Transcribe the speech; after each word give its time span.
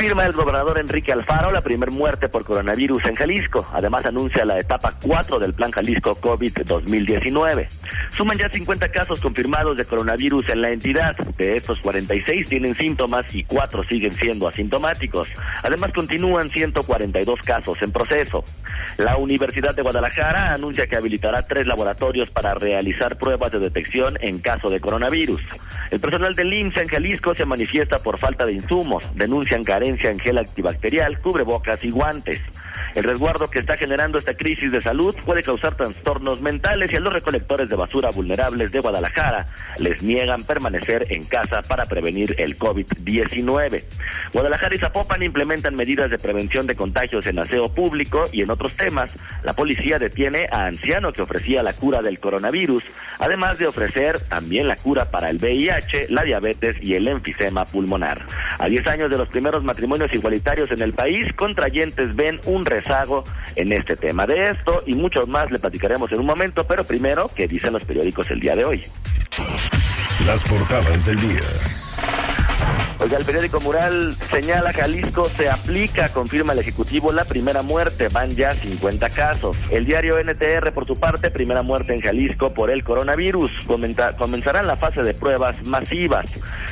Confirma 0.00 0.24
el 0.24 0.32
gobernador 0.32 0.78
Enrique 0.78 1.12
Alfaro 1.12 1.50
la 1.50 1.60
primer 1.60 1.90
muerte 1.90 2.30
por 2.30 2.42
coronavirus 2.42 3.04
en 3.04 3.16
Jalisco. 3.16 3.68
Además 3.74 4.06
anuncia 4.06 4.46
la 4.46 4.58
etapa 4.58 4.94
4 4.98 5.38
del 5.38 5.52
Plan 5.52 5.70
Jalisco 5.72 6.14
COVID 6.14 6.60
2019. 6.64 7.68
Suman 8.16 8.38
ya 8.38 8.48
50 8.48 8.88
casos 8.92 9.20
confirmados 9.20 9.76
de 9.76 9.84
coronavirus 9.84 10.48
en 10.48 10.62
la 10.62 10.70
entidad. 10.70 11.14
De 11.36 11.54
estos 11.54 11.80
46 11.80 12.48
tienen 12.48 12.74
síntomas 12.76 13.26
y 13.34 13.44
4 13.44 13.82
siguen 13.90 14.14
siendo 14.14 14.48
asintomáticos. 14.48 15.28
Además 15.62 15.92
continúan 15.92 16.48
142 16.48 17.42
casos 17.42 17.82
en 17.82 17.92
proceso. 17.92 18.42
La 18.96 19.18
Universidad 19.18 19.76
de 19.76 19.82
Guadalajara 19.82 20.54
anuncia 20.54 20.86
que 20.86 20.96
habilitará 20.96 21.46
tres 21.46 21.66
laboratorios 21.66 22.30
para 22.30 22.54
realizar 22.54 23.18
pruebas 23.18 23.52
de 23.52 23.58
detección 23.58 24.16
en 24.22 24.38
caso 24.38 24.70
de 24.70 24.80
coronavirus. 24.80 25.42
El 25.90 25.98
personal 25.98 26.34
del 26.34 26.52
IMSS 26.52 26.76
en 26.76 26.88
Jalisco 26.88 27.34
se 27.34 27.44
manifiesta 27.44 27.98
por 27.98 28.18
falta 28.20 28.46
de 28.46 28.52
insumos. 28.52 29.04
Denuncian 29.14 29.64
carencia 29.90 30.10
en 30.10 30.20
gel 30.20 30.38
antibacterial, 30.38 31.18
cubrebocas 31.18 31.82
y 31.84 31.90
guantes. 31.90 32.40
El 32.94 33.04
resguardo 33.04 33.48
que 33.48 33.60
está 33.60 33.76
generando 33.76 34.18
esta 34.18 34.34
crisis 34.34 34.72
de 34.72 34.82
salud 34.82 35.14
puede 35.24 35.42
causar 35.42 35.76
trastornos 35.76 36.40
mentales 36.40 36.92
y 36.92 36.96
a 36.96 37.00
los 37.00 37.12
recolectores 37.12 37.68
de 37.68 37.76
basura 37.76 38.10
vulnerables 38.10 38.72
de 38.72 38.80
Guadalajara 38.80 39.46
les 39.78 40.02
niegan 40.02 40.42
permanecer 40.42 41.06
en 41.10 41.22
casa 41.24 41.62
para 41.62 41.86
prevenir 41.86 42.34
el 42.38 42.58
COVID-19. 42.58 43.82
Guadalajara 44.32 44.74
y 44.74 44.78
Zapopan 44.78 45.22
implementan 45.22 45.76
medidas 45.76 46.10
de 46.10 46.18
prevención 46.18 46.66
de 46.66 46.74
contagios 46.74 47.26
en 47.26 47.38
aseo 47.38 47.72
público 47.72 48.24
y 48.32 48.42
en 48.42 48.50
otros 48.50 48.72
temas. 48.72 49.12
La 49.44 49.52
policía 49.52 49.98
detiene 49.98 50.48
a 50.50 50.66
anciano 50.66 51.12
que 51.12 51.22
ofrecía 51.22 51.62
la 51.62 51.72
cura 51.72 52.02
del 52.02 52.18
coronavirus, 52.18 52.84
además 53.18 53.58
de 53.58 53.66
ofrecer 53.66 54.20
también 54.20 54.66
la 54.66 54.76
cura 54.76 55.10
para 55.10 55.30
el 55.30 55.38
VIH, 55.38 56.06
la 56.08 56.22
diabetes 56.22 56.76
y 56.80 56.94
el 56.94 57.06
enfisema 57.06 57.64
pulmonar. 57.66 58.20
A 58.58 58.68
10 58.68 58.86
años 58.88 59.10
de 59.10 59.18
los 59.18 59.28
primeros 59.28 59.62
matrimonios 59.62 59.79
igualitarios 60.12 60.70
en 60.70 60.82
el 60.82 60.92
país, 60.92 61.32
contrayentes 61.34 62.14
ven 62.16 62.40
un 62.46 62.64
rezago 62.64 63.24
en 63.56 63.72
este 63.72 63.96
tema. 63.96 64.26
De 64.26 64.50
esto 64.50 64.82
y 64.86 64.94
muchos 64.94 65.28
más 65.28 65.50
le 65.50 65.58
platicaremos 65.58 66.12
en 66.12 66.20
un 66.20 66.26
momento, 66.26 66.64
pero 66.64 66.84
primero, 66.84 67.30
¿qué 67.34 67.48
dicen 67.48 67.72
los 67.72 67.84
periódicos 67.84 68.30
el 68.30 68.40
día 68.40 68.56
de 68.56 68.64
hoy? 68.64 68.82
Las 70.26 70.42
portadas 70.44 71.06
del 71.06 71.20
día. 71.20 71.79
Oiga, 73.02 73.16
el 73.16 73.24
periódico 73.24 73.60
Mural 73.60 74.14
señala 74.30 74.74
Jalisco 74.74 75.26
se 75.30 75.48
aplica, 75.48 76.10
confirma 76.10 76.52
el 76.52 76.58
Ejecutivo, 76.58 77.12
la 77.12 77.24
primera 77.24 77.62
muerte, 77.62 78.08
van 78.08 78.36
ya 78.36 78.54
50 78.54 79.08
casos. 79.08 79.56
El 79.70 79.86
diario 79.86 80.18
NTR, 80.22 80.70
por 80.74 80.86
su 80.86 80.92
parte, 80.92 81.30
primera 81.30 81.62
muerte 81.62 81.94
en 81.94 82.02
Jalisco 82.02 82.52
por 82.52 82.70
el 82.70 82.84
coronavirus. 82.84 83.50
comenzarán 84.18 84.66
la 84.66 84.76
fase 84.76 85.00
de 85.00 85.14
pruebas 85.14 85.64
masivas. 85.64 86.26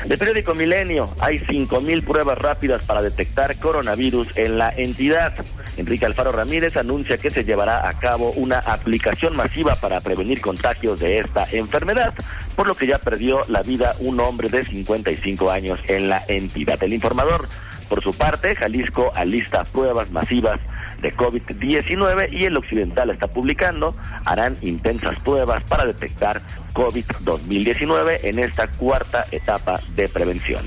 El 0.06 0.18
periódico 0.18 0.54
Milenio, 0.54 1.08
hay 1.18 1.38
5.000 1.38 2.04
pruebas 2.04 2.36
rápidas 2.36 2.84
para 2.84 3.00
detectar 3.00 3.56
coronavirus 3.56 4.36
en 4.36 4.58
la 4.58 4.68
entidad. 4.76 5.32
Enrique 5.78 6.04
Alfaro 6.04 6.32
Ramírez 6.32 6.76
anuncia 6.76 7.18
que 7.18 7.30
se 7.30 7.44
llevará 7.44 7.88
a 7.88 7.92
cabo 7.94 8.32
una 8.32 8.58
aplicación 8.58 9.36
masiva 9.36 9.74
para 9.76 10.00
prevenir 10.00 10.40
contagios 10.40 10.98
de 10.98 11.18
esta 11.18 11.46
enfermedad, 11.52 12.12
por 12.56 12.66
lo 12.66 12.74
que 12.74 12.86
ya 12.86 12.98
perdió 12.98 13.42
la 13.48 13.62
vida 13.62 13.94
un 14.00 14.20
hombre 14.20 14.48
de 14.48 14.64
55 14.64 15.50
años 15.50 15.80
en 15.88 16.08
la 16.08 16.22
entidad. 16.28 16.82
El 16.82 16.92
informador 16.92 17.48
por 17.88 18.02
su 18.02 18.12
parte, 18.12 18.54
Jalisco 18.54 19.12
alista 19.14 19.64
pruebas 19.64 20.10
masivas 20.10 20.60
de 21.00 21.14
COVID-19 21.16 22.28
y 22.32 22.44
el 22.44 22.56
Occidental 22.56 23.10
está 23.10 23.28
publicando, 23.28 23.94
harán 24.26 24.56
intensas 24.60 25.18
pruebas 25.20 25.62
para 25.64 25.86
detectar 25.86 26.42
COVID-2019 26.74 28.24
en 28.24 28.40
esta 28.40 28.66
cuarta 28.68 29.24
etapa 29.30 29.80
de 29.94 30.08
prevención. 30.08 30.62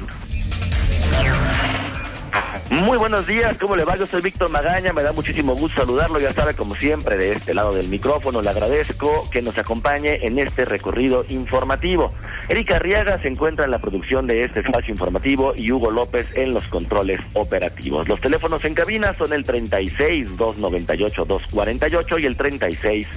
Muy 2.70 2.98
buenos 2.98 3.28
días, 3.28 3.58
¿cómo 3.60 3.76
le 3.76 3.84
va? 3.84 3.98
Yo 3.98 4.06
soy 4.06 4.22
Víctor 4.22 4.50
Magaña, 4.50 4.94
me 4.94 5.04
da 5.04 5.12
muchísimo 5.12 5.56
gusto 5.56 5.82
saludarlo, 5.82 6.20
ya 6.20 6.34
sabe, 6.34 6.54
como 6.54 6.74
siempre, 6.74 7.18
de 7.18 7.34
este 7.34 7.54
lado 7.54 7.74
del 7.74 7.90
micrófono, 7.90 8.42
le 8.42 8.50
agradezco 8.50 9.30
que 9.30 9.42
nos 9.42 9.58
acompañe 9.58 10.26
en 10.26 10.40
este 10.40 10.64
recorrido 10.66 11.26
informativo. 11.28 12.08
Erika 12.48 12.78
Arriaga 12.78 13.18
se 13.20 13.28
encuentra 13.28 13.66
en 13.66 13.72
la 13.72 13.80
producción 13.80 14.26
de 14.26 14.46
este 14.46 14.62
espacio 14.62 14.92
informativo 14.94 15.54
y 15.56 15.72
Hugo 15.72 15.92
López 15.92 16.32
en 16.36 16.54
los 16.54 16.66
controles 16.68 17.20
operativos. 17.34 18.08
Los 18.08 18.22
teléfonos 18.22 18.64
en 18.64 18.74
cabina 18.74 19.14
son 19.14 19.34
el 19.34 19.44
36 19.44 20.38
298 20.38 21.26
248 21.26 22.20
y 22.20 22.26
el 22.26 22.38
36 22.38 23.08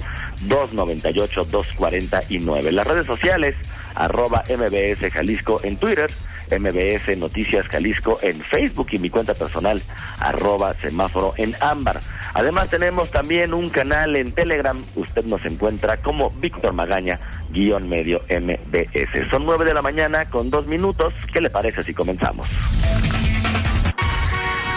298 0.41 1.45
249. 1.45 2.71
Las 2.71 2.87
redes 2.87 3.05
sociales, 3.05 3.55
arroba 3.95 4.43
MBS 4.49 5.11
Jalisco 5.11 5.61
en 5.63 5.77
Twitter 5.77 6.11
MBS 6.51 7.17
Noticias 7.17 7.67
Jalisco 7.67 8.19
en 8.21 8.39
Facebook 8.41 8.87
y 8.91 8.99
mi 8.99 9.09
cuenta 9.09 9.33
personal, 9.33 9.81
arroba 10.19 10.73
semáforo 10.73 11.33
en 11.37 11.55
ámbar. 11.61 12.01
Además 12.33 12.69
tenemos 12.69 13.11
también 13.11 13.53
un 13.53 13.69
canal 13.69 14.15
en 14.15 14.31
Telegram, 14.31 14.77
usted 14.95 15.25
nos 15.25 15.45
encuentra 15.45 15.97
como 15.97 16.27
Víctor 16.39 16.73
Magaña, 16.73 17.19
guion 17.51 17.87
medio 17.87 18.21
MBS. 18.29 19.29
Son 19.29 19.45
nueve 19.45 19.65
de 19.65 19.73
la 19.73 19.81
mañana 19.81 20.25
con 20.25 20.49
dos 20.49 20.67
minutos, 20.67 21.13
¿qué 21.31 21.41
le 21.41 21.49
parece 21.49 21.83
si 21.83 21.93
comenzamos? 21.93 22.47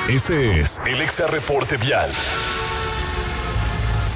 Este 0.08 0.60
es 0.60 0.80
el 0.86 1.02
Exa 1.02 1.26
Reporte 1.26 1.76
Vial. 1.76 2.10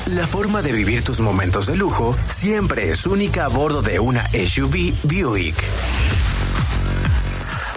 La 0.07 0.27
forma 0.27 0.63
de 0.63 0.73
vivir 0.73 1.05
tus 1.05 1.21
momentos 1.21 1.67
de 1.67 1.77
lujo 1.77 2.17
siempre 2.27 2.91
es 2.91 3.07
única 3.07 3.45
a 3.45 3.49
bordo 3.49 3.83
de 3.83 4.01
una 4.01 4.27
SUV 4.29 4.95
Buick. 5.05 5.57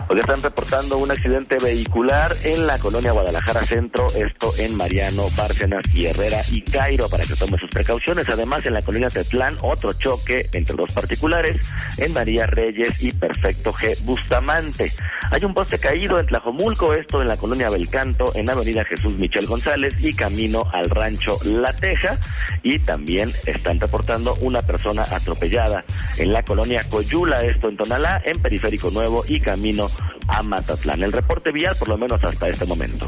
Hoy 0.07 0.19
están 0.19 0.43
reportando 0.43 0.99
un 0.99 1.09
accidente 1.09 1.57
vehicular 1.57 2.35
en 2.43 2.67
la 2.67 2.77
colonia 2.77 3.11
Guadalajara 3.11 3.61
Centro, 3.61 4.07
esto 4.13 4.51
en 4.59 4.75
Mariano, 4.75 5.25
Bárcenas 5.35 5.83
y 5.95 6.05
Herrera 6.05 6.37
y 6.51 6.61
Cairo, 6.61 7.09
para 7.09 7.25
que 7.25 7.33
tome 7.33 7.57
sus 7.57 7.71
precauciones. 7.71 8.29
Además, 8.29 8.67
en 8.67 8.73
la 8.73 8.83
colonia 8.83 9.09
Tetlán, 9.09 9.57
otro 9.63 9.93
choque 9.93 10.47
entre 10.53 10.75
dos 10.75 10.91
particulares 10.91 11.57
en 11.97 12.13
María 12.13 12.45
Reyes 12.45 13.01
y 13.01 13.13
Perfecto 13.13 13.73
G. 13.73 13.99
Bustamante. 14.01 14.93
Hay 15.31 15.43
un 15.43 15.55
poste 15.55 15.79
caído 15.79 16.19
en 16.19 16.27
Tlajomulco, 16.27 16.93
esto 16.93 17.23
en 17.23 17.27
la 17.27 17.37
colonia 17.37 17.71
Belcanto, 17.71 18.31
en 18.35 18.47
Avenida 18.47 18.85
Jesús 18.85 19.13
Michel 19.13 19.47
González 19.47 19.95
y 19.99 20.13
camino 20.13 20.65
al 20.71 20.87
rancho 20.91 21.35
La 21.43 21.73
Teja. 21.73 22.19
Y 22.61 22.77
también 22.77 23.31
están 23.47 23.79
reportando 23.79 24.35
una 24.41 24.61
persona 24.61 25.01
atropellada 25.01 25.83
en 26.17 26.31
la 26.31 26.43
colonia 26.43 26.83
Coyula, 26.87 27.41
esto 27.41 27.69
en 27.69 27.77
Tonalá, 27.77 28.21
en 28.23 28.39
Periférico 28.39 28.91
Nuevo 28.91 29.25
y 29.27 29.39
camino 29.39 29.89
a 30.27 30.43
Matatlán. 30.43 31.03
El 31.03 31.11
reporte 31.11 31.51
vial 31.51 31.75
por 31.77 31.89
lo 31.89 31.97
menos 31.97 32.23
hasta 32.23 32.47
este 32.47 32.65
momento. 32.65 33.07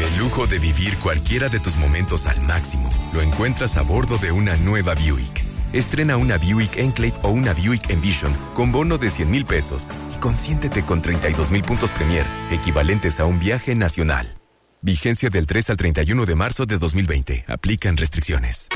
El 0.00 0.18
lujo 0.18 0.46
de 0.46 0.58
vivir 0.58 0.96
cualquiera 0.98 1.48
de 1.48 1.60
tus 1.60 1.76
momentos 1.76 2.26
al 2.26 2.40
máximo 2.42 2.90
lo 3.12 3.20
encuentras 3.20 3.76
a 3.76 3.82
bordo 3.82 4.18
de 4.18 4.32
una 4.32 4.56
nueva 4.56 4.94
Buick. 4.94 5.44
Estrena 5.72 6.16
una 6.16 6.36
Buick 6.38 6.78
Enclave 6.78 7.14
o 7.22 7.30
una 7.30 7.52
Buick 7.52 7.90
Envision 7.90 8.32
con 8.54 8.72
bono 8.72 8.98
de 8.98 9.10
100 9.10 9.30
mil 9.30 9.44
pesos 9.44 9.90
y 10.16 10.18
consiéntete 10.18 10.82
con 10.82 11.02
32 11.02 11.50
mil 11.50 11.62
puntos 11.62 11.92
Premier, 11.92 12.26
equivalentes 12.50 13.20
a 13.20 13.26
un 13.26 13.38
viaje 13.38 13.74
nacional. 13.74 14.36
Vigencia 14.82 15.28
del 15.28 15.46
3 15.46 15.70
al 15.70 15.76
31 15.76 16.24
de 16.24 16.34
marzo 16.34 16.64
de 16.64 16.78
2020. 16.78 17.44
Aplican 17.48 17.98
restricciones. 17.98 18.68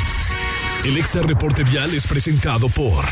El 0.84 0.98
Exa 0.98 1.22
Reporte 1.22 1.64
Vial 1.64 1.94
es 1.94 2.06
presentado 2.06 2.68
por... 2.68 3.06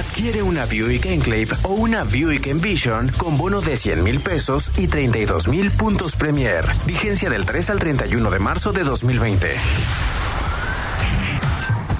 Adquiere 0.00 0.42
una 0.42 0.64
Buick 0.64 1.04
Enclave 1.04 1.48
o 1.62 1.74
una 1.74 2.04
Buick 2.04 2.46
Envision 2.46 3.12
con 3.18 3.36
bono 3.36 3.60
de 3.60 3.76
100 3.76 4.02
mil 4.02 4.18
pesos 4.20 4.72
y 4.78 4.86
32 4.86 5.46
mil 5.46 5.70
puntos 5.72 6.16
Premier. 6.16 6.64
Vigencia 6.86 7.28
del 7.28 7.44
3 7.44 7.68
al 7.68 7.78
31 7.78 8.30
de 8.30 8.38
marzo 8.38 8.72
de 8.72 8.82
2020. 8.82 9.46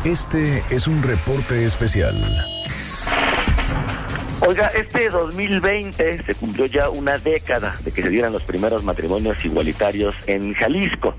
Este 0.04 0.64
es 0.70 0.86
un 0.86 1.02
reporte 1.02 1.62
especial. 1.66 2.46
Oiga, 4.40 4.68
este 4.68 5.10
2020 5.10 6.22
se 6.22 6.34
cumplió 6.36 6.64
ya 6.64 6.88
una 6.88 7.18
década 7.18 7.76
de 7.84 7.92
que 7.92 8.00
se 8.00 8.08
dieran 8.08 8.32
los 8.32 8.42
primeros 8.44 8.82
matrimonios 8.82 9.44
igualitarios 9.44 10.14
en 10.26 10.54
Jalisco. 10.54 11.14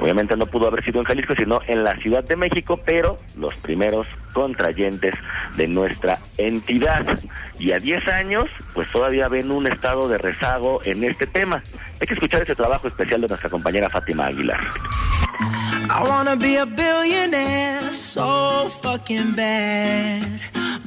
Obviamente 0.00 0.36
no 0.36 0.46
pudo 0.46 0.68
haber 0.68 0.84
sido 0.84 1.00
en 1.00 1.04
Jalisco, 1.04 1.34
sino 1.36 1.60
en 1.66 1.82
la 1.84 1.96
Ciudad 1.96 2.24
de 2.24 2.36
México, 2.36 2.80
pero 2.84 3.18
los 3.36 3.54
primeros 3.56 4.06
contrayentes 4.32 5.14
de 5.56 5.68
nuestra 5.68 6.18
entidad. 6.36 7.18
Y 7.58 7.72
a 7.72 7.80
10 7.80 8.08
años, 8.08 8.48
pues 8.74 8.90
todavía 8.90 9.28
ven 9.28 9.50
un 9.50 9.66
estado 9.66 10.08
de 10.08 10.18
rezago 10.18 10.80
en 10.84 11.02
este 11.04 11.26
tema. 11.26 11.62
Hay 12.00 12.06
que 12.06 12.14
escuchar 12.14 12.42
ese 12.42 12.54
trabajo 12.54 12.86
especial 12.86 13.20
de 13.20 13.28
nuestra 13.28 13.50
compañera 13.50 13.90
Fátima 13.90 14.26
Aguilar. 14.26 14.60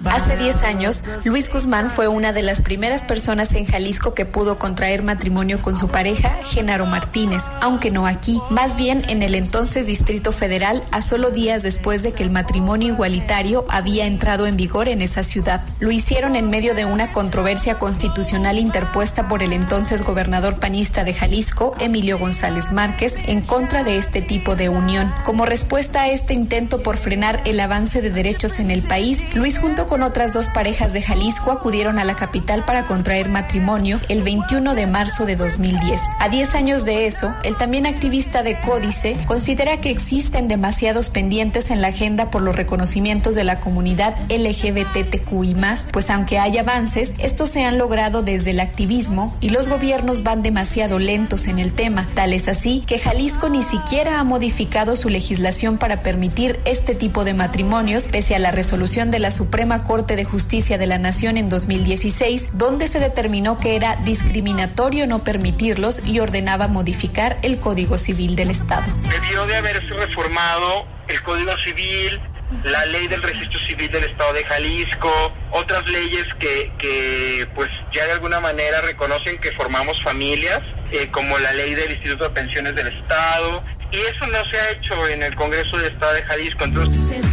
Hace 0.05 0.35
10 0.35 0.63
años, 0.63 1.03
Luis 1.23 1.51
Guzmán 1.51 1.89
fue 1.89 2.07
una 2.07 2.33
de 2.33 2.41
las 2.41 2.61
primeras 2.61 3.03
personas 3.03 3.53
en 3.53 3.65
Jalisco 3.65 4.13
que 4.13 4.25
pudo 4.25 4.57
contraer 4.57 5.03
matrimonio 5.03 5.61
con 5.61 5.75
su 5.75 5.89
pareja, 5.89 6.35
Genaro 6.45 6.85
Martínez, 6.85 7.43
aunque 7.61 7.91
no 7.91 8.07
aquí, 8.07 8.41
más 8.49 8.75
bien 8.75 9.03
en 9.09 9.21
el 9.21 9.35
entonces 9.35 9.85
Distrito 9.85 10.31
Federal, 10.31 10.83
a 10.91 11.01
solo 11.01 11.31
días 11.31 11.63
después 11.63 12.03
de 12.03 12.13
que 12.13 12.23
el 12.23 12.31
matrimonio 12.31 12.89
igualitario 12.89 13.65
había 13.69 14.05
entrado 14.05 14.47
en 14.47 14.57
vigor 14.57 14.89
en 14.89 15.01
esa 15.01 15.23
ciudad. 15.23 15.61
Lo 15.79 15.91
hicieron 15.91 16.35
en 16.35 16.49
medio 16.49 16.73
de 16.73 16.85
una 16.85 17.11
controversia 17.11 17.77
constitucional 17.77 18.57
interpuesta 18.57 19.27
por 19.27 19.43
el 19.43 19.53
entonces 19.53 20.03
gobernador 20.03 20.59
panista 20.59 21.03
de 21.03 21.13
Jalisco, 21.13 21.75
Emilio 21.79 22.17
González 22.17 22.71
Márquez, 22.71 23.15
en 23.27 23.41
contra 23.41 23.83
de 23.83 23.97
este 23.97 24.21
tipo 24.21 24.55
de 24.55 24.69
unión. 24.69 25.00
Como 25.25 25.45
respuesta 25.45 26.03
a 26.03 26.09
este 26.09 26.33
intento 26.33 26.83
por 26.83 26.97
frenar 26.97 27.39
el 27.45 27.59
avance 27.59 28.01
de 28.01 28.09
derechos 28.09 28.59
en 28.59 28.71
el 28.71 28.81
país, 28.81 29.19
Luis 29.33 29.59
junto 29.59 29.87
con 29.87 30.03
otras 30.03 30.33
dos 30.33 30.47
parejas 30.47 30.93
de 30.93 31.01
Jalisco 31.01 31.51
acudieron 31.51 31.99
a 31.99 32.03
la 32.03 32.15
capital 32.15 32.65
para 32.65 32.83
contraer 32.83 33.29
matrimonio 33.29 33.99
el 34.09 34.23
21 34.23 34.75
de 34.75 34.87
marzo 34.87 35.25
de 35.25 35.35
2010. 35.35 36.01
A 36.19 36.29
10 36.29 36.55
años 36.55 36.85
de 36.85 37.07
eso, 37.07 37.33
el 37.43 37.55
también 37.55 37.85
activista 37.85 38.43
de 38.43 38.59
Códice 38.59 39.15
considera 39.25 39.79
que 39.79 39.89
existen 39.91 40.47
demasiados 40.47 41.09
pendientes 41.09 41.71
en 41.71 41.81
la 41.81 41.89
agenda 41.89 42.31
por 42.31 42.41
los 42.41 42.55
reconocimientos 42.55 43.35
de 43.35 43.43
la 43.43 43.59
comunidad 43.59 44.15
LGBTQI+, 44.29 45.55
pues 45.91 46.09
aunque 46.09 46.39
hay 46.39 46.57
avances, 46.57 47.13
estos 47.19 47.49
se 47.49 47.63
han 47.63 47.77
logrado 47.77 48.23
desde 48.23 48.51
el 48.51 48.59
activismo 48.59 49.35
y 49.41 49.49
los 49.49 49.69
gobiernos 49.69 50.23
van 50.23 50.41
demasiado 50.41 50.99
lentos 50.99 51.47
en 51.47 51.59
el 51.59 51.71
tema. 51.73 52.07
Tal 52.13 52.33
es 52.33 52.47
así 52.47 52.83
que 52.85 52.99
Jalisco 52.99 53.49
ni 53.49 53.63
siquiera 53.63 54.19
ha 54.19 54.23
modificado 54.23 54.80
su 54.95 55.09
legislación 55.09 55.77
para 55.77 56.01
permitir 56.01 56.59
este 56.65 56.95
tipo 56.95 57.23
de 57.23 57.33
matrimonios, 57.35 58.07
pese 58.07 58.35
a 58.35 58.39
la 58.39 58.51
resolución 58.51 59.11
de 59.11 59.19
la 59.19 59.29
Suprema 59.29 59.83
Corte 59.83 60.15
de 60.15 60.25
Justicia 60.25 60.79
de 60.79 60.87
la 60.87 60.97
Nación 60.97 61.37
en 61.37 61.49
2016, 61.49 62.49
donde 62.53 62.87
se 62.87 62.99
determinó 62.99 63.59
que 63.59 63.75
era 63.75 63.95
discriminatorio 63.97 65.05
no 65.05 65.19
permitirlos 65.23 66.01
y 66.05 66.19
ordenaba 66.19 66.67
modificar 66.67 67.37
el 67.43 67.59
Código 67.59 67.99
Civil 67.99 68.35
del 68.35 68.49
Estado. 68.49 68.83
Debió 69.09 69.45
de 69.45 69.55
haberse 69.55 69.93
reformado 69.93 70.87
el 71.07 71.21
Código 71.21 71.55
Civil, 71.59 72.19
la 72.63 72.85
ley 72.87 73.07
del 73.07 73.21
registro 73.21 73.59
civil 73.59 73.89
del 73.91 74.03
Estado 74.03 74.33
de 74.33 74.43
Jalisco, 74.43 75.11
otras 75.51 75.87
leyes 75.87 76.25
que, 76.39 76.71
que 76.79 77.47
pues 77.55 77.69
ya 77.93 78.05
de 78.05 78.13
alguna 78.13 78.39
manera 78.39 78.81
reconocen 78.81 79.37
que 79.39 79.51
formamos 79.51 80.01
familias, 80.03 80.61
eh, 80.91 81.07
como 81.11 81.37
la 81.39 81.53
ley 81.53 81.75
del 81.75 81.91
Instituto 81.91 82.25
de 82.25 82.29
Pensiones 82.31 82.75
del 82.75 82.87
Estado, 82.87 83.63
y 83.91 83.97
eso 83.97 84.25
no 84.27 84.43
se 84.45 84.57
ha 84.57 84.71
hecho 84.71 85.07
en 85.07 85.23
el 85.23 85.35
Congreso 85.35 85.77
del 85.77 85.87
Estado 85.87 86.13
de 86.13 86.23
Jalisco. 86.23 86.63
Entonces, 86.63 87.25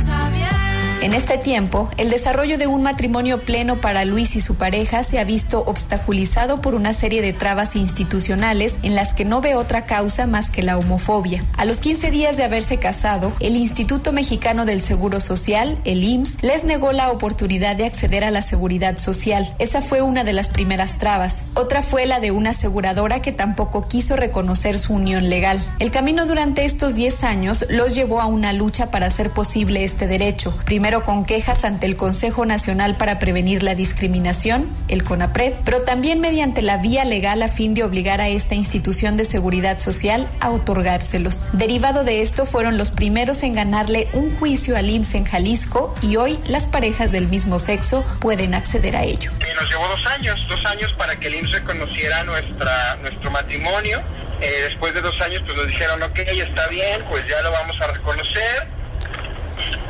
en 1.01 1.15
este 1.15 1.39
tiempo, 1.39 1.89
el 1.97 2.11
desarrollo 2.11 2.59
de 2.59 2.67
un 2.67 2.83
matrimonio 2.83 3.41
pleno 3.41 3.77
para 3.77 4.05
Luis 4.05 4.35
y 4.35 4.41
su 4.41 4.57
pareja 4.57 5.05
se 5.05 5.21
ha 5.21 5.25
visto 5.25 5.63
obstaculizado 5.65 6.61
por 6.61 6.75
una 6.75 6.93
serie 6.93 7.23
de 7.23 7.33
trabas 7.33 7.77
institucionales 7.77 8.79
en 8.83 8.97
las 8.97 9.15
que 9.15 9.25
no 9.25 9.41
ve 9.41 9.55
otra 9.55 9.87
causa 9.87 10.27
más 10.27 10.51
que 10.51 10.65
la 10.65 10.77
homofobia. 10.77 11.45
A 11.57 11.65
los 11.67 11.79
15 11.79 12.11
días 12.11 12.37
de 12.37 12.43
haberse 12.43 12.79
casado, 12.79 13.33
el 13.39 13.55
Instituto 13.57 14.13
Mexicano 14.13 14.65
del 14.65 14.83
Seguro 14.83 15.21
Social, 15.21 15.79
el 15.85 16.03
IMSS, 16.03 16.43
les 16.43 16.65
negó 16.65 16.91
la 16.91 17.13
oportunidad 17.13 17.77
de 17.77 17.87
acceder 17.87 18.25
a 18.25 18.33
la 18.33 18.43
seguridad 18.43 18.99
social. 18.99 19.55
Esa 19.61 19.83
fue 19.83 20.03
una 20.03 20.25
de 20.25 20.33
las 20.33 20.49
primeras 20.49 20.99
trabas. 20.99 21.43
Otra 21.55 21.83
fue 21.83 22.07
la 22.07 22.19
de 22.19 22.33
una 22.33 22.51
aseguradora 22.51 23.23
que 23.23 23.31
tampoco 23.31 23.87
quiso 23.87 24.17
reconocer 24.17 24.77
su 24.77 24.95
unión 24.95 25.31
legal. 25.31 25.63
El 25.79 25.93
camino 25.93 26.27
durante 26.27 26.65
estos 26.65 26.97
10 26.97 27.23
años 27.23 27.65
los 27.69 27.95
llevó 27.95 28.21
a 28.21 28.27
una 28.27 28.53
lucha 28.53 28.91
para 28.91 29.07
hacer 29.07 29.31
posible 29.31 29.85
este 29.85 30.09
derecho. 30.09 30.53
Primero 30.65 30.88
con 30.89 31.27
quejas 31.27 31.65
ante 31.65 31.85
el 31.85 31.97
Consejo 31.97 32.47
Nacional 32.47 32.97
para 32.97 33.19
Prevenir 33.19 33.63
la 33.63 33.75
Discriminación, 33.75 34.73
el 34.89 35.05
CONAPRED, 35.05 35.53
pero 35.63 35.83
también 35.83 36.19
mediante 36.19 36.63
la 36.63 36.79
vía 36.79 37.05
legal 37.05 37.43
a 37.43 37.49
fin 37.49 37.75
de 37.75 37.85
obligar 37.85 38.23
a 38.23 38.29
esta 38.29 38.55
institución 38.55 39.19
de 39.19 39.27
seguridad 39.27 39.79
social 39.81 40.27
a 40.41 40.51
otorgárselos. 40.51 41.45
Derivado 41.53 42.05
de 42.05 42.23
esto 42.23 42.47
fueron 42.47 42.79
los 42.79 42.91
primeros 42.91 43.43
en 43.43 43.53
ganarle 43.55 44.09
un 44.15 44.35
juicio 44.37 44.79
al 44.79 44.89
IMSS 44.89 45.15
en 45.17 45.25
Jalisco 45.27 45.95
y 46.01 46.17
hoy 46.17 46.39
las 46.47 46.67
parejas 46.67 47.13
del 47.13 47.29
mismo 47.29 47.59
sexo 47.59 48.03
pueden 48.21 48.55
acceder 48.55 48.97
a 48.97 49.05
ello. 49.05 49.31
nos 49.61 49.69
llevó 49.69 49.87
dos 49.89 50.07
años, 50.07 50.41
dos 50.49 50.65
años 50.65 50.95
para 50.95 51.17
que 51.17 51.29
el 51.29 51.35
IMSS 51.35 51.53
reconociera 51.53 52.25
nuestra, 52.25 52.97
nuestro 53.03 53.31
matrimonio. 53.31 54.01
Eh, 54.41 54.51
después 54.69 54.95
de 54.95 55.03
dos 55.03 55.21
años 55.21 55.43
pues 55.45 55.55
nos 55.55 55.67
dijeron, 55.67 56.03
ok, 56.03 56.19
está 56.19 56.67
bien, 56.69 57.05
pues 57.11 57.27
ya 57.27 57.43
lo 57.43 57.51
vamos 57.51 57.79
a 57.79 57.89
reconocer 57.89 58.78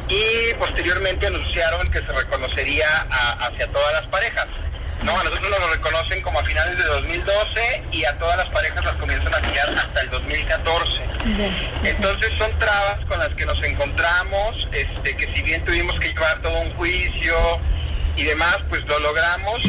y 0.09 0.55
posteriormente 0.55 1.27
anunciaron 1.27 1.87
que 1.89 1.99
se 2.01 2.13
reconocería 2.13 2.87
hacia 3.41 3.67
todas 3.69 3.93
las 3.93 4.07
parejas. 4.07 4.47
No, 5.03 5.19
a 5.19 5.23
nosotros 5.23 5.49
nos 5.51 5.61
lo 5.61 5.71
reconocen 5.75 6.23
como 6.23 6.41
a 6.41 6.45
finales 6.45 6.77
de 6.77 6.85
2012 6.85 7.83
y 7.93 8.05
a 8.05 8.19
todas 8.19 8.37
las 8.37 8.49
parejas 8.51 8.85
las 8.85 8.95
comienzan 8.95 9.33
a 9.33 9.39
pillar 9.39 9.69
hasta 9.71 10.01
el 10.01 10.11
2014. 10.11 11.03
Entonces 11.85 12.33
son 12.37 12.59
trabas 12.59 12.99
con 13.07 13.19
las 13.19 13.29
que 13.31 13.47
nos 13.47 13.63
encontramos, 13.63 14.69
este, 14.73 15.17
que 15.17 15.27
si 15.35 15.43
bien 15.43 15.65
tuvimos 15.65 15.99
que 16.01 16.09
llevar 16.09 16.41
todo 16.43 16.59
un 16.61 16.73
juicio 16.75 17.35
y 18.17 18.25
demás, 18.25 18.59
pues 18.69 18.85
lo 18.87 18.99
logramos. 18.99 19.61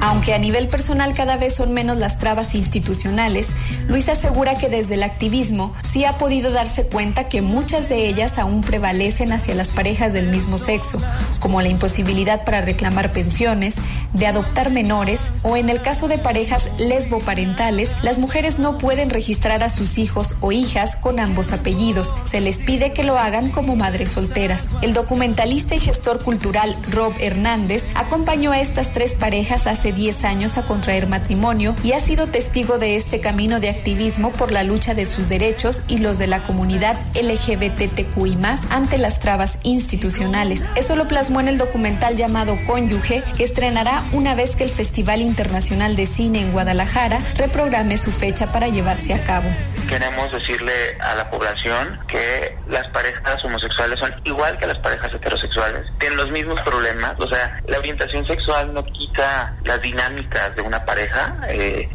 Aunque 0.00 0.32
a 0.32 0.38
nivel 0.38 0.68
personal 0.68 1.12
cada 1.12 1.36
vez 1.36 1.54
son 1.54 1.72
menos 1.72 1.98
las 1.98 2.18
trabas 2.18 2.54
institucionales, 2.54 3.48
Luis 3.86 4.08
asegura 4.08 4.56
que 4.56 4.70
desde 4.70 4.94
el 4.94 5.02
activismo 5.02 5.74
sí 5.90 6.06
ha 6.06 6.16
podido 6.16 6.50
darse 6.50 6.86
cuenta 6.86 7.28
que 7.28 7.42
muchas 7.42 7.88
de 7.90 8.08
ellas 8.08 8.38
aún 8.38 8.62
prevalecen 8.62 9.32
hacia 9.32 9.54
las 9.54 9.68
parejas 9.68 10.14
del 10.14 10.28
mismo 10.28 10.56
sexo, 10.56 11.00
como 11.38 11.60
la 11.60 11.68
imposibilidad 11.68 12.44
para 12.44 12.62
reclamar 12.62 13.12
pensiones, 13.12 13.76
de 14.12 14.26
adoptar 14.26 14.70
menores 14.70 15.22
o 15.42 15.56
en 15.56 15.68
el 15.68 15.82
caso 15.82 16.08
de 16.08 16.18
parejas 16.18 16.68
lesboparentales, 16.78 17.90
las 18.02 18.18
mujeres 18.18 18.58
no 18.58 18.78
pueden 18.78 19.10
registrar 19.10 19.62
a 19.62 19.70
sus 19.70 19.98
hijos 19.98 20.36
o 20.40 20.52
hijas 20.52 20.96
con 20.96 21.20
ambos 21.20 21.52
apellidos. 21.52 22.14
Se 22.24 22.40
les 22.40 22.58
pide 22.58 22.92
que 22.92 23.04
lo 23.04 23.18
hagan 23.18 23.50
como 23.50 23.76
madres 23.76 24.10
solteras. 24.10 24.68
El 24.82 24.94
documentalista 24.94 25.74
y 25.74 25.80
gestor 25.80 26.22
cultural 26.24 26.76
Rob 26.90 27.12
Hernández 27.20 27.86
acompañó 27.94 28.52
a 28.52 28.60
estas 28.60 28.92
tres 28.92 29.14
parejas 29.14 29.66
hace 29.66 29.92
10 29.92 30.24
años 30.24 30.58
a 30.58 30.66
contraer 30.66 31.06
matrimonio 31.06 31.74
y 31.84 31.92
ha 31.92 32.00
sido 32.00 32.26
testigo 32.26 32.78
de 32.78 32.96
este 32.96 33.20
camino 33.20 33.60
de 33.60 33.70
activismo 33.70 34.32
por 34.32 34.52
la 34.52 34.64
lucha 34.64 34.94
de 34.94 35.06
sus 35.06 35.28
derechos 35.28 35.82
y 35.88 35.98
los 35.98 36.18
de 36.18 36.26
la 36.26 36.42
comunidad 36.42 36.96
LGBTQI 37.14 38.30
ante 38.70 38.98
las 38.98 39.20
trabas 39.20 39.58
institucionales. 39.62 40.64
Eso 40.76 40.96
lo 40.96 41.08
plasmó 41.08 41.40
en 41.40 41.48
el 41.48 41.58
documental 41.58 42.16
llamado 42.16 42.56
Cónyuge, 42.66 43.22
que 43.36 43.44
estrenará 43.44 43.99
una 44.12 44.34
vez 44.34 44.56
que 44.56 44.64
el 44.64 44.70
Festival 44.70 45.22
Internacional 45.22 45.96
de 45.96 46.06
Cine 46.06 46.40
en 46.40 46.52
Guadalajara 46.52 47.20
reprograme 47.36 47.96
su 47.96 48.10
fecha 48.10 48.50
para 48.52 48.68
llevarse 48.68 49.14
a 49.14 49.24
cabo. 49.24 49.48
Queremos 49.88 50.32
decirle 50.32 50.96
a 51.00 51.14
la 51.16 51.30
población 51.30 51.98
que 52.06 52.56
las 52.68 52.86
parejas 52.88 53.44
homosexuales 53.44 53.98
son 53.98 54.14
igual 54.24 54.58
que 54.58 54.66
las 54.66 54.78
parejas 54.78 55.12
heterosexuales, 55.12 55.86
tienen 55.98 56.18
los 56.18 56.30
mismos 56.30 56.60
problemas, 56.60 57.14
o 57.18 57.28
sea, 57.28 57.60
la 57.66 57.78
orientación 57.78 58.26
sexual 58.26 58.72
no 58.72 58.84
quita 58.84 59.56
las 59.64 59.80
dinámicas 59.82 60.54
de 60.54 60.62
una 60.62 60.84
pareja. 60.84 61.36
Eh, 61.48 61.88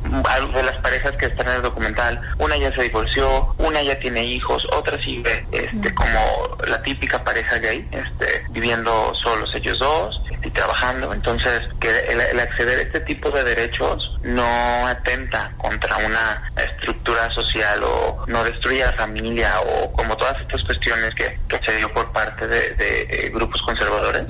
de 0.53 0.63
las 0.63 0.77
parejas 0.77 1.13
que 1.13 1.25
están 1.25 1.47
en 1.47 1.55
el 1.55 1.61
documental, 1.61 2.21
una 2.37 2.57
ya 2.57 2.73
se 2.73 2.83
divorció, 2.83 3.55
una 3.57 3.81
ya 3.81 3.97
tiene 3.99 4.23
hijos, 4.23 4.65
otra 4.71 5.01
sigue 5.01 5.45
este, 5.51 5.93
como 5.93 6.57
la 6.67 6.81
típica 6.81 7.23
pareja 7.23 7.57
gay, 7.57 7.87
este, 7.91 8.45
viviendo 8.49 9.13
solos 9.15 9.53
ellos 9.55 9.79
dos 9.79 10.21
y 10.43 10.49
trabajando. 10.51 11.13
Entonces, 11.13 11.61
que 11.79 11.89
el, 12.09 12.39
acceder 12.39 12.79
a 12.79 12.81
este 12.83 12.99
tipo 13.01 13.31
de 13.31 13.43
derechos 13.43 14.17
no 14.23 14.87
atenta 14.87 15.51
contra 15.57 15.97
una 15.97 16.51
estructura 16.57 17.29
social 17.31 17.74
o 17.83 18.23
no 18.27 18.43
destruye 18.43 18.83
a 18.83 18.91
la 18.91 18.97
familia 18.97 19.51
o 19.61 19.91
como 19.91 20.15
todas 20.17 20.39
estas 20.41 20.63
cuestiones 20.63 21.13
que, 21.15 21.39
que 21.47 21.63
se 21.63 21.77
dio 21.77 21.93
por 21.93 22.11
parte 22.11 22.47
de, 22.47 22.75
de 22.75 23.31
grupos 23.33 23.61
conservadores. 23.61 24.23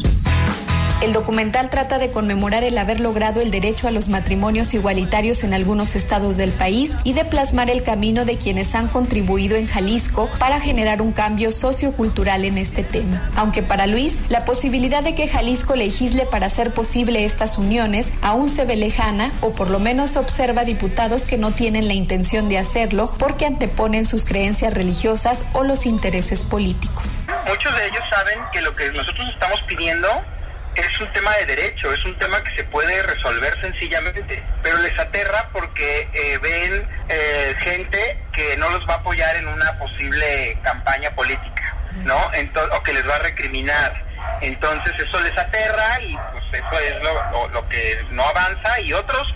El 1.02 1.12
documental 1.12 1.70
trata 1.70 2.00
de 2.00 2.10
conmemorar 2.10 2.64
el 2.64 2.78
haber 2.78 3.02
logrado 3.02 3.42
el 3.42 3.52
derecho 3.52 3.88
a 3.88 3.92
los 3.92 4.08
matrimonios 4.08 4.74
igualitarios 4.74 5.44
en 5.44 5.54
algunos 5.54 5.94
estados 5.94 6.38
del 6.38 6.52
país 6.52 6.94
y 7.04 7.12
de 7.12 7.25
plasmar 7.25 7.70
el 7.70 7.84
camino 7.84 8.24
de 8.24 8.38
quienes 8.38 8.74
han 8.75 8.88
contribuido 8.88 9.58
en 9.58 9.68
Jalisco 9.68 10.30
para 10.40 10.60
generar 10.60 11.02
un 11.02 11.12
cambio 11.12 11.52
sociocultural 11.52 12.46
en 12.46 12.58
este 12.58 12.84
tema. 12.84 13.30
Aunque 13.36 13.62
para 13.62 13.88
Luis, 13.88 14.22
la 14.30 14.46
posibilidad 14.46 15.04
de 15.04 15.16
que 15.16 15.28
Jalisco 15.28 15.75
legisle 15.75 16.25
para 16.25 16.48
hacer 16.48 16.74
posible 16.74 17.25
estas 17.25 17.58
uniones 17.58 18.08
aún 18.22 18.50
se 18.50 18.64
ve 18.64 18.78
lejana 18.78 19.32
o 19.42 19.52
por 19.52 19.70
lo 19.70 19.80
menos 19.80 20.16
observa 20.16 20.64
diputados 20.64 21.25
que 21.25 21.38
no 21.38 21.52
tienen 21.52 21.90
la 21.90 21.94
intención 21.94 22.48
de 22.48 22.58
hacerlo 22.58 23.14
porque 23.20 23.46
anteponen 23.46 24.06
sus 24.06 24.24
creencias 24.24 24.74
religiosas 24.74 25.46
o 25.52 25.64
los 25.64 25.86
intereses 25.86 26.42
políticos. 26.42 27.20
Muchos 27.48 27.75
de 27.75 27.86
ellos 27.86 28.04
saben 28.10 28.40
que 28.54 28.62
lo 28.62 28.74
que 28.75 28.92
nosotros 28.92 29.28
estamos 29.30 29.62
pidiendo 29.68 30.08
es 30.75 31.00
un 31.00 31.12
tema 31.13 31.32
de 31.38 31.46
derecho, 31.46 31.91
es 31.94 32.03
un 32.05 32.17
tema 32.17 32.44
que 32.44 32.55
se 32.55 32.63
puede 32.65 33.01
resolver 33.03 33.60
sencillamente, 33.62 34.44
pero 34.62 34.77
les 34.79 34.98
aterra 35.00 35.50
porque 35.51 36.10
eh, 36.13 36.38
ven 36.39 36.88
eh, 37.10 37.55
gente 37.60 38.20
que 38.32 38.58
no 38.58 38.70
los 38.70 38.88
va 38.88 38.96
a 38.96 38.98
apoyar 38.98 39.36
en 39.38 39.48
una 39.48 39.77
posible 39.79 40.58
campaña 40.63 41.12
política, 41.12 41.75
¿no? 42.03 42.17
Entonces, 42.34 42.77
o 42.77 42.84
que 42.84 42.94
les 42.94 43.08
va 43.08 43.15
a 43.15 43.20
recriminar. 43.20 44.05
Entonces 44.41 44.94
eso 45.00 45.20
les 45.22 45.38
aterra 45.38 46.01
y 46.01 46.17
pues 46.32 46.44
eso 46.53 46.79
es 46.79 47.03
lo, 47.03 47.48
lo 47.50 47.70
que 47.70 48.05
no 48.12 48.24
avanza 48.24 48.79
y 48.82 48.94
otros 48.94 49.34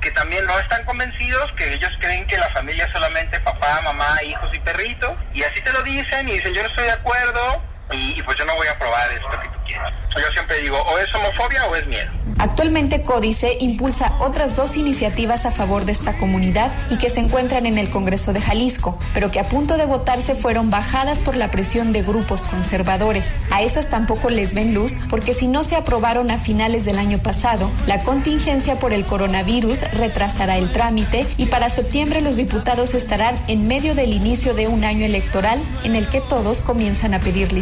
que 0.00 0.10
también 0.10 0.44
no 0.46 0.58
están 0.58 0.84
convencidos, 0.84 1.52
que 1.52 1.72
ellos 1.72 1.92
creen 2.00 2.26
que 2.26 2.36
la 2.36 2.50
familia 2.50 2.86
es 2.86 2.92
solamente 2.92 3.38
papá, 3.40 3.80
mamá, 3.82 4.20
hijos 4.24 4.50
y 4.52 4.58
perrito, 4.58 5.16
y 5.32 5.44
así 5.44 5.60
te 5.60 5.72
lo 5.72 5.80
dicen 5.84 6.28
y 6.28 6.32
dicen 6.32 6.52
yo 6.52 6.62
no 6.62 6.68
estoy 6.68 6.86
de 6.86 6.92
acuerdo 6.92 7.62
y, 7.92 8.22
pues 8.22 8.38
yo 8.38 8.44
no 8.44 8.54
voy 8.54 8.66
a 8.66 8.78
probar 8.78 9.12
esto 9.12 9.28
que 9.30 9.48
tú 9.48 9.58
quieres. 9.66 9.92
Yo 10.14 10.32
siempre 10.32 10.58
digo, 10.58 10.76
o 10.76 10.98
es 10.98 11.14
homofobia 11.14 11.66
o 11.66 11.76
es 11.76 11.86
miedo. 11.86 12.10
Actualmente 12.38 13.02
Códice 13.02 13.56
impulsa 13.60 14.12
otras 14.18 14.56
dos 14.56 14.76
iniciativas 14.76 15.46
a 15.46 15.50
favor 15.50 15.84
de 15.84 15.92
esta 15.92 16.14
comunidad 16.14 16.72
y 16.90 16.96
que 16.98 17.08
se 17.08 17.20
encuentran 17.20 17.66
en 17.66 17.78
el 17.78 17.88
Congreso 17.90 18.32
de 18.32 18.40
Jalisco, 18.40 18.98
pero 19.14 19.30
que 19.30 19.38
a 19.38 19.48
punto 19.48 19.76
de 19.76 19.86
votarse 19.86 20.34
fueron 20.34 20.70
bajadas 20.70 21.18
por 21.18 21.36
la 21.36 21.50
presión 21.50 21.92
de 21.92 22.02
grupos 22.02 22.42
conservadores. 22.42 23.34
A 23.50 23.62
esas 23.62 23.88
tampoco 23.88 24.28
les 24.28 24.54
ven 24.54 24.74
luz 24.74 24.96
porque 25.08 25.34
si 25.34 25.46
no 25.46 25.62
se 25.62 25.76
aprobaron 25.76 26.30
a 26.30 26.38
finales 26.38 26.84
del 26.84 26.98
año 26.98 27.18
pasado, 27.18 27.70
la 27.86 28.02
contingencia 28.02 28.76
por 28.76 28.92
el 28.92 29.06
coronavirus 29.06 29.82
retrasará 29.92 30.58
el 30.58 30.72
trámite 30.72 31.26
y 31.36 31.46
para 31.46 31.70
septiembre 31.70 32.22
los 32.22 32.36
diputados 32.36 32.94
estarán 32.94 33.36
en 33.46 33.68
medio 33.68 33.94
del 33.94 34.12
inicio 34.12 34.54
de 34.54 34.66
un 34.66 34.84
año 34.84 35.04
electoral 35.04 35.60
en 35.84 35.94
el 35.94 36.08
que 36.08 36.20
todos 36.20 36.62
comienzan 36.62 37.14
a 37.14 37.20
pedir 37.20 37.52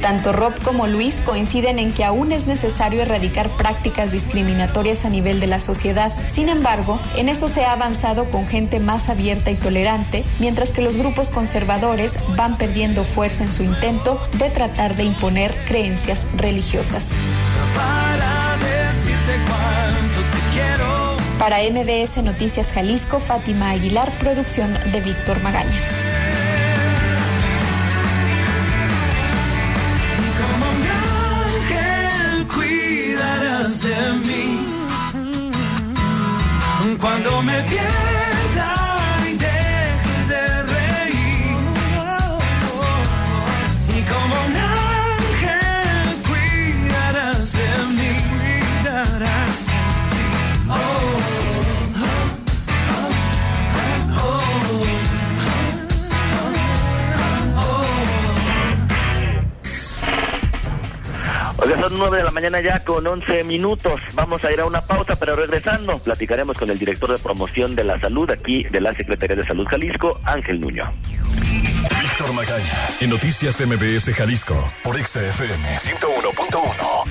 Tanto 0.00 0.32
Rob 0.32 0.52
como 0.62 0.86
Luis 0.86 1.20
coinciden 1.24 1.78
en 1.78 1.92
que 1.92 2.04
aún 2.04 2.32
es 2.32 2.46
necesario 2.46 3.02
erradicar 3.02 3.50
prácticas 3.50 4.12
discriminatorias 4.12 5.04
a 5.04 5.10
nivel 5.10 5.40
de 5.40 5.46
la 5.46 5.60
sociedad. 5.60 6.12
Sin 6.32 6.48
embargo, 6.48 7.00
en 7.16 7.28
eso 7.28 7.48
se 7.48 7.64
ha 7.64 7.72
avanzado 7.72 8.30
con 8.30 8.46
gente 8.46 8.80
más 8.80 9.08
abierta 9.08 9.50
y 9.50 9.54
tolerante, 9.54 10.24
mientras 10.38 10.72
que 10.72 10.82
los 10.82 10.96
grupos 10.96 11.30
conservadores 11.30 12.18
van 12.36 12.56
perdiendo 12.58 13.04
fuerza 13.04 13.44
en 13.44 13.52
su 13.52 13.62
intento 13.62 14.20
de 14.38 14.50
tratar 14.50 14.96
de 14.96 15.04
imponer 15.04 15.54
creencias 15.66 16.26
religiosas. 16.36 17.06
Para 21.38 21.58
MBS 21.62 22.22
Noticias 22.22 22.70
Jalisco, 22.72 23.18
Fátima 23.18 23.70
Aguilar, 23.70 24.10
producción 24.18 24.76
de 24.92 25.00
Víctor 25.00 25.42
Magaña. 25.42 25.99
Cuando 37.00 37.42
me 37.42 37.62
pierda 37.62 38.09
Oiga, 61.90 61.96
son 61.96 61.98
nueve 61.98 62.18
de 62.18 62.24
la 62.24 62.30
mañana 62.30 62.60
ya 62.60 62.84
con 62.84 63.06
11 63.06 63.44
minutos. 63.44 64.00
Vamos 64.14 64.44
a 64.44 64.52
ir 64.52 64.60
a 64.60 64.66
una 64.66 64.80
pausa, 64.80 65.16
pero 65.16 65.36
regresando 65.36 65.98
platicaremos 65.98 66.56
con 66.56 66.70
el 66.70 66.78
director 66.78 67.10
de 67.10 67.18
promoción 67.18 67.74
de 67.74 67.84
la 67.84 67.98
salud 67.98 68.30
aquí 68.30 68.64
de 68.64 68.80
la 68.80 68.94
Secretaría 68.94 69.36
de 69.36 69.44
Salud 69.44 69.66
Jalisco, 69.66 70.18
Ángel 70.24 70.60
Nuño. 70.60 70.84
Víctor 72.00 72.32
Magaña, 72.32 72.88
en 73.00 73.10
Noticias 73.10 73.60
MBS 73.60 74.14
Jalisco, 74.14 74.54
por 74.82 74.96
XFM 74.96 75.78
101.1. 75.78 77.04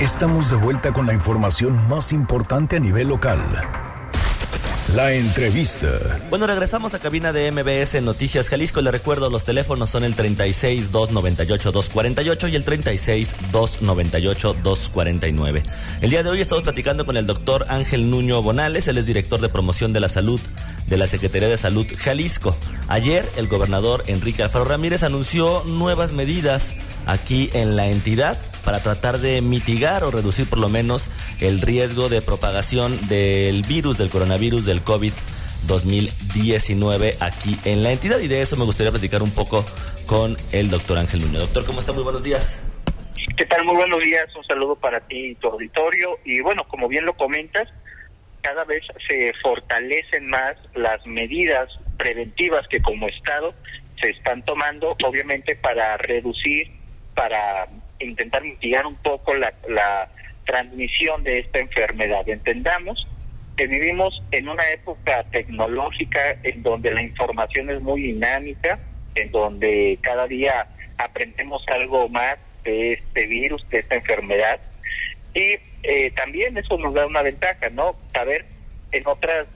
Estamos 0.00 0.50
de 0.50 0.56
vuelta 0.56 0.92
con 0.92 1.06
la 1.06 1.14
información 1.14 1.88
más 1.88 2.12
importante 2.12 2.76
a 2.76 2.80
nivel 2.80 3.08
local. 3.08 3.40
La 4.96 5.12
entrevista. 5.12 5.88
Bueno, 6.30 6.46
regresamos 6.46 6.94
a 6.94 6.98
cabina 6.98 7.30
de 7.30 7.52
MBS 7.52 8.00
Noticias 8.02 8.48
Jalisco. 8.48 8.80
Le 8.80 8.90
recuerdo, 8.90 9.28
los 9.28 9.44
teléfonos 9.44 9.90
son 9.90 10.04
el 10.04 10.14
36 10.14 10.90
298 10.90 11.70
248 11.70 12.48
y 12.48 12.56
el 12.56 12.64
36 12.64 13.34
298 13.52 14.56
249. 14.62 15.62
El 16.00 16.08
día 16.08 16.22
de 16.22 16.30
hoy 16.30 16.40
estamos 16.40 16.64
platicando 16.64 17.04
con 17.04 17.18
el 17.18 17.26
doctor 17.26 17.66
Ángel 17.68 18.08
Nuño 18.08 18.40
Bonales, 18.40 18.88
él 18.88 18.96
es 18.96 19.04
director 19.04 19.38
de 19.38 19.50
promoción 19.50 19.92
de 19.92 20.00
la 20.00 20.08
salud 20.08 20.40
de 20.86 20.96
la 20.96 21.06
Secretaría 21.06 21.48
de 21.48 21.58
Salud 21.58 21.86
Jalisco. 21.98 22.56
Ayer, 22.88 23.28
el 23.36 23.48
gobernador 23.48 24.02
Enrique 24.06 24.44
Alfaro 24.44 24.64
Ramírez 24.64 25.02
anunció 25.02 25.62
nuevas 25.66 26.12
medidas 26.12 26.72
aquí 27.04 27.50
en 27.52 27.76
la 27.76 27.88
entidad 27.88 28.38
para 28.66 28.80
tratar 28.80 29.18
de 29.18 29.40
mitigar 29.42 30.02
o 30.02 30.10
reducir 30.10 30.50
por 30.50 30.58
lo 30.58 30.68
menos 30.68 31.08
el 31.40 31.62
riesgo 31.62 32.08
de 32.08 32.20
propagación 32.20 32.98
del 33.08 33.62
virus, 33.62 33.96
del 33.96 34.10
coronavirus, 34.10 34.66
del 34.66 34.82
COVID 34.82 35.12
2019 35.68 37.16
aquí 37.20 37.56
en 37.64 37.84
la 37.84 37.92
entidad. 37.92 38.18
Y 38.18 38.26
de 38.26 38.42
eso 38.42 38.56
me 38.56 38.64
gustaría 38.64 38.90
platicar 38.90 39.22
un 39.22 39.30
poco 39.30 39.64
con 40.06 40.36
el 40.50 40.68
doctor 40.68 40.98
Ángel 40.98 41.20
Nuño. 41.20 41.38
Doctor, 41.38 41.64
¿cómo 41.64 41.78
está? 41.78 41.92
Muy 41.92 42.02
buenos 42.02 42.24
días. 42.24 42.60
¿Qué 43.36 43.46
tal? 43.46 43.64
Muy 43.64 43.76
buenos 43.76 44.02
días. 44.02 44.24
Un 44.34 44.44
saludo 44.44 44.74
para 44.74 44.98
ti 44.98 45.30
y 45.30 45.34
tu 45.36 45.46
auditorio. 45.46 46.18
Y 46.24 46.40
bueno, 46.40 46.64
como 46.66 46.88
bien 46.88 47.04
lo 47.04 47.16
comentas, 47.16 47.68
cada 48.40 48.64
vez 48.64 48.82
se 49.08 49.32
fortalecen 49.42 50.28
más 50.28 50.56
las 50.74 51.06
medidas 51.06 51.68
preventivas 51.98 52.66
que 52.66 52.82
como 52.82 53.06
Estado 53.06 53.54
se 54.00 54.10
están 54.10 54.44
tomando, 54.44 54.96
obviamente 55.04 55.54
para 55.54 55.96
reducir, 55.98 56.72
para 57.14 57.68
intentar 58.00 58.42
mitigar 58.42 58.86
un 58.86 58.96
poco 58.96 59.34
la, 59.34 59.52
la 59.68 60.08
transmisión 60.44 61.22
de 61.24 61.40
esta 61.40 61.58
enfermedad. 61.58 62.28
Entendamos 62.28 63.06
que 63.56 63.66
vivimos 63.66 64.20
en 64.30 64.48
una 64.48 64.68
época 64.70 65.24
tecnológica 65.24 66.36
en 66.42 66.62
donde 66.62 66.92
la 66.92 67.02
información 67.02 67.70
es 67.70 67.80
muy 67.80 68.02
dinámica, 68.02 68.78
en 69.14 69.30
donde 69.30 69.98
cada 70.02 70.26
día 70.26 70.66
aprendemos 70.98 71.66
algo 71.68 72.08
más 72.08 72.38
de 72.64 72.94
este 72.94 73.26
virus, 73.26 73.66
de 73.70 73.78
esta 73.78 73.94
enfermedad. 73.94 74.60
Y 75.34 75.56
eh, 75.82 76.10
también 76.14 76.56
eso 76.56 76.76
nos 76.78 76.94
da 76.94 77.06
una 77.06 77.22
ventaja, 77.22 77.68
¿no? 77.70 77.96
Saber 78.12 78.44
en 78.92 79.06
otras, 79.06 79.46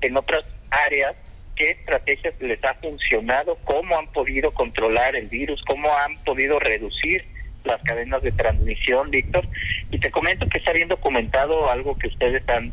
en 0.00 0.16
otras 0.16 0.44
áreas 0.70 1.14
qué 1.54 1.70
estrategias 1.70 2.34
les 2.40 2.62
ha 2.64 2.74
funcionado, 2.74 3.56
cómo 3.64 3.96
han 3.96 4.08
podido 4.08 4.52
controlar 4.52 5.16
el 5.16 5.28
virus, 5.28 5.62
cómo 5.64 5.88
han 5.96 6.16
podido 6.24 6.58
reducir 6.58 7.24
las 7.66 7.82
cadenas 7.82 8.22
de 8.22 8.32
transmisión, 8.32 9.10
Víctor. 9.10 9.46
Y 9.90 9.98
te 9.98 10.10
comento 10.10 10.48
que 10.48 10.58
está 10.58 10.72
bien 10.72 10.88
documentado 10.88 11.70
algo 11.70 11.98
que 11.98 12.08
ustedes 12.08 12.42
han, 12.48 12.72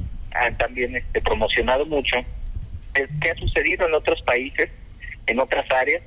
también 0.58 0.96
este, 0.96 1.22
promocionado 1.22 1.86
mucho, 1.86 2.18
es 2.96 3.10
que 3.22 3.32
ha 3.32 3.36
sucedido 3.36 3.88
en 3.88 3.94
otros 3.94 4.22
países, 4.22 4.70
en 5.28 5.40
otras 5.40 5.70
áreas, 5.72 6.04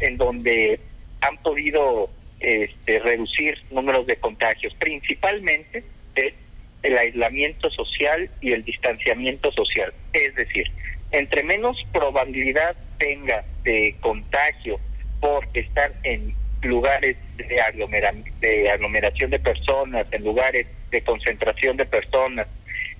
en 0.00 0.16
donde 0.16 0.80
han 1.20 1.36
podido 1.38 2.10
este, 2.40 2.98
reducir 3.00 3.58
números 3.70 4.06
de 4.06 4.16
contagios, 4.16 4.74
principalmente 4.78 5.84
es 6.14 6.34
el 6.82 6.96
aislamiento 6.96 7.70
social 7.70 8.30
y 8.40 8.52
el 8.52 8.64
distanciamiento 8.64 9.52
social. 9.52 9.92
Es 10.12 10.34
decir, 10.34 10.70
entre 11.12 11.42
menos 11.42 11.76
probabilidad 11.92 12.74
tenga 12.98 13.44
de 13.62 13.94
contagio 14.00 14.80
por 15.20 15.46
estar 15.52 15.90
en 16.02 16.34
lugares 16.62 17.16
de, 17.36 17.60
aglomera 17.60 18.12
de 18.40 18.70
aglomeración 18.70 19.30
de 19.30 19.38
personas, 19.38 20.06
en 20.10 20.24
lugares 20.24 20.66
de 20.90 21.02
concentración 21.02 21.76
de 21.76 21.86
personas, 21.86 22.46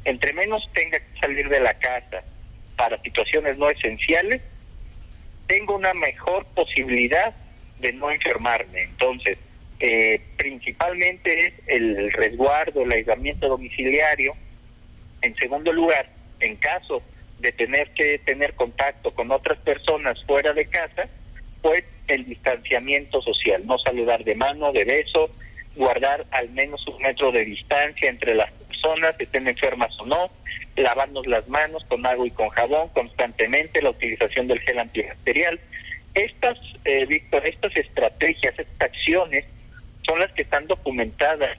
entre 0.04 0.32
menos 0.32 0.68
tenga 0.72 0.98
que 0.98 1.20
salir 1.20 1.48
de 1.48 1.60
la 1.60 1.74
casa 1.74 2.22
para 2.76 3.00
situaciones 3.02 3.58
no 3.58 3.68
esenciales, 3.68 4.42
tengo 5.46 5.76
una 5.76 5.92
mejor 5.94 6.46
posibilidad 6.54 7.34
de 7.80 7.92
no 7.92 8.10
enfermarme. 8.10 8.84
Entonces, 8.84 9.38
eh, 9.80 10.20
principalmente 10.36 11.46
es 11.46 11.54
el 11.66 12.12
resguardo, 12.12 12.82
el 12.82 12.92
aislamiento 12.92 13.48
domiciliario. 13.48 14.34
En 15.22 15.34
segundo 15.36 15.72
lugar, 15.72 16.08
en 16.40 16.56
caso 16.56 17.02
de 17.38 17.52
tener 17.52 17.90
que 17.90 18.18
tener 18.18 18.54
contacto 18.54 19.12
con 19.14 19.30
otras 19.30 19.58
personas 19.58 20.22
fuera 20.24 20.52
de 20.52 20.66
casa, 20.66 21.04
pues 21.62 21.84
el 22.08 22.26
distanciamiento 22.26 23.20
social, 23.22 23.66
no 23.66 23.78
saludar 23.78 24.24
de 24.24 24.34
mano, 24.34 24.72
de 24.72 24.84
beso, 24.84 25.30
guardar 25.76 26.24
al 26.30 26.50
menos 26.50 26.86
un 26.86 27.00
metro 27.02 27.32
de 27.32 27.44
distancia 27.44 28.10
entre 28.10 28.34
las 28.34 28.50
personas, 28.50 29.14
estén 29.18 29.46
enfermas 29.46 29.90
o 30.00 30.06
no, 30.06 30.30
lavarnos 30.76 31.26
las 31.26 31.48
manos 31.48 31.84
con 31.84 32.04
agua 32.06 32.26
y 32.26 32.30
con 32.30 32.48
jabón 32.48 32.88
constantemente, 32.88 33.82
la 33.82 33.90
utilización 33.90 34.46
del 34.46 34.60
gel 34.60 34.78
antibacterial. 34.78 35.60
Estas, 36.14 36.58
eh, 36.84 37.06
Víctor, 37.06 37.46
estas 37.46 37.76
estrategias, 37.76 38.58
estas 38.58 38.80
acciones 38.80 39.44
son 40.06 40.18
las 40.18 40.32
que 40.32 40.42
están 40.42 40.66
documentadas 40.66 41.56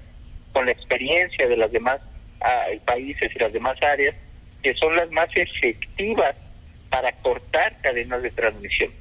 con 0.51 0.65
la 0.65 0.71
experiencia 0.71 1.47
de 1.47 1.57
las 1.57 1.71
demás 1.71 2.01
ah, 2.41 2.65
países 2.85 3.33
y 3.33 3.39
las 3.39 3.53
demás 3.53 3.81
áreas, 3.81 4.15
que 4.61 4.73
son 4.73 4.95
las 4.95 5.09
más 5.11 5.29
efectivas 5.35 6.35
para 6.89 7.11
cortar 7.13 7.77
cadenas 7.81 8.21
de 8.21 8.31
transmisión. 8.31 8.91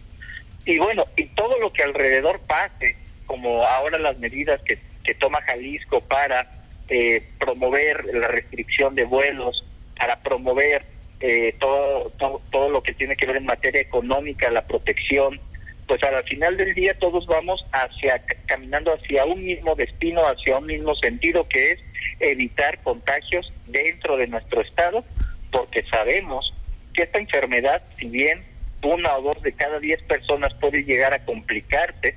Y 0.64 0.79
bueno, 0.79 1.07
y 1.17 1.26
todo 1.26 1.59
lo 1.59 1.73
que 1.73 1.83
alrededor 1.83 2.40
pase 2.40 2.97
como 3.26 3.64
ahora 3.64 3.99
las 3.99 4.19
medidas 4.19 4.61
que, 4.62 4.79
que 5.05 5.14
toma 5.14 5.40
Jalisco 5.43 6.00
para 6.00 6.50
eh, 6.88 7.23
promover 7.38 8.05
la 8.12 8.26
restricción 8.29 8.95
de 8.95 9.05
vuelos, 9.05 9.64
para 9.97 10.21
promover 10.21 10.85
eh, 11.21 11.55
todo, 11.61 12.11
todo, 12.19 12.43
todo 12.50 12.71
lo 12.71 12.83
que 12.83 12.95
tiene 12.95 13.17
que 13.17 13.26
ver 13.26 13.37
en 13.37 13.47
materia 13.47 13.81
económica, 13.81 14.50
la 14.50 14.67
protección, 14.67 15.40
pues 15.87 16.02
al 16.02 16.25
final 16.25 16.57
del 16.57 16.75
día 16.75 16.99
todos 16.99 17.26
vamos 17.26 17.67
hacia 17.73 18.21
caminando 18.47 18.93
hacia 18.93 19.25
un 19.25 19.45
mismo 19.45 19.75
destino, 19.75 20.26
hacia 20.26 20.59
un 20.59 20.67
mismo 20.67 20.95
sentido 20.97 21.49
que 21.49 21.73
es 21.73 21.81
evitar 22.21 22.83
contagios 22.83 23.52
dentro 23.67 24.17
de 24.17 24.26
nuestro 24.26 24.61
estado, 24.61 25.05
porque 25.50 25.83
sabemos 25.85 26.55
que 26.95 27.02
esta 27.02 27.19
enfermedad, 27.19 27.83
si 27.99 28.09
bien 28.09 28.50
una 28.82 29.16
o 29.16 29.22
dos 29.22 29.42
de 29.42 29.52
cada 29.52 29.78
diez 29.78 30.02
personas 30.02 30.54
puede 30.54 30.84
llegar 30.84 31.12
a 31.12 31.25
complicarse, 31.25 32.16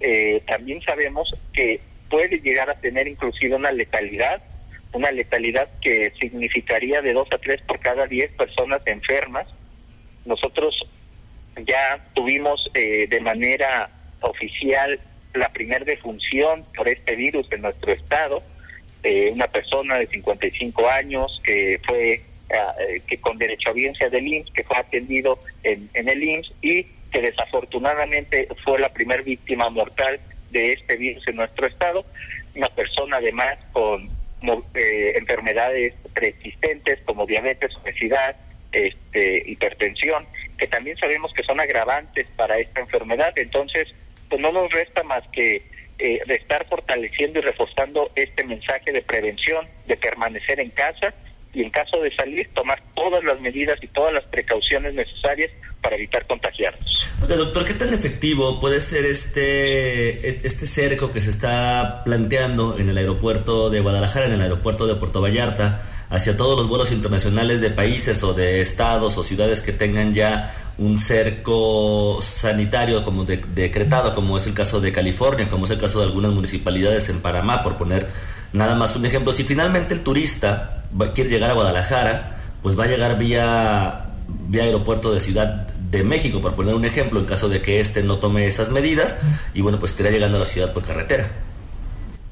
eh, 0.00 0.42
también 0.46 0.82
sabemos 0.82 1.34
que 1.52 1.80
puede 2.08 2.40
llegar 2.40 2.70
a 2.70 2.78
tener 2.80 3.08
inclusive 3.08 3.56
una 3.56 3.72
letalidad, 3.72 4.42
una 4.92 5.10
letalidad 5.10 5.68
que 5.80 6.12
significaría 6.20 7.02
de 7.02 7.12
dos 7.12 7.28
a 7.32 7.38
tres 7.38 7.60
por 7.62 7.80
cada 7.80 8.06
diez 8.06 8.30
personas 8.32 8.82
enfermas. 8.86 9.46
Nosotros 10.24 10.88
ya 11.56 12.04
tuvimos 12.14 12.70
eh, 12.74 13.06
de 13.08 13.20
manera 13.20 13.90
oficial 14.20 15.00
la 15.34 15.48
primera 15.50 15.84
defunción 15.84 16.64
por 16.74 16.88
este 16.88 17.14
virus 17.14 17.50
en 17.52 17.62
nuestro 17.62 17.92
estado, 17.92 18.42
eh, 19.02 19.30
una 19.32 19.46
persona 19.48 19.96
de 19.96 20.06
55 20.06 20.88
años 20.88 21.40
que 21.44 21.80
fue 21.86 22.22
eh, 22.48 23.00
que 23.06 23.18
con 23.18 23.38
derecho 23.38 23.68
a 23.68 23.72
audiencia 23.72 24.08
del 24.08 24.26
IMSS, 24.26 24.52
que 24.52 24.64
fue 24.64 24.76
atendido 24.76 25.38
en, 25.62 25.88
en 25.94 26.08
el 26.08 26.22
IMSS 26.22 26.52
y 26.62 26.84
que 27.10 27.20
desafortunadamente 27.20 28.48
fue 28.64 28.78
la 28.78 28.92
primera 28.92 29.22
víctima 29.22 29.70
mortal 29.70 30.20
de 30.50 30.72
este 30.72 30.96
virus 30.96 31.26
en 31.28 31.36
nuestro 31.36 31.66
estado, 31.66 32.04
una 32.54 32.68
persona 32.68 33.18
además 33.18 33.58
con 33.72 34.08
eh, 34.74 35.12
enfermedades 35.16 35.94
preexistentes 36.14 37.00
como 37.04 37.26
diabetes, 37.26 37.74
obesidad, 37.76 38.36
este, 38.70 39.42
hipertensión, 39.50 40.26
que 40.58 40.66
también 40.66 40.96
sabemos 40.98 41.32
que 41.32 41.42
son 41.42 41.58
agravantes 41.58 42.26
para 42.36 42.58
esta 42.58 42.80
enfermedad. 42.80 43.32
Entonces, 43.36 43.94
pues 44.28 44.40
no 44.40 44.52
nos 44.52 44.70
resta 44.72 45.02
más 45.02 45.24
que 45.32 45.62
eh, 45.98 46.20
de 46.26 46.34
estar 46.34 46.66
fortaleciendo 46.66 47.38
y 47.38 47.42
reforzando 47.42 48.10
este 48.14 48.44
mensaje 48.44 48.92
de 48.92 49.02
prevención, 49.02 49.66
de 49.86 49.96
permanecer 49.96 50.60
en 50.60 50.70
casa 50.70 51.14
y 51.56 51.62
en 51.62 51.70
caso 51.70 51.98
de 52.02 52.14
salir 52.14 52.46
tomar 52.52 52.78
todas 52.94 53.24
las 53.24 53.40
medidas 53.40 53.78
y 53.82 53.86
todas 53.86 54.12
las 54.12 54.24
precauciones 54.24 54.92
necesarias 54.92 55.50
para 55.80 55.96
evitar 55.96 56.26
contagiarnos. 56.26 57.10
doctor, 57.26 57.64
¿qué 57.64 57.72
tan 57.72 57.94
efectivo 57.94 58.60
puede 58.60 58.82
ser 58.82 59.06
este, 59.06 60.28
este 60.28 60.66
cerco 60.66 61.12
que 61.12 61.22
se 61.22 61.30
está 61.30 62.02
planteando 62.04 62.76
en 62.78 62.90
el 62.90 62.98
aeropuerto 62.98 63.70
de 63.70 63.80
Guadalajara, 63.80 64.26
en 64.26 64.32
el 64.32 64.42
aeropuerto 64.42 64.86
de 64.86 64.96
Puerto 64.96 65.22
Vallarta, 65.22 65.80
hacia 66.10 66.36
todos 66.36 66.58
los 66.58 66.68
vuelos 66.68 66.92
internacionales 66.92 67.62
de 67.62 67.70
países 67.70 68.22
o 68.22 68.34
de 68.34 68.60
estados 68.60 69.16
o 69.16 69.22
ciudades 69.22 69.62
que 69.62 69.72
tengan 69.72 70.12
ya 70.12 70.54
un 70.76 70.98
cerco 70.98 72.18
sanitario 72.20 73.02
como 73.02 73.24
decretado, 73.24 74.14
como 74.14 74.36
es 74.36 74.46
el 74.46 74.52
caso 74.52 74.78
de 74.82 74.92
California, 74.92 75.46
como 75.48 75.64
es 75.64 75.70
el 75.70 75.78
caso 75.78 76.00
de 76.00 76.04
algunas 76.04 76.32
municipalidades 76.32 77.08
en 77.08 77.22
Panamá, 77.22 77.62
por 77.62 77.78
poner 77.78 78.06
nada 78.56 78.74
más 78.74 78.96
un 78.96 79.06
ejemplo. 79.06 79.32
Si 79.32 79.44
finalmente 79.44 79.94
el 79.94 80.02
turista 80.02 80.84
quiere 81.14 81.30
llegar 81.30 81.50
a 81.50 81.54
Guadalajara, 81.54 82.36
pues 82.62 82.78
va 82.78 82.84
a 82.84 82.86
llegar 82.86 83.18
vía, 83.18 84.06
vía 84.48 84.64
aeropuerto 84.64 85.12
de 85.12 85.20
Ciudad 85.20 85.68
de 85.76 86.02
México, 86.02 86.40
por 86.40 86.56
poner 86.56 86.74
un 86.74 86.84
ejemplo, 86.84 87.20
en 87.20 87.26
caso 87.26 87.48
de 87.48 87.62
que 87.62 87.80
éste 87.80 88.02
no 88.02 88.18
tome 88.18 88.46
esas 88.46 88.70
medidas, 88.70 89.20
y 89.54 89.60
bueno, 89.60 89.78
pues 89.78 89.92
estaría 89.92 90.12
llegando 90.12 90.38
a 90.38 90.40
la 90.40 90.46
ciudad 90.46 90.72
por 90.72 90.84
carretera. 90.84 91.28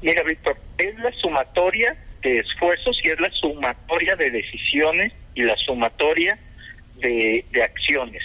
Mira, 0.01 0.23
Víctor, 0.23 0.57
es 0.77 0.97
la 0.99 1.11
sumatoria 1.13 1.95
de 2.21 2.39
esfuerzos 2.39 2.97
y 3.03 3.09
es 3.09 3.19
la 3.19 3.29
sumatoria 3.29 4.15
de 4.15 4.29
decisiones 4.31 5.13
y 5.35 5.43
la 5.43 5.55
sumatoria 5.57 6.37
de, 6.97 7.45
de 7.51 7.63
acciones. 7.63 8.21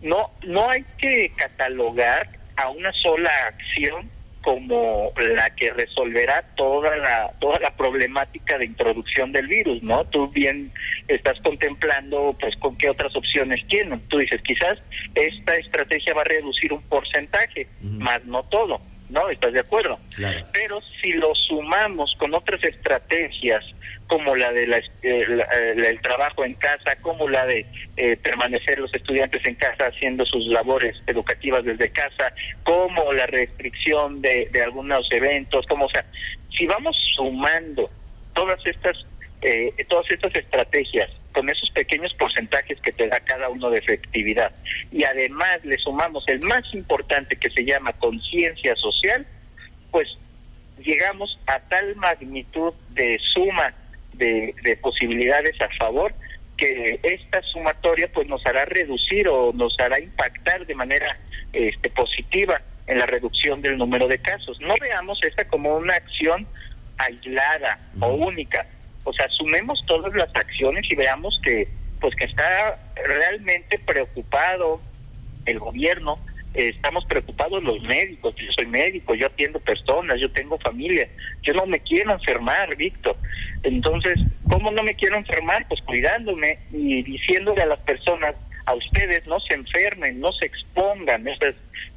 No, 0.00 0.30
no 0.46 0.70
hay 0.70 0.84
que 0.98 1.32
catalogar 1.36 2.28
a 2.56 2.68
una 2.68 2.92
sola 2.92 3.30
acción 3.48 4.08
como 4.42 5.12
la 5.16 5.50
que 5.54 5.70
resolverá 5.70 6.42
toda 6.56 6.96
la 6.96 7.32
toda 7.40 7.58
la 7.60 7.74
problemática 7.76 8.58
de 8.58 8.66
introducción 8.66 9.32
del 9.32 9.46
virus, 9.46 9.82
¿no? 9.82 10.04
Tú 10.04 10.28
bien 10.28 10.70
estás 11.08 11.40
contemplando 11.40 12.36
pues 12.40 12.56
con 12.56 12.76
qué 12.76 12.90
otras 12.90 13.14
opciones 13.16 13.66
tienen. 13.68 14.00
Tú 14.08 14.18
dices, 14.18 14.40
quizás 14.42 14.82
esta 15.14 15.56
estrategia 15.56 16.14
va 16.14 16.22
a 16.22 16.24
reducir 16.24 16.72
un 16.72 16.82
porcentaje, 16.82 17.68
más 17.80 18.24
no 18.24 18.42
todo. 18.44 18.80
¿No? 19.12 19.28
¿Estás 19.28 19.52
de 19.52 19.60
acuerdo? 19.60 19.98
Pero 20.52 20.80
si 21.00 21.12
lo 21.12 21.34
sumamos 21.34 22.14
con 22.16 22.34
otras 22.34 22.62
estrategias, 22.64 23.64
como 24.06 24.34
la 24.34 24.52
de 24.52 24.66
la, 24.66 24.78
eh, 24.78 24.84
eh, 25.02 25.74
el 25.76 26.00
trabajo 26.00 26.44
en 26.44 26.54
casa, 26.54 26.96
como 27.00 27.28
la 27.28 27.46
de 27.46 27.64
eh, 27.96 28.16
permanecer 28.16 28.78
los 28.78 28.92
estudiantes 28.94 29.46
en 29.46 29.54
casa 29.54 29.86
haciendo 29.86 30.26
sus 30.26 30.46
labores 30.46 30.96
educativas 31.06 31.64
desde 31.64 31.90
casa, 31.90 32.30
como 32.64 33.12
la 33.12 33.26
restricción 33.26 34.20
de, 34.20 34.48
de 34.50 34.62
algunos 34.62 35.06
eventos, 35.12 35.66
como, 35.66 35.86
o 35.86 35.90
sea, 35.90 36.04
si 36.56 36.66
vamos 36.66 36.96
sumando 37.14 37.90
todas 38.34 38.64
estas 38.66 39.06
eh, 39.42 39.72
todas 39.88 40.08
estas 40.10 40.34
estrategias 40.34 41.10
con 41.32 41.48
esos 41.48 41.70
pequeños 41.70 42.14
porcentajes 42.14 42.80
que 42.80 42.92
te 42.92 43.08
da 43.08 43.20
cada 43.20 43.48
uno 43.48 43.70
de 43.70 43.78
efectividad 43.78 44.52
y 44.90 45.04
además 45.04 45.64
le 45.64 45.76
sumamos 45.78 46.24
el 46.28 46.40
más 46.40 46.64
importante 46.74 47.36
que 47.36 47.50
se 47.50 47.64
llama 47.64 47.92
conciencia 47.94 48.76
social, 48.76 49.26
pues 49.90 50.08
llegamos 50.78 51.38
a 51.46 51.60
tal 51.60 51.96
magnitud 51.96 52.74
de 52.90 53.18
suma 53.32 53.74
de, 54.14 54.54
de 54.62 54.76
posibilidades 54.76 55.60
a 55.60 55.68
favor 55.78 56.12
que 56.56 57.00
esta 57.02 57.42
sumatoria 57.42 58.08
pues 58.12 58.28
nos 58.28 58.44
hará 58.46 58.64
reducir 58.64 59.28
o 59.28 59.52
nos 59.52 59.78
hará 59.80 59.98
impactar 59.98 60.66
de 60.66 60.74
manera 60.74 61.18
este, 61.52 61.90
positiva 61.90 62.60
en 62.86 62.98
la 62.98 63.06
reducción 63.06 63.62
del 63.62 63.78
número 63.78 64.08
de 64.08 64.18
casos. 64.18 64.60
No 64.60 64.74
veamos 64.80 65.18
esta 65.24 65.44
como 65.46 65.76
una 65.76 65.94
acción 65.94 66.46
aislada 66.98 67.78
o 68.00 68.08
única, 68.14 68.66
o 69.04 69.12
sea, 69.12 69.28
sumemos 69.28 69.84
todas 69.86 70.14
las 70.14 70.34
acciones 70.34 70.90
y 70.90 70.94
veamos 70.94 71.40
que 71.42 71.68
pues 72.00 72.14
que 72.16 72.24
está 72.24 72.78
realmente 73.06 73.78
preocupado 73.78 74.80
el 75.46 75.58
gobierno, 75.60 76.18
estamos 76.54 77.04
preocupados 77.06 77.62
los 77.62 77.80
médicos, 77.82 78.34
yo 78.36 78.52
soy 78.52 78.66
médico, 78.66 79.14
yo 79.14 79.28
atiendo 79.28 79.60
personas, 79.60 80.20
yo 80.20 80.30
tengo 80.32 80.58
familia, 80.58 81.08
yo 81.42 81.54
no 81.54 81.64
me 81.66 81.80
quiero 81.80 82.12
enfermar, 82.12 82.76
Víctor. 82.76 83.16
Entonces, 83.62 84.18
¿cómo 84.50 84.70
no 84.70 84.82
me 84.82 84.94
quiero 84.94 85.16
enfermar? 85.16 85.66
Pues 85.68 85.80
cuidándome 85.82 86.58
y 86.72 87.02
diciéndole 87.02 87.62
a 87.62 87.66
las 87.66 87.80
personas, 87.80 88.34
a 88.64 88.74
ustedes 88.74 89.26
no 89.26 89.40
se 89.40 89.54
enfermen, 89.54 90.20
no 90.20 90.32
se 90.32 90.46
expongan, 90.46 91.26
es 91.26 91.38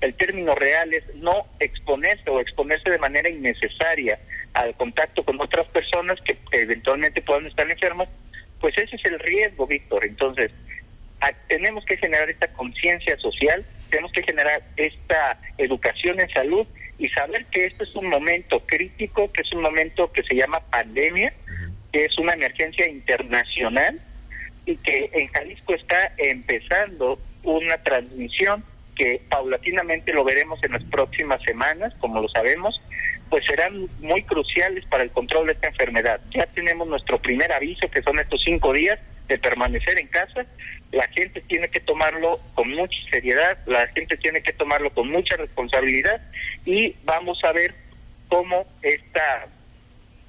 el 0.01 0.13
término 0.15 0.55
real 0.55 0.93
es 0.93 1.03
no 1.15 1.47
exponerse 1.59 2.29
o 2.29 2.39
exponerse 2.39 2.89
de 2.89 2.97
manera 2.97 3.29
innecesaria 3.29 4.19
al 4.53 4.75
contacto 4.75 5.23
con 5.23 5.39
otras 5.39 5.67
personas 5.67 6.19
que 6.21 6.37
eventualmente 6.51 7.21
puedan 7.21 7.45
estar 7.45 7.69
enfermas, 7.69 8.07
pues 8.59 8.77
ese 8.77 8.95
es 8.95 9.05
el 9.05 9.19
riesgo, 9.19 9.67
Víctor. 9.67 10.05
Entonces, 10.05 10.51
tenemos 11.47 11.85
que 11.85 11.97
generar 11.97 12.29
esta 12.29 12.47
conciencia 12.53 13.17
social, 13.17 13.65
tenemos 13.89 14.11
que 14.11 14.23
generar 14.23 14.61
esta 14.77 15.39
educación 15.57 16.19
en 16.19 16.29
salud 16.29 16.65
y 16.97 17.09
saber 17.09 17.45
que 17.47 17.65
este 17.65 17.83
es 17.83 17.95
un 17.95 18.09
momento 18.09 18.61
crítico, 18.65 19.31
que 19.31 19.41
es 19.41 19.51
un 19.53 19.61
momento 19.61 20.11
que 20.11 20.23
se 20.23 20.35
llama 20.35 20.59
pandemia, 20.69 21.33
que 21.91 22.05
es 22.05 22.17
una 22.17 22.33
emergencia 22.33 22.87
internacional 22.87 23.99
y 24.65 24.77
que 24.77 25.09
en 25.13 25.27
Jalisco 25.27 25.73
está 25.73 26.13
empezando 26.17 27.19
una 27.43 27.77
transmisión 27.83 28.63
que 28.95 29.21
paulatinamente 29.29 30.13
lo 30.13 30.23
veremos 30.23 30.63
en 30.63 30.71
las 30.71 30.83
próximas 30.85 31.41
semanas, 31.43 31.93
como 31.99 32.21
lo 32.21 32.29
sabemos, 32.29 32.81
pues 33.29 33.45
serán 33.45 33.87
muy 33.99 34.23
cruciales 34.23 34.85
para 34.85 35.03
el 35.03 35.11
control 35.11 35.47
de 35.47 35.53
esta 35.53 35.67
enfermedad. 35.67 36.21
Ya 36.33 36.45
tenemos 36.47 36.87
nuestro 36.87 37.21
primer 37.21 37.51
aviso, 37.51 37.89
que 37.89 38.01
son 38.01 38.19
estos 38.19 38.41
cinco 38.43 38.71
días 38.73 38.99
de 39.27 39.37
permanecer 39.37 39.99
en 39.99 40.07
casa. 40.07 40.45
La 40.91 41.07
gente 41.09 41.41
tiene 41.41 41.67
que 41.69 41.79
tomarlo 41.79 42.39
con 42.53 42.69
mucha 42.69 42.97
seriedad, 43.11 43.57
la 43.65 43.87
gente 43.87 44.17
tiene 44.17 44.41
que 44.41 44.53
tomarlo 44.53 44.91
con 44.91 45.09
mucha 45.09 45.35
responsabilidad 45.35 46.21
y 46.65 46.95
vamos 47.03 47.43
a 47.43 47.51
ver 47.51 47.73
cómo 48.29 48.65
esta, 48.81 49.47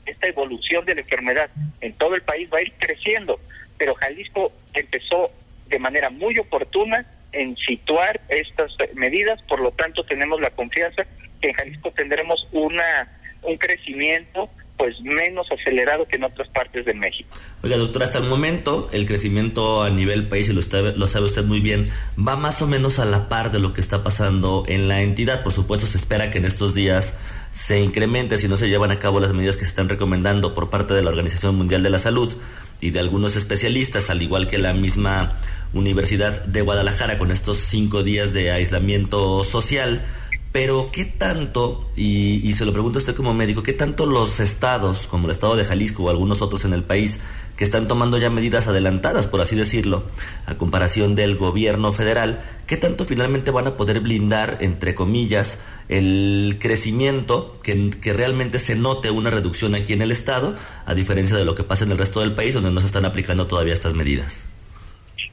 esta 0.06 0.26
evolución 0.26 0.84
de 0.84 0.96
la 0.96 1.00
enfermedad 1.02 1.50
en 1.80 1.92
todo 1.94 2.14
el 2.14 2.22
país 2.22 2.48
va 2.52 2.58
a 2.58 2.62
ir 2.62 2.72
creciendo. 2.78 3.38
Pero 3.78 3.94
Jalisco 3.94 4.52
empezó 4.74 5.30
de 5.68 5.78
manera 5.78 6.10
muy 6.10 6.38
oportuna 6.38 7.06
en 7.32 7.56
situar 7.56 8.20
estas 8.28 8.72
medidas, 8.94 9.42
por 9.42 9.60
lo 9.60 9.70
tanto 9.72 10.04
tenemos 10.04 10.40
la 10.40 10.50
confianza 10.50 11.04
que 11.40 11.48
en 11.48 11.54
Jalisco 11.54 11.90
tendremos 11.92 12.48
una 12.52 13.08
un 13.42 13.56
crecimiento 13.56 14.50
pues 14.76 15.00
menos 15.00 15.46
acelerado 15.50 16.06
que 16.06 16.16
en 16.16 16.24
otras 16.24 16.48
partes 16.48 16.84
de 16.84 16.92
México. 16.92 17.34
Oiga, 17.62 17.78
doctor, 17.78 18.02
hasta 18.02 18.18
el 18.18 18.24
momento 18.24 18.90
el 18.92 19.06
crecimiento 19.06 19.82
a 19.82 19.88
nivel 19.88 20.28
país, 20.28 20.50
y 20.50 20.52
lo 20.52 20.60
sabe 20.60 21.24
usted 21.24 21.44
muy 21.44 21.60
bien, 21.60 21.90
va 22.16 22.36
más 22.36 22.60
o 22.60 22.66
menos 22.66 22.98
a 22.98 23.06
la 23.06 23.28
par 23.30 23.50
de 23.50 23.58
lo 23.58 23.72
que 23.72 23.80
está 23.80 24.02
pasando 24.02 24.64
en 24.68 24.86
la 24.86 25.00
entidad. 25.00 25.42
Por 25.42 25.52
supuesto, 25.52 25.86
se 25.86 25.96
espera 25.96 26.30
que 26.30 26.38
en 26.38 26.44
estos 26.44 26.74
días 26.74 27.14
se 27.52 27.80
incremente 27.80 28.36
si 28.36 28.48
no 28.48 28.58
se 28.58 28.68
llevan 28.68 28.90
a 28.90 28.98
cabo 28.98 29.18
las 29.18 29.32
medidas 29.32 29.56
que 29.56 29.62
se 29.62 29.70
están 29.70 29.88
recomendando 29.88 30.54
por 30.54 30.68
parte 30.68 30.92
de 30.92 31.02
la 31.02 31.08
Organización 31.08 31.54
Mundial 31.56 31.82
de 31.82 31.88
la 31.88 31.98
Salud 31.98 32.36
y 32.80 32.90
de 32.90 33.00
algunos 33.00 33.36
especialistas, 33.36 34.10
al 34.10 34.22
igual 34.22 34.48
que 34.48 34.58
la 34.58 34.72
misma 34.72 35.38
Universidad 35.72 36.44
de 36.44 36.62
Guadalajara 36.62 37.18
con 37.18 37.30
estos 37.30 37.58
cinco 37.58 38.02
días 38.02 38.32
de 38.32 38.50
aislamiento 38.50 39.44
social. 39.44 40.04
Pero, 40.52 40.90
¿qué 40.90 41.04
tanto, 41.04 41.90
y, 41.96 42.46
y 42.48 42.52
se 42.54 42.64
lo 42.64 42.72
pregunto 42.72 42.98
a 42.98 43.00
usted 43.00 43.14
como 43.14 43.34
médico, 43.34 43.62
qué 43.62 43.74
tanto 43.74 44.06
los 44.06 44.40
estados, 44.40 45.06
como 45.06 45.26
el 45.26 45.32
estado 45.32 45.54
de 45.54 45.64
Jalisco 45.64 46.04
o 46.04 46.10
algunos 46.10 46.40
otros 46.40 46.64
en 46.64 46.72
el 46.72 46.82
país, 46.82 47.18
que 47.56 47.64
están 47.64 47.88
tomando 47.88 48.18
ya 48.18 48.30
medidas 48.30 48.66
adelantadas, 48.68 49.26
por 49.26 49.40
así 49.40 49.56
decirlo, 49.56 50.04
a 50.46 50.56
comparación 50.56 51.14
del 51.14 51.36
gobierno 51.36 51.92
federal, 51.92 52.42
qué 52.66 52.76
tanto 52.76 53.04
finalmente 53.04 53.50
van 53.50 53.66
a 53.66 53.76
poder 53.76 54.00
blindar, 54.00 54.58
entre 54.60 54.94
comillas, 54.94 55.58
el 55.88 56.58
crecimiento, 56.60 57.58
que, 57.62 57.92
que 58.00 58.12
realmente 58.12 58.58
se 58.58 58.74
note 58.74 59.10
una 59.10 59.30
reducción 59.30 59.74
aquí 59.74 59.94
en 59.94 60.02
el 60.02 60.10
estado, 60.10 60.54
a 60.84 60.94
diferencia 60.94 61.36
de 61.36 61.44
lo 61.44 61.54
que 61.54 61.62
pasa 61.62 61.84
en 61.84 61.92
el 61.92 61.98
resto 61.98 62.20
del 62.20 62.32
país, 62.32 62.52
donde 62.54 62.70
no 62.70 62.80
se 62.80 62.86
están 62.86 63.06
aplicando 63.06 63.46
todavía 63.46 63.72
estas 63.72 63.94
medidas? 63.94 64.46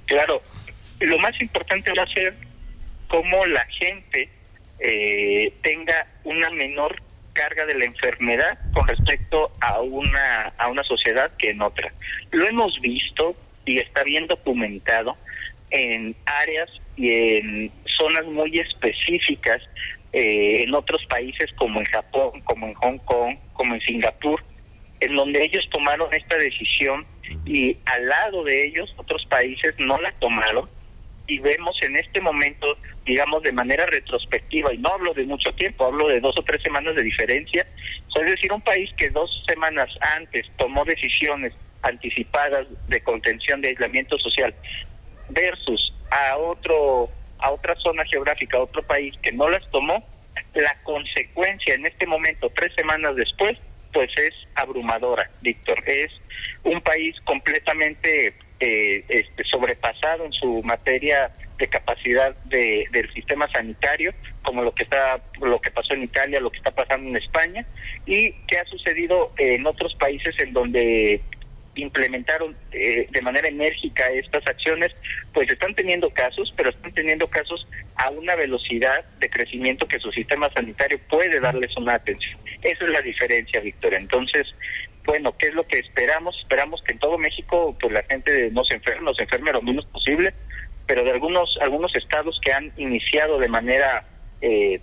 Claro, 0.05 0.41
lo 0.99 1.19
más 1.19 1.39
importante 1.41 1.91
va 1.97 2.03
a 2.03 2.13
ser 2.13 2.35
cómo 3.07 3.45
la 3.45 3.65
gente 3.65 4.29
eh, 4.79 5.53
tenga 5.61 6.07
una 6.23 6.49
menor 6.51 6.95
carga 7.33 7.65
de 7.65 7.75
la 7.75 7.85
enfermedad 7.85 8.57
con 8.73 8.87
respecto 8.87 9.51
a 9.59 9.81
una 9.81 10.53
a 10.57 10.67
una 10.69 10.83
sociedad 10.83 11.31
que 11.37 11.49
en 11.49 11.61
otra. 11.61 11.91
Lo 12.31 12.47
hemos 12.47 12.79
visto 12.79 13.35
y 13.65 13.79
está 13.79 14.03
bien 14.03 14.27
documentado 14.27 15.17
en 15.71 16.15
áreas 16.25 16.69
y 16.95 17.11
en 17.11 17.71
zonas 17.97 18.25
muy 18.25 18.59
específicas 18.59 19.61
eh, 20.13 20.63
en 20.63 20.73
otros 20.75 21.03
países 21.07 21.51
como 21.57 21.79
en 21.79 21.85
Japón, 21.85 22.41
como 22.41 22.67
en 22.67 22.73
Hong 22.75 22.99
Kong, 22.99 23.35
como 23.53 23.73
en 23.73 23.81
Singapur, 23.81 24.43
en 24.99 25.15
donde 25.15 25.43
ellos 25.43 25.67
tomaron 25.71 26.13
esta 26.13 26.37
decisión 26.37 27.05
y 27.45 27.77
al 27.85 28.07
lado 28.07 28.43
de 28.43 28.67
ellos 28.67 28.93
otros 28.97 29.25
países 29.25 29.73
no 29.79 29.99
la 29.99 30.11
tomaron 30.13 30.69
y 31.27 31.39
vemos 31.39 31.75
en 31.81 31.95
este 31.95 32.19
momento, 32.19 32.77
digamos, 33.05 33.43
de 33.43 33.51
manera 33.51 33.85
retrospectiva, 33.85 34.73
y 34.73 34.77
no 34.77 34.89
hablo 34.89 35.13
de 35.13 35.25
mucho 35.25 35.53
tiempo, 35.53 35.85
hablo 35.85 36.07
de 36.07 36.19
dos 36.19 36.37
o 36.37 36.43
tres 36.43 36.61
semanas 36.61 36.95
de 36.95 37.03
diferencia, 37.03 37.65
o 38.15 38.21
es 38.21 38.31
decir, 38.31 38.51
un 38.51 38.61
país 38.61 38.91
que 38.97 39.09
dos 39.09 39.43
semanas 39.47 39.89
antes 40.15 40.45
tomó 40.57 40.83
decisiones 40.85 41.53
anticipadas 41.81 42.67
de 42.87 43.01
contención 43.01 43.61
de 43.61 43.69
aislamiento 43.69 44.17
social 44.17 44.53
versus 45.29 45.93
a 46.11 46.37
otro 46.37 47.09
a 47.39 47.51
otra 47.51 47.75
zona 47.75 48.05
geográfica, 48.05 48.57
a 48.57 48.61
otro 48.61 48.81
país 48.83 49.17
que 49.21 49.33
no 49.33 49.49
las 49.49 49.69
tomó, 49.69 50.01
la 50.53 50.75
consecuencia 50.83 51.75
en 51.75 51.85
este 51.85 52.05
momento, 52.05 52.49
tres 52.55 52.73
semanas 52.73 53.15
después, 53.17 53.57
pues 53.91 54.09
es 54.17 54.33
abrumadora, 54.55 55.29
Víctor. 55.41 55.83
Es 55.85 56.11
un 56.63 56.79
país 56.81 57.15
completamente 57.25 58.33
eh, 58.59 59.03
este, 59.09 59.43
sobrepasado 59.43 60.25
en 60.25 60.33
su 60.33 60.63
materia 60.63 61.31
de 61.57 61.67
capacidad 61.67 62.35
de, 62.45 62.85
del 62.91 63.11
sistema 63.13 63.49
sanitario, 63.51 64.13
como 64.41 64.63
lo 64.63 64.73
que 64.73 64.83
está, 64.83 65.21
lo 65.41 65.59
que 65.61 65.71
pasó 65.71 65.93
en 65.93 66.03
Italia, 66.03 66.39
lo 66.39 66.51
que 66.51 66.57
está 66.57 66.71
pasando 66.71 67.09
en 67.09 67.17
España, 67.17 67.65
y 68.05 68.31
que 68.47 68.57
ha 68.57 68.65
sucedido 68.65 69.31
en 69.37 69.65
otros 69.65 69.95
países 69.95 70.35
en 70.39 70.53
donde 70.53 71.21
implementaron 71.75 72.55
eh, 72.71 73.07
de 73.09 73.21
manera 73.21 73.47
enérgica 73.47 74.09
estas 74.11 74.45
acciones, 74.47 74.95
pues 75.33 75.49
están 75.49 75.73
teniendo 75.73 76.09
casos, 76.11 76.53
pero 76.55 76.69
están 76.69 76.93
teniendo 76.93 77.27
casos 77.27 77.67
a 77.95 78.09
una 78.11 78.35
velocidad 78.35 79.03
de 79.19 79.29
crecimiento 79.29 79.87
que 79.87 79.99
su 79.99 80.11
sistema 80.11 80.51
sanitario 80.53 80.99
puede 81.09 81.39
darles 81.39 81.75
una 81.77 81.95
atención. 81.95 82.39
Esa 82.61 82.85
es 82.85 82.89
la 82.91 83.01
diferencia, 83.01 83.59
Víctor. 83.59 83.93
Entonces, 83.95 84.55
bueno, 85.05 85.35
¿qué 85.37 85.47
es 85.47 85.53
lo 85.53 85.67
que 85.67 85.79
esperamos? 85.79 86.37
Esperamos 86.39 86.81
que 86.83 86.93
en 86.93 86.99
todo 86.99 87.17
México 87.17 87.75
pues 87.79 87.91
la 87.91 88.03
gente 88.03 88.49
no 88.51 88.63
se 88.63 88.75
enferme, 88.75 89.03
no 89.03 89.13
se 89.13 89.23
enferme 89.23 89.51
lo 89.51 89.61
menos 89.61 89.85
posible, 89.87 90.33
pero 90.87 91.03
de 91.03 91.11
algunos 91.11 91.57
algunos 91.61 91.95
estados 91.95 92.39
que 92.43 92.53
han 92.53 92.71
iniciado 92.77 93.37
de 93.37 93.47
manera 93.49 94.05
eh, 94.41 94.79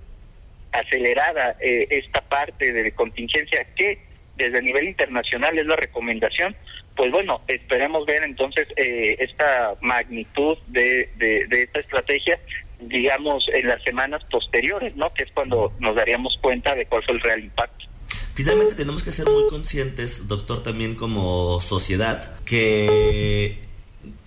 acelerada 0.73 1.57
eh, 1.61 1.87
esta 1.91 2.21
parte 2.21 2.73
de 2.73 2.93
contingencia 2.93 3.65
que 3.75 3.99
desde 4.37 4.59
el 4.59 4.65
nivel 4.65 4.89
internacional 4.89 5.59
es 5.59 5.67
la 5.67 5.77
recomendación, 5.77 6.57
pues 6.97 7.11
bueno, 7.11 7.43
esperemos 7.47 8.07
ver 8.07 8.23
entonces 8.23 8.69
eh, 8.77 9.17
esta 9.19 9.75
magnitud 9.81 10.57
de, 10.69 11.09
de, 11.17 11.47
de 11.47 11.63
esta 11.63 11.81
estrategia, 11.81 12.39
digamos, 12.81 13.47
en 13.53 13.69
las 13.69 13.83
semanas 13.83 14.25
posteriores, 14.31 14.97
¿no? 14.97 15.13
Que 15.13 15.25
es 15.25 15.31
cuando 15.33 15.73
nos 15.79 15.95
daríamos 15.95 16.39
cuenta 16.41 16.75
de 16.75 16.87
cuál 16.87 17.05
fue 17.05 17.15
el 17.15 17.21
real 17.21 17.41
impacto. 17.41 17.90
Finalmente 18.35 18.75
tenemos 18.75 19.03
que 19.03 19.13
ser 19.13 19.27
muy 19.27 19.49
conscientes, 19.49 20.29
doctor, 20.29 20.63
también 20.63 20.95
como 20.95 21.61
sociedad, 21.61 22.39
que 22.45 23.59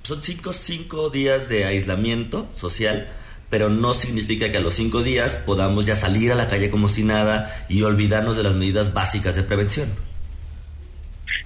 son 0.03 0.21
cinco, 0.21 0.53
cinco 0.53 1.09
días 1.09 1.49
de 1.49 1.65
aislamiento 1.65 2.47
social, 2.53 3.09
pero 3.49 3.69
no 3.69 3.93
significa 3.93 4.51
que 4.51 4.57
a 4.57 4.61
los 4.61 4.73
cinco 4.73 5.03
días 5.03 5.35
podamos 5.45 5.85
ya 5.85 5.95
salir 5.95 6.31
a 6.31 6.35
la 6.35 6.47
calle 6.47 6.69
como 6.69 6.87
si 6.87 7.03
nada 7.03 7.65
y 7.69 7.83
olvidarnos 7.83 8.35
de 8.35 8.43
las 8.43 8.53
medidas 8.53 8.93
básicas 8.93 9.35
de 9.35 9.43
prevención. 9.43 9.89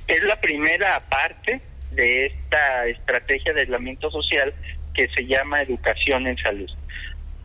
Es 0.08 0.24
la 0.24 0.39
primera 0.39 1.00
parte 1.02 1.62
de 1.91 2.28
esta 2.28 2.88
estrategia 2.88 3.54
de 3.54 3.62
aislamiento 3.62 4.10
social 4.10 4.54
que 4.93 5.08
se 5.10 5.26
llama 5.26 5.62
educación 5.62 6.28
en 6.28 6.38
salud. 6.38 6.70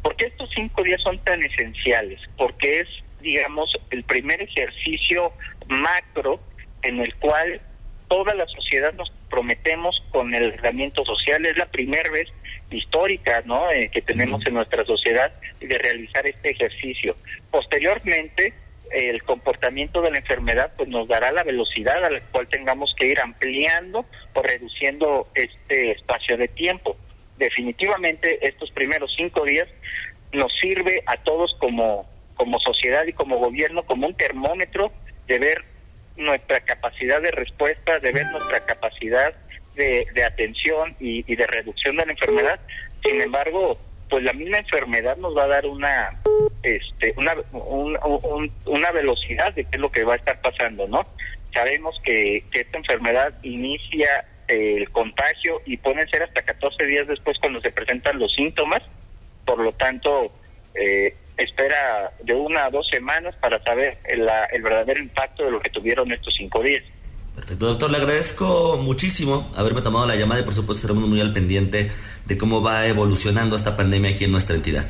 ¿Por 0.03 0.17
qué 0.17 0.27
estos 0.27 0.49
cinco 0.55 0.83
días 0.83 1.01
son 1.03 1.19
tan 1.19 1.43
esenciales? 1.43 2.21
Porque 2.37 2.81
es, 2.81 2.89
digamos, 3.23 3.79
el 3.91 4.05
primer 4.05 4.43
ejercicio 4.43 5.33
macro 5.69 6.41
en 6.83 7.01
el 7.01 7.15
cual 7.17 7.61
toda 8.09 8.35
la 8.35 8.47
sociedad 8.47 8.93
nos 8.95 9.11
prometemos 9.31 10.03
con 10.11 10.35
el 10.35 10.53
aislamiento 10.53 11.05
social. 11.05 11.47
Es 11.47 11.57
la 11.57 11.67
primera 11.67 12.11
vez 12.11 12.29
histórica 12.71 13.43
¿no? 13.45 13.71
Eh, 13.71 13.91
que 13.93 14.03
tenemos 14.03 14.45
en 14.47 14.55
nuestra 14.55 14.85
sociedad 14.85 15.33
de 15.61 15.79
realizar 15.79 16.27
este 16.27 16.51
ejercicio. 16.51 17.17
Posteriormente, 17.51 18.55
el 18.91 19.23
comportamiento 19.23 20.03
de 20.03 20.11
la 20.11 20.19
enfermedad 20.19 20.73
pues 20.77 20.89
nos 20.89 21.09
dará 21.09 21.33
la 21.33 21.45
velocidad 21.45 22.05
a 22.05 22.11
la 22.11 22.21
cual 22.21 22.47
tengamos 22.49 22.95
que 22.99 23.07
ir 23.07 23.21
ampliando 23.21 24.05
o 24.35 24.43
reduciendo 24.43 25.29
este 25.35 25.93
espacio 25.93 26.37
de 26.37 26.49
tiempo. 26.49 26.97
Definitivamente 27.39 28.47
estos 28.47 28.71
primeros 28.71 29.15
cinco 29.17 29.45
días 29.45 29.69
nos 30.33 30.53
sirve 30.61 31.03
a 31.07 31.17
todos 31.17 31.55
como, 31.59 32.07
como 32.43 32.59
sociedad 32.59 33.05
y 33.07 33.13
como 33.13 33.37
gobierno 33.39 33.85
como 33.85 34.09
un 34.09 34.15
termómetro 34.17 34.91
de 35.29 35.39
ver 35.39 35.63
nuestra 36.17 36.59
capacidad 36.61 37.23
de 37.23 37.31
respuesta, 37.31 38.01
de 38.01 38.11
ver 38.11 38.27
nuestra 38.33 38.67
capacidad 38.67 39.33
de, 39.77 40.09
de 40.13 40.25
atención 40.25 40.97
y, 40.99 41.25
y 41.33 41.37
de 41.37 41.47
reducción 41.47 41.97
de 41.97 42.05
la 42.05 42.11
enfermedad. 42.13 42.59
Sin 43.05 43.21
embargo, 43.23 43.79
pues 44.11 44.25
la 44.25 44.33
misma 44.33 44.59
enfermedad 44.59 45.17
nos 45.19 45.37
va 45.37 45.45
a 45.45 45.47
dar 45.47 45.67
una 45.67 46.21
este 46.65 47.15
una 47.17 47.35
un- 47.53 47.97
un- 48.03 48.53
una 48.67 48.91
velocidad 48.91 49.55
de 49.55 49.63
qué 49.63 49.71
es 49.77 49.81
lo 49.81 49.93
que 49.93 50.03
va 50.03 50.15
a 50.15 50.17
estar 50.17 50.41
pasando 50.41 50.87
no 50.89 51.07
sabemos 51.55 51.95
que, 52.05 52.45
que 52.51 52.61
esta 52.63 52.79
enfermedad 52.79 53.33
inicia 53.43 54.25
eh, 54.49 54.75
el 54.79 54.91
contagio 54.91 55.63
y 55.65 55.77
pueden 55.77 56.09
ser 56.09 56.25
hasta 56.25 56.43
14 56.43 56.87
días 56.87 57.07
después 57.07 57.39
cuando 57.39 57.61
se 57.61 57.71
presentan 57.73 58.19
los 58.19 58.35
síntomas 58.35 58.83
por 59.47 59.59
lo 59.65 59.73
tanto 59.73 60.33
eh, 60.75 61.15
espera 61.37 62.13
de 62.23 62.35
una 62.35 62.67
a 62.67 62.71
dos 62.71 62.87
semanas 62.89 63.35
para 63.37 63.63
saber 63.63 63.99
el, 64.05 64.25
la- 64.27 64.45
el 64.47 64.63
verdadero 64.63 65.01
impacto 65.01 65.45
de 65.45 65.51
lo 65.51 65.61
que 65.61 65.71
tuvieron 65.71 66.11
estos 66.13 66.35
cinco 66.37 66.63
días 66.63 66.83
Perfecto, 67.35 67.65
doctor, 67.67 67.91
le 67.91 67.97
agradezco 67.97 68.77
muchísimo 68.77 69.51
haberme 69.57 69.81
tomado 69.81 70.07
la 70.07 70.17
llamada 70.17 70.43
y 70.43 70.45
por 70.45 70.53
supuesto 70.55 70.83
estaremos 70.87 71.09
muy 71.09 71.19
al 71.21 71.33
pendiente 71.33 71.91
de 72.27 72.37
cómo 72.39 72.61
va 72.63 72.87
evolucionando 72.87 73.57
esta 73.57 73.75
pandemia 73.75 74.11
aquí 74.11 74.25
en 74.25 74.33
nuestra 74.33 74.55
entidad. 74.55 74.85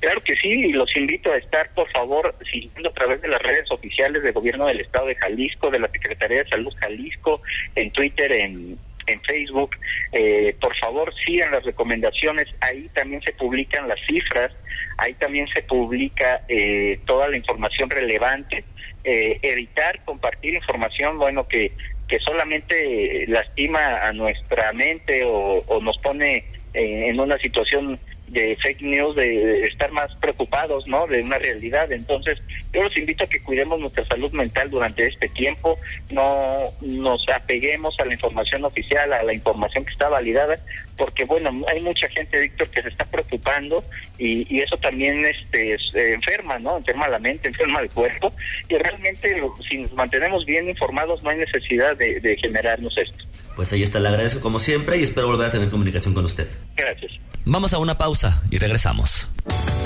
Claro 0.00 0.22
que 0.22 0.36
sí, 0.36 0.48
y 0.50 0.72
los 0.72 0.94
invito 0.94 1.32
a 1.32 1.36
estar, 1.38 1.70
por 1.74 1.90
favor, 1.90 2.34
siguiendo 2.52 2.90
a 2.90 2.92
través 2.92 3.22
de 3.22 3.28
las 3.28 3.40
redes 3.40 3.64
oficiales 3.70 4.22
del 4.22 4.34
Gobierno 4.34 4.66
del 4.66 4.80
Estado 4.80 5.06
de 5.06 5.14
Jalisco, 5.14 5.70
de 5.70 5.78
la 5.80 5.88
Secretaría 5.90 6.42
de 6.44 6.48
Salud 6.50 6.72
Jalisco, 6.78 7.40
en 7.74 7.90
Twitter, 7.90 8.30
en, 8.32 8.78
en 9.06 9.20
Facebook. 9.20 9.76
Eh, 10.12 10.54
por 10.60 10.76
favor, 10.76 11.12
sigan 11.24 11.50
las 11.50 11.64
recomendaciones. 11.64 12.48
Ahí 12.60 12.88
también 12.94 13.22
se 13.22 13.32
publican 13.32 13.88
las 13.88 13.98
cifras, 14.06 14.52
ahí 14.98 15.14
también 15.14 15.46
se 15.48 15.62
publica 15.62 16.42
eh, 16.48 17.00
toda 17.06 17.28
la 17.28 17.36
información 17.36 17.90
relevante. 17.90 18.64
Eh, 19.04 19.38
evitar 19.42 20.00
compartir 20.04 20.54
información, 20.54 21.18
bueno, 21.18 21.46
que, 21.46 21.70
que 22.08 22.18
solamente 22.20 23.24
lastima 23.28 24.06
a 24.06 24.12
nuestra 24.12 24.72
mente 24.72 25.22
o, 25.24 25.62
nos 25.82 25.96
pone 25.98 26.44
eh, 26.74 27.08
en 27.08 27.20
una 27.20 27.38
situación 27.38 27.98
de 28.28 28.56
fake 28.56 28.82
news, 28.82 29.16
de 29.16 29.66
estar 29.66 29.90
más 29.92 30.14
preocupados, 30.16 30.86
¿no? 30.86 31.06
De 31.06 31.22
una 31.22 31.38
realidad. 31.38 31.90
Entonces, 31.92 32.38
yo 32.72 32.82
los 32.82 32.96
invito 32.96 33.24
a 33.24 33.26
que 33.28 33.40
cuidemos 33.40 33.78
nuestra 33.78 34.04
salud 34.04 34.32
mental 34.32 34.70
durante 34.70 35.06
este 35.06 35.28
tiempo, 35.28 35.78
no 36.10 36.68
nos 36.80 37.28
apeguemos 37.28 37.98
a 38.00 38.04
la 38.04 38.14
información 38.14 38.64
oficial, 38.64 39.12
a 39.12 39.22
la 39.22 39.34
información 39.34 39.84
que 39.84 39.92
está 39.92 40.08
validada, 40.08 40.58
porque 40.96 41.24
bueno, 41.24 41.50
hay 41.68 41.80
mucha 41.80 42.08
gente, 42.08 42.40
Víctor, 42.40 42.68
que 42.70 42.82
se 42.82 42.88
está 42.88 43.04
preocupando 43.04 43.84
y, 44.18 44.52
y 44.54 44.60
eso 44.60 44.76
también 44.78 45.24
este 45.24 45.76
enferma, 46.12 46.58
¿no? 46.58 46.76
Enferma 46.78 47.08
la 47.08 47.18
mente, 47.18 47.48
enferma 47.48 47.80
el 47.80 47.90
cuerpo 47.90 48.32
y 48.68 48.76
realmente 48.76 49.42
si 49.68 49.78
nos 49.78 49.92
mantenemos 49.92 50.44
bien 50.44 50.68
informados 50.68 51.22
no 51.22 51.30
hay 51.30 51.38
necesidad 51.38 51.96
de, 51.96 52.20
de 52.20 52.36
generarnos 52.36 52.96
esto. 52.98 53.24
Pues 53.54 53.72
ahí 53.72 53.82
está, 53.82 54.00
le 54.00 54.08
agradezco 54.08 54.40
como 54.40 54.58
siempre 54.58 54.98
y 54.98 55.04
espero 55.04 55.28
volver 55.28 55.48
a 55.48 55.50
tener 55.50 55.70
comunicación 55.70 56.12
con 56.12 56.26
usted. 56.26 56.46
Gracias. 56.76 57.12
Vamos 57.48 57.72
a 57.74 57.78
una 57.78 57.96
pausa 57.96 58.42
y 58.50 58.58
regresamos. 58.58 59.28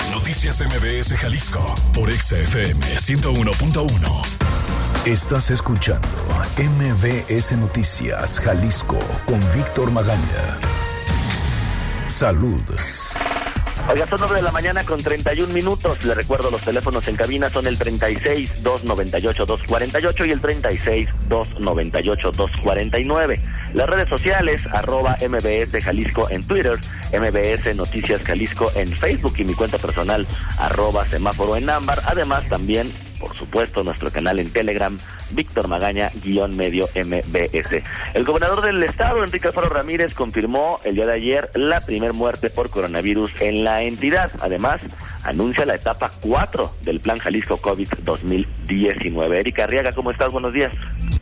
Noticias 0.09 0.61
MBS 0.61 1.15
Jalisco 1.15 1.63
por 1.93 2.11
XFM 2.11 2.97
101.1. 2.97 5.05
Estás 5.05 5.51
escuchando 5.51 6.07
MBS 6.57 7.51
Noticias 7.57 8.39
Jalisco 8.39 8.97
con 9.27 9.39
Víctor 9.53 9.91
Magaña. 9.91 10.57
Salud. 12.07 12.63
Oiga, 13.89 14.05
son 14.07 14.19
9 14.19 14.35
de 14.35 14.43
la 14.43 14.51
mañana 14.51 14.83
con 14.83 15.01
31 15.01 15.51
minutos. 15.53 16.03
Le 16.05 16.13
recuerdo, 16.13 16.51
los 16.51 16.61
teléfonos 16.61 17.07
en 17.07 17.15
cabina 17.15 17.49
son 17.49 17.65
el 17.67 17.79
36-298-248 17.79 20.27
y 20.27 20.31
el 20.31 20.41
36-298-249. 21.29 23.39
Las 23.73 23.89
redes 23.89 24.07
sociales, 24.07 24.67
arroba 24.71 25.17
MBS 25.19 25.83
Jalisco 25.83 26.29
en 26.29 26.45
Twitter, 26.45 26.79
MBS 27.11 27.75
Noticias 27.75 28.21
Jalisco 28.23 28.71
en 28.75 28.89
Facebook 28.91 29.33
y 29.37 29.43
mi 29.43 29.55
cuenta 29.55 29.77
personal, 29.77 30.25
arroba 30.57 31.05
semáforo 31.05 31.57
en 31.57 31.69
ámbar. 31.69 31.99
Además, 32.05 32.47
también 32.47 32.89
por 33.21 33.37
supuesto, 33.37 33.83
nuestro 33.83 34.11
canal 34.11 34.39
en 34.39 34.51
Telegram, 34.51 34.97
Víctor 35.29 35.67
Magaña, 35.67 36.09
guion 36.23 36.57
medio 36.57 36.87
MBS. 36.95 37.83
El 38.15 38.25
gobernador 38.25 38.63
del 38.63 38.81
estado, 38.81 39.23
Enrique 39.23 39.47
Alfaro 39.47 39.69
Ramírez, 39.69 40.15
confirmó 40.15 40.81
el 40.83 40.95
día 40.95 41.05
de 41.05 41.13
ayer 41.13 41.51
la 41.53 41.81
primer 41.81 42.13
muerte 42.13 42.49
por 42.49 42.71
coronavirus 42.71 43.39
en 43.39 43.63
la 43.63 43.83
entidad. 43.83 44.31
Además, 44.41 44.81
anuncia 45.23 45.65
la 45.65 45.75
etapa 45.75 46.11
4 46.21 46.75
del 46.83 46.99
Plan 46.99 47.19
Jalisco 47.19 47.57
COVID 47.57 47.87
2019. 48.03 49.39
Erika 49.39 49.63
Arriaga, 49.63 49.91
¿cómo 49.91 50.11
estás? 50.11 50.31
Buenos 50.31 50.53
días. 50.53 50.73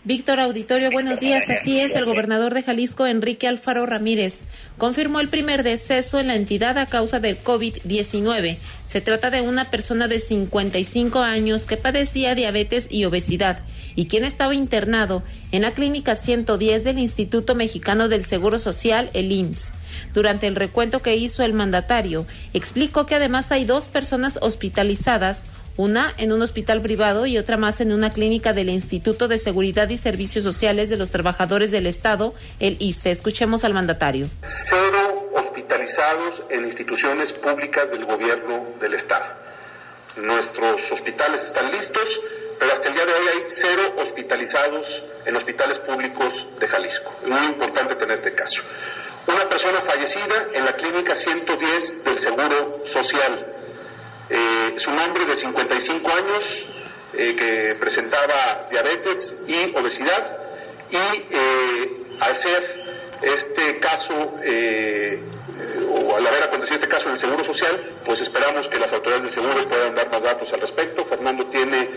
Víctor 0.03 0.39
Auditorio, 0.39 0.91
buenos 0.91 1.19
días. 1.19 1.49
Así 1.49 1.79
es, 1.79 1.93
el 1.93 2.05
gobernador 2.05 2.53
de 2.53 2.63
Jalisco, 2.63 3.05
Enrique 3.05 3.47
Alfaro 3.47 3.85
Ramírez, 3.85 4.45
confirmó 4.77 5.19
el 5.19 5.27
primer 5.27 5.63
deceso 5.63 6.19
en 6.19 6.27
la 6.27 6.35
entidad 6.35 6.77
a 6.77 6.85
causa 6.85 7.19
del 7.19 7.38
COVID-19. 7.43 8.57
Se 8.85 9.01
trata 9.01 9.29
de 9.29 9.41
una 9.41 9.65
persona 9.65 10.07
de 10.07 10.19
55 10.19 11.19
años 11.19 11.65
que 11.65 11.77
padecía 11.77 12.33
diabetes 12.33 12.88
y 12.91 13.05
obesidad 13.05 13.62
y 13.95 14.07
quien 14.07 14.23
estaba 14.23 14.55
internado 14.55 15.23
en 15.51 15.63
la 15.63 15.71
clínica 15.71 16.15
110 16.15 16.83
del 16.83 16.99
Instituto 16.99 17.53
Mexicano 17.53 18.07
del 18.07 18.25
Seguro 18.25 18.57
Social, 18.57 19.09
el 19.13 19.31
IMSS. 19.31 19.73
Durante 20.19 20.47
el 20.47 20.58
recuento 20.58 21.01
que 21.01 21.15
hizo 21.15 21.43
el 21.43 21.53
mandatario, 21.53 22.25
explicó 22.53 23.05
que 23.05 23.15
además 23.15 23.53
hay 23.53 23.63
dos 23.63 23.86
personas 23.86 24.38
hospitalizadas, 24.41 25.45
una 25.77 26.12
en 26.17 26.34
un 26.34 26.41
hospital 26.41 26.82
privado 26.82 27.25
y 27.25 27.38
otra 27.38 27.55
más 27.55 27.79
en 27.79 27.93
una 27.93 28.10
clínica 28.10 28.51
del 28.51 28.69
Instituto 28.69 29.29
de 29.29 29.38
Seguridad 29.38 29.88
y 29.88 29.95
Servicios 29.95 30.43
Sociales 30.43 30.89
de 30.89 30.97
los 30.97 31.10
Trabajadores 31.10 31.71
del 31.71 31.88
Estado, 31.88 32.34
el 32.60 32.75
ISTE. 32.82 33.12
Escuchemos 33.12 33.63
al 33.63 33.73
mandatario. 33.73 34.27
Cero 34.45 35.32
hospitalizados 35.36 36.43
en 36.49 36.65
instituciones 36.65 37.32
públicas 37.32 37.89
del 37.91 38.03
gobierno 38.03 38.65
del 38.82 38.95
Estado. 38.95 39.23
Nuestros 40.17 40.82
hospitales 40.91 41.43
están 41.45 41.71
listos, 41.71 42.19
pero 42.60 42.73
hasta 42.73 42.89
el 42.89 42.93
día 42.93 43.05
de 43.05 43.13
hoy 43.13 43.27
hay 43.36 43.43
cero 43.47 43.95
hospitalizados 44.03 45.01
en 45.25 45.38
hospitales 45.38 45.77
públicos 45.79 46.45
de 46.60 46.67
Jalisco. 46.67 47.10
Muy 47.25 47.45
importante 47.45 47.95
tener 47.95 48.17
este 48.17 48.36
caso. 48.36 48.62
Una 49.31 49.47
persona 49.47 49.79
fallecida 49.81 50.47
en 50.55 50.65
la 50.65 50.75
clínica 50.75 51.15
110 51.15 52.03
del 52.03 52.19
Seguro 52.19 52.81
Social. 52.83 53.45
Eh, 54.27 54.73
su 54.77 54.89
nombre 54.89 55.23
de 55.23 55.35
55 55.35 56.09
años, 56.09 56.65
eh, 57.13 57.35
que 57.35 57.75
presentaba 57.79 58.67
diabetes 58.71 59.35
y 59.45 59.71
obesidad, 59.77 60.35
y 60.89 60.95
eh, 60.95 62.03
al 62.19 62.37
ser 62.37 63.19
este 63.21 63.79
caso, 63.79 64.33
eh, 64.43 65.21
o 65.87 66.15
al 66.15 66.25
haber 66.25 66.43
acontecido 66.45 66.77
este 66.77 66.87
caso 66.87 67.05
en 67.05 67.11
el 67.11 67.19
Seguro 67.19 67.43
Social, 67.43 67.87
pues 68.07 68.21
esperamos 68.21 68.67
que 68.67 68.79
las 68.79 68.91
autoridades 68.93 69.25
del 69.25 69.43
seguro 69.43 69.69
puedan 69.69 69.93
dar 69.93 70.09
más 70.09 70.23
datos 70.23 70.51
al 70.53 70.61
respecto. 70.61 71.05
Fernando 71.05 71.45
tiene, 71.45 71.87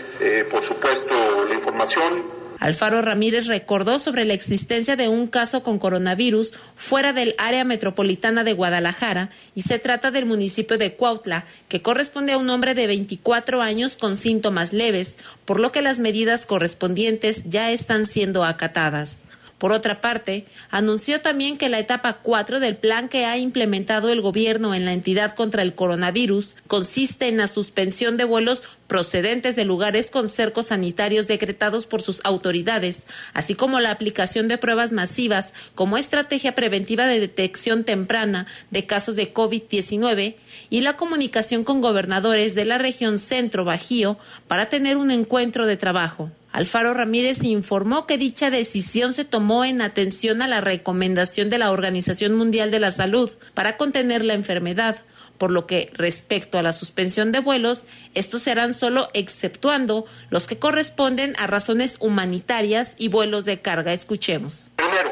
por 0.51 0.63
supuesto, 0.63 1.45
la 1.47 1.55
información, 1.55 2.42
Alfaro 2.59 3.01
Ramírez 3.01 3.47
recordó 3.47 3.99
sobre 3.99 4.25
la 4.25 4.33
existencia 4.33 4.95
de 4.95 5.07
un 5.07 5.27
caso 5.27 5.63
con 5.63 5.79
coronavirus 5.79 6.53
fuera 6.75 7.13
del 7.13 7.35
área 7.37 7.63
metropolitana 7.63 8.43
de 8.43 8.53
Guadalajara 8.53 9.29
y 9.55 9.63
se 9.63 9.79
trata 9.79 10.11
del 10.11 10.25
municipio 10.25 10.77
de 10.77 10.95
Cuautla, 10.95 11.45
que 11.67 11.81
corresponde 11.81 12.33
a 12.33 12.37
un 12.37 12.49
hombre 12.49 12.73
de 12.73 12.87
24 12.87 13.61
años 13.61 13.97
con 13.97 14.17
síntomas 14.17 14.73
leves, 14.73 15.17
por 15.45 15.59
lo 15.59 15.71
que 15.71 15.81
las 15.81 15.99
medidas 15.99 16.45
correspondientes 16.45 17.43
ya 17.49 17.71
están 17.71 18.05
siendo 18.05 18.43
acatadas. 18.43 19.19
Por 19.63 19.71
otra 19.71 20.01
parte, 20.01 20.45
anunció 20.71 21.21
también 21.21 21.57
que 21.57 21.69
la 21.69 21.79
etapa 21.79 22.19
4 22.21 22.59
del 22.59 22.75
plan 22.75 23.07
que 23.07 23.23
ha 23.23 23.37
implementado 23.37 24.09
el 24.09 24.19
gobierno 24.19 24.75
en 24.75 24.83
la 24.83 24.91
entidad 24.91 25.35
contra 25.35 25.61
el 25.61 25.73
coronavirus 25.73 26.57
consiste 26.67 27.29
en 27.29 27.37
la 27.37 27.47
suspensión 27.47 28.17
de 28.17 28.25
vuelos 28.25 28.63
procedentes 28.87 29.55
de 29.55 29.63
lugares 29.63 30.11
con 30.11 30.27
cercos 30.27 30.65
sanitarios 30.65 31.29
decretados 31.29 31.87
por 31.87 32.01
sus 32.01 32.19
autoridades, 32.25 33.07
así 33.33 33.55
como 33.55 33.79
la 33.79 33.91
aplicación 33.91 34.49
de 34.49 34.57
pruebas 34.57 34.91
masivas 34.91 35.53
como 35.75 35.97
estrategia 35.97 36.55
preventiva 36.55 37.07
de 37.07 37.21
detección 37.21 37.85
temprana 37.85 38.47
de 38.69 38.85
casos 38.85 39.15
de 39.15 39.33
COVID-19 39.33 40.35
y 40.71 40.81
la 40.81 40.97
comunicación 40.97 41.63
con 41.63 41.79
gobernadores 41.79 42.53
de 42.53 42.65
la 42.65 42.79
región 42.79 43.17
Centro 43.17 43.63
Bajío 43.63 44.17
para 44.49 44.67
tener 44.67 44.97
un 44.97 45.09
encuentro 45.09 45.65
de 45.65 45.77
trabajo. 45.77 46.31
Alfaro 46.53 46.93
Ramírez 46.93 47.43
informó 47.43 48.05
que 48.05 48.19
dicha 48.19 48.51
decisión 48.51 49.13
se 49.13 49.25
tomó 49.25 49.65
en 49.65 49.81
atención 49.81 50.43
a 50.43 50.47
la 50.47 50.61
recomendación 50.61 51.49
de 51.49 51.57
la 51.57 51.71
Organización 51.71 52.35
Mundial 52.35 52.69
de 52.69 52.79
la 52.79 52.91
Salud 52.91 53.35
para 53.55 53.75
contener 53.75 54.23
la 54.23 54.35
enfermedad, 54.35 55.01
por 55.39 55.49
lo 55.49 55.65
que 55.65 55.89
respecto 55.93 56.59
a 56.59 56.61
la 56.61 56.71
suspensión 56.71 57.31
de 57.31 57.39
vuelos, 57.39 57.87
estos 58.13 58.43
serán 58.43 58.75
solo 58.75 59.09
exceptuando 59.15 60.05
los 60.29 60.45
que 60.45 60.59
corresponden 60.59 61.33
a 61.39 61.47
razones 61.47 61.97
humanitarias 61.99 62.93
y 62.99 63.07
vuelos 63.07 63.45
de 63.45 63.59
carga. 63.59 63.91
Escuchemos. 63.91 64.69
Primero, 64.75 65.11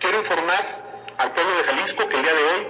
quiero 0.00 0.18
informar 0.18 1.14
al 1.18 1.32
pueblo 1.34 1.56
de 1.56 1.62
Jalisco 1.62 2.08
que 2.08 2.16
el 2.16 2.22
día 2.22 2.34
de 2.34 2.42
hoy 2.42 2.66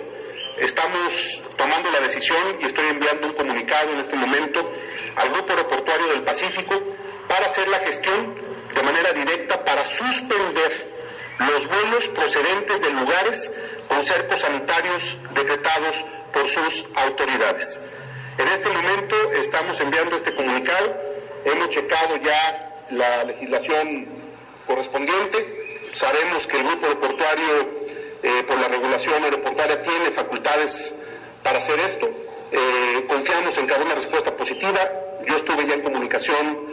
estamos 0.61 1.41
tomando 1.57 1.91
la 1.91 2.01
decisión 2.01 2.59
y 2.61 2.67
estoy 2.67 2.85
enviando 2.85 3.29
un 3.29 3.33
comunicado 3.33 3.93
en 3.93 4.01
este 4.01 4.15
momento 4.15 4.71
al 5.17 5.31
Grupo 5.31 5.53
Aeroportuario 5.53 6.09
del 6.09 6.21
Pacífico 6.21 6.94
para 7.35 7.47
hacer 7.47 7.69
la 7.69 7.79
gestión 7.81 8.33
de 8.77 8.83
manera 8.85 9.13
directa 9.13 9.65
para 9.65 9.85
suspender 9.89 10.95
los 11.41 11.67
vuelos 11.67 12.07
procedentes 12.09 12.81
de 12.81 12.91
lugares 12.91 13.51
con 13.89 14.05
cercos 14.05 14.39
sanitarios 14.39 15.17
decretados 15.35 16.01
por 16.33 16.49
sus 16.49 16.85
autoridades. 16.95 17.81
En 18.39 18.47
este 18.47 18.69
momento 18.71 19.17
estamos 19.33 19.81
enviando 19.81 20.15
este 20.15 20.33
comunicado, 20.33 20.97
hemos 21.45 21.71
checado 21.71 22.17
ya 22.23 22.87
la 22.91 23.25
legislación 23.25 24.07
correspondiente, 24.69 25.91
sabemos 25.93 26.47
que 26.47 26.57
el 26.59 26.63
grupo 26.63 26.87
aeroportuario 26.87 27.55
eh, 28.23 28.45
por 28.47 28.61
la 28.61 28.69
regulación 28.69 29.25
aeroportuaria 29.25 29.83
tiene 29.83 30.11
facultades 30.13 31.03
para 31.43 31.59
hacer 31.59 31.81
esto, 31.81 32.09
Eh, 32.57 33.05
confiamos 33.09 33.59
en 33.59 33.67
que 33.67 33.75
habrá 33.75 33.87
una 33.87 33.95
respuesta 33.97 34.31
positiva, 34.37 34.79
yo 35.27 35.35
estuve 35.35 35.67
ya 35.67 35.75
en 35.75 35.83
comunicación 35.83 36.64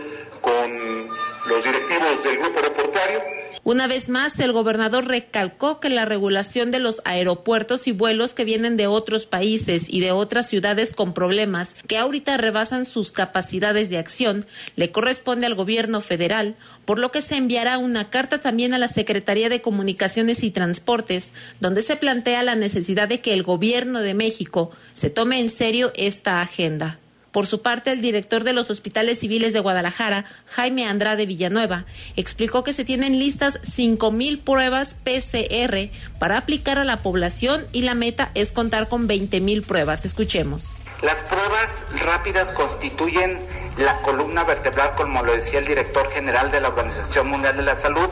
con 0.41 1.09
los 1.47 1.63
directivos 1.63 2.23
del 2.23 2.37
grupo 2.39 2.59
aeroportuario 2.59 3.19
Una 3.63 3.87
vez 3.87 4.09
más, 4.09 4.39
el 4.39 4.51
gobernador 4.51 5.07
recalcó 5.07 5.79
que 5.79 5.89
la 5.89 6.05
regulación 6.05 6.71
de 6.71 6.79
los 6.79 7.01
aeropuertos 7.05 7.87
y 7.87 7.91
vuelos 7.91 8.33
que 8.33 8.45
vienen 8.45 8.77
de 8.77 8.87
otros 8.87 9.25
países 9.25 9.87
y 9.89 9.99
de 9.99 10.11
otras 10.11 10.47
ciudades 10.47 10.93
con 10.93 11.13
problemas 11.13 11.75
que 11.87 11.97
ahorita 11.97 12.37
rebasan 12.37 12.85
sus 12.85 13.11
capacidades 13.11 13.89
de 13.89 13.97
acción 13.97 14.45
le 14.75 14.91
corresponde 14.91 15.45
al 15.45 15.55
gobierno 15.55 16.01
federal, 16.01 16.55
por 16.85 16.97
lo 16.97 17.11
que 17.11 17.21
se 17.21 17.35
enviará 17.37 17.77
una 17.77 18.09
carta 18.09 18.39
también 18.39 18.73
a 18.73 18.79
la 18.79 18.87
Secretaría 18.87 19.49
de 19.49 19.61
Comunicaciones 19.61 20.43
y 20.43 20.51
Transportes, 20.51 21.33
donde 21.59 21.81
se 21.81 21.97
plantea 21.97 22.43
la 22.43 22.55
necesidad 22.55 23.07
de 23.07 23.21
que 23.21 23.33
el 23.33 23.43
gobierno 23.43 23.99
de 23.99 24.13
México 24.13 24.71
se 24.93 25.09
tome 25.09 25.39
en 25.39 25.49
serio 25.49 25.91
esta 25.95 26.41
agenda. 26.41 27.00
Por 27.31 27.47
su 27.47 27.61
parte, 27.61 27.91
el 27.91 28.01
director 28.01 28.43
de 28.43 28.53
los 28.53 28.69
hospitales 28.69 29.19
civiles 29.19 29.53
de 29.53 29.61
Guadalajara, 29.61 30.25
Jaime 30.47 30.85
Andrade 30.85 31.25
Villanueva, 31.25 31.85
explicó 32.17 32.63
que 32.63 32.73
se 32.73 32.83
tienen 32.83 33.19
listas 33.19 33.61
5.000 33.61 34.41
pruebas 34.41 34.95
PCR 34.95 35.89
para 36.19 36.37
aplicar 36.37 36.77
a 36.77 36.83
la 36.83 36.97
población 36.97 37.65
y 37.71 37.83
la 37.83 37.95
meta 37.95 38.31
es 38.35 38.51
contar 38.51 38.89
con 38.89 39.07
20.000 39.07 39.65
pruebas. 39.65 40.03
Escuchemos. 40.03 40.75
Las 41.01 41.19
pruebas 41.21 41.69
rápidas 41.99 42.49
constituyen 42.49 43.39
la 43.77 43.95
columna 44.01 44.43
vertebral, 44.43 44.91
como 44.97 45.23
lo 45.23 45.33
decía 45.33 45.59
el 45.59 45.65
director 45.65 46.11
general 46.11 46.51
de 46.51 46.59
la 46.59 46.67
Organización 46.67 47.29
Mundial 47.29 47.55
de 47.55 47.63
la 47.63 47.79
Salud, 47.79 48.09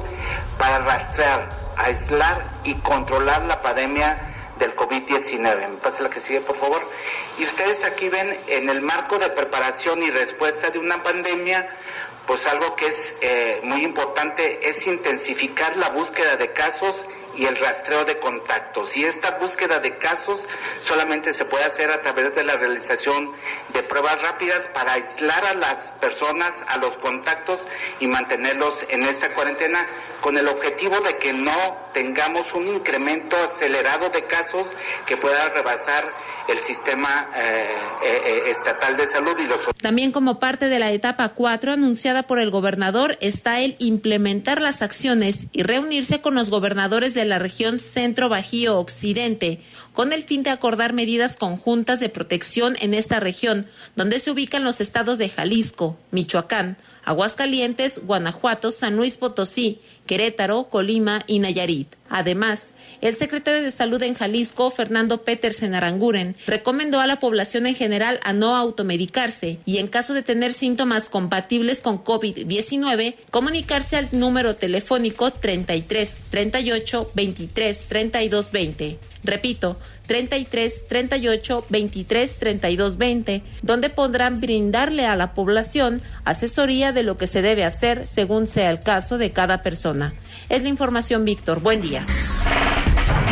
para 0.58 0.80
rastrear, 0.80 1.50
aislar 1.78 2.38
y 2.64 2.74
controlar 2.76 3.46
la 3.46 3.62
pandemia 3.62 4.29
del 4.60 4.76
COVID-19. 4.76 5.70
Me 5.70 5.78
pasa 5.78 6.04
la 6.04 6.10
que 6.10 6.20
sigue, 6.20 6.42
por 6.42 6.58
favor. 6.58 6.82
Y 7.40 7.44
ustedes 7.44 7.84
aquí 7.84 8.10
ven 8.10 8.38
en 8.48 8.70
el 8.70 8.82
marco 8.82 9.18
de 9.18 9.30
preparación 9.30 10.04
y 10.04 10.12
respuesta 10.12 10.70
de 10.70 10.78
una 10.78 11.02
pandemia, 11.02 11.68
pues 12.28 12.46
algo 12.46 12.76
que 12.76 12.88
es 12.88 13.14
eh, 13.22 13.60
muy 13.64 13.84
importante 13.84 14.60
es 14.70 14.86
intensificar 14.86 15.76
la 15.78 15.90
búsqueda 15.90 16.36
de 16.36 16.52
casos 16.52 17.06
y 17.36 17.46
el 17.46 17.56
rastreo 17.58 18.06
de 18.06 18.20
contactos. 18.20 18.96
Y 18.98 19.04
esta 19.04 19.38
búsqueda 19.38 19.80
de 19.80 19.98
casos 19.98 20.46
solamente 20.82 21.34
se 21.34 21.46
puede 21.46 21.64
hacer 21.64 21.92
a 21.92 22.02
través 22.02 22.34
de 22.36 22.44
la 22.44 22.56
realización 22.56 23.32
de 23.70 23.84
pruebas 23.84 24.22
rápidas 24.22 24.68
para 24.70 24.94
aislar 24.94 25.46
a 25.46 25.54
las 25.54 25.94
personas, 26.00 26.54
a 26.68 26.78
los 26.78 26.98
contactos 26.98 27.66
y 28.00 28.08
mantenerlos 28.08 28.86
en 28.90 29.04
esta 29.04 29.34
cuarentena 29.34 29.88
con 30.22 30.38
el 30.38 30.48
objetivo 30.48 31.00
de 31.02 31.18
que 31.18 31.34
no 31.34 31.90
tengamos 31.94 32.54
un 32.54 32.68
incremento 32.68 33.36
acelerado 33.38 34.10
de 34.10 34.24
casos 34.26 34.76
que 35.06 35.18
pueda 35.18 35.50
rebasar 35.50 36.14
el 36.48 36.62
sistema 36.62 37.30
eh, 37.36 37.74
eh, 38.04 38.42
estatal 38.48 38.98
de 38.98 39.08
salud 39.08 39.36
y 39.40 39.44
los 39.44 39.60
También 39.82 40.12
como 40.12 40.40
parte 40.40 40.68
de 40.68 40.80
la 40.80 40.92
etapa 40.92 41.30
4 41.30 41.74
anunciada 41.74 42.24
por 42.24 42.40
el 42.40 42.50
gobernador 42.50 43.18
está 43.22 43.60
el 43.60 43.76
implementar 43.80 44.62
las 44.62 44.82
acciones 44.82 45.48
y 45.52 45.64
reunirse 45.64 46.22
con 46.22 46.36
los 46.36 46.50
gobernadores 46.50 47.14
de 47.14 47.26
la 47.26 47.40
región 47.40 47.80
Centro 47.80 48.30
Bajío 48.30 48.78
Occidente 48.78 49.62
con 49.94 50.14
el 50.14 50.24
fin 50.24 50.44
de 50.44 50.50
acordar 50.50 50.94
medidas 50.94 51.36
conjuntas 51.36 52.00
de 52.00 52.10
protección 52.10 52.76
en 52.80 52.94
esta 52.94 53.20
región, 53.20 53.68
donde 53.96 54.20
se 54.20 54.32
ubican 54.32 54.64
los 54.64 54.80
estados 54.80 55.18
de 55.18 55.30
Jalisco, 55.30 55.98
Michoacán, 56.12 56.78
Aguascalientes, 57.04 58.06
Guanajuato, 58.06 58.72
San 58.72 58.96
Luis 58.96 59.18
Potosí, 59.18 59.82
Querétaro, 60.10 60.70
Colima 60.70 61.22
y 61.28 61.38
Nayarit. 61.38 61.96
Además, 62.10 62.74
el 63.00 63.16
secretario 63.16 63.62
de 63.62 63.70
Salud 63.70 64.02
en 64.02 64.16
Jalisco, 64.16 64.72
Fernando 64.72 65.24
Petersen 65.24 65.76
Aranguren, 65.76 66.36
recomendó 66.48 67.00
a 67.00 67.06
la 67.06 67.20
población 67.20 67.68
en 67.68 67.76
general 67.76 68.20
a 68.24 68.34
no 68.34 68.56
automedicarse 68.56 69.60
y 69.68 69.78
en 69.78 69.88
caso 69.88 70.16
de 70.16 70.24
tener 70.24 70.54
síntomas 70.54 71.10
compatibles 71.10 71.80
con 71.80 72.04
COVID-19, 72.04 73.18
comunicarse 73.30 73.98
al 73.98 74.10
número 74.12 74.56
telefónico 74.56 75.30
33 75.30 76.22
38 76.32 77.12
23 77.14 77.86
32 77.86 78.52
20. 78.52 79.00
Repito, 79.24 79.78
33 80.10 80.88
38 80.88 81.66
23 81.70 82.40
32 82.40 82.98
20, 82.98 83.44
donde 83.62 83.90
podrán 83.90 84.42
brindarle 84.42 85.06
a 85.06 85.16
la 85.16 85.36
población 85.36 86.02
asesoría 86.26 86.92
de 86.94 87.04
lo 87.04 87.16
que 87.18 87.28
se 87.28 87.44
debe 87.44 87.64
hacer 87.64 88.08
según 88.08 88.48
sea 88.48 88.72
el 88.72 88.80
caso 88.80 89.20
de 89.20 89.30
cada 89.30 89.62
persona. 89.62 89.99
Es 90.50 90.64
la 90.64 90.70
información, 90.70 91.26
Víctor. 91.26 91.60
Buen 91.62 91.82
día. 91.82 92.06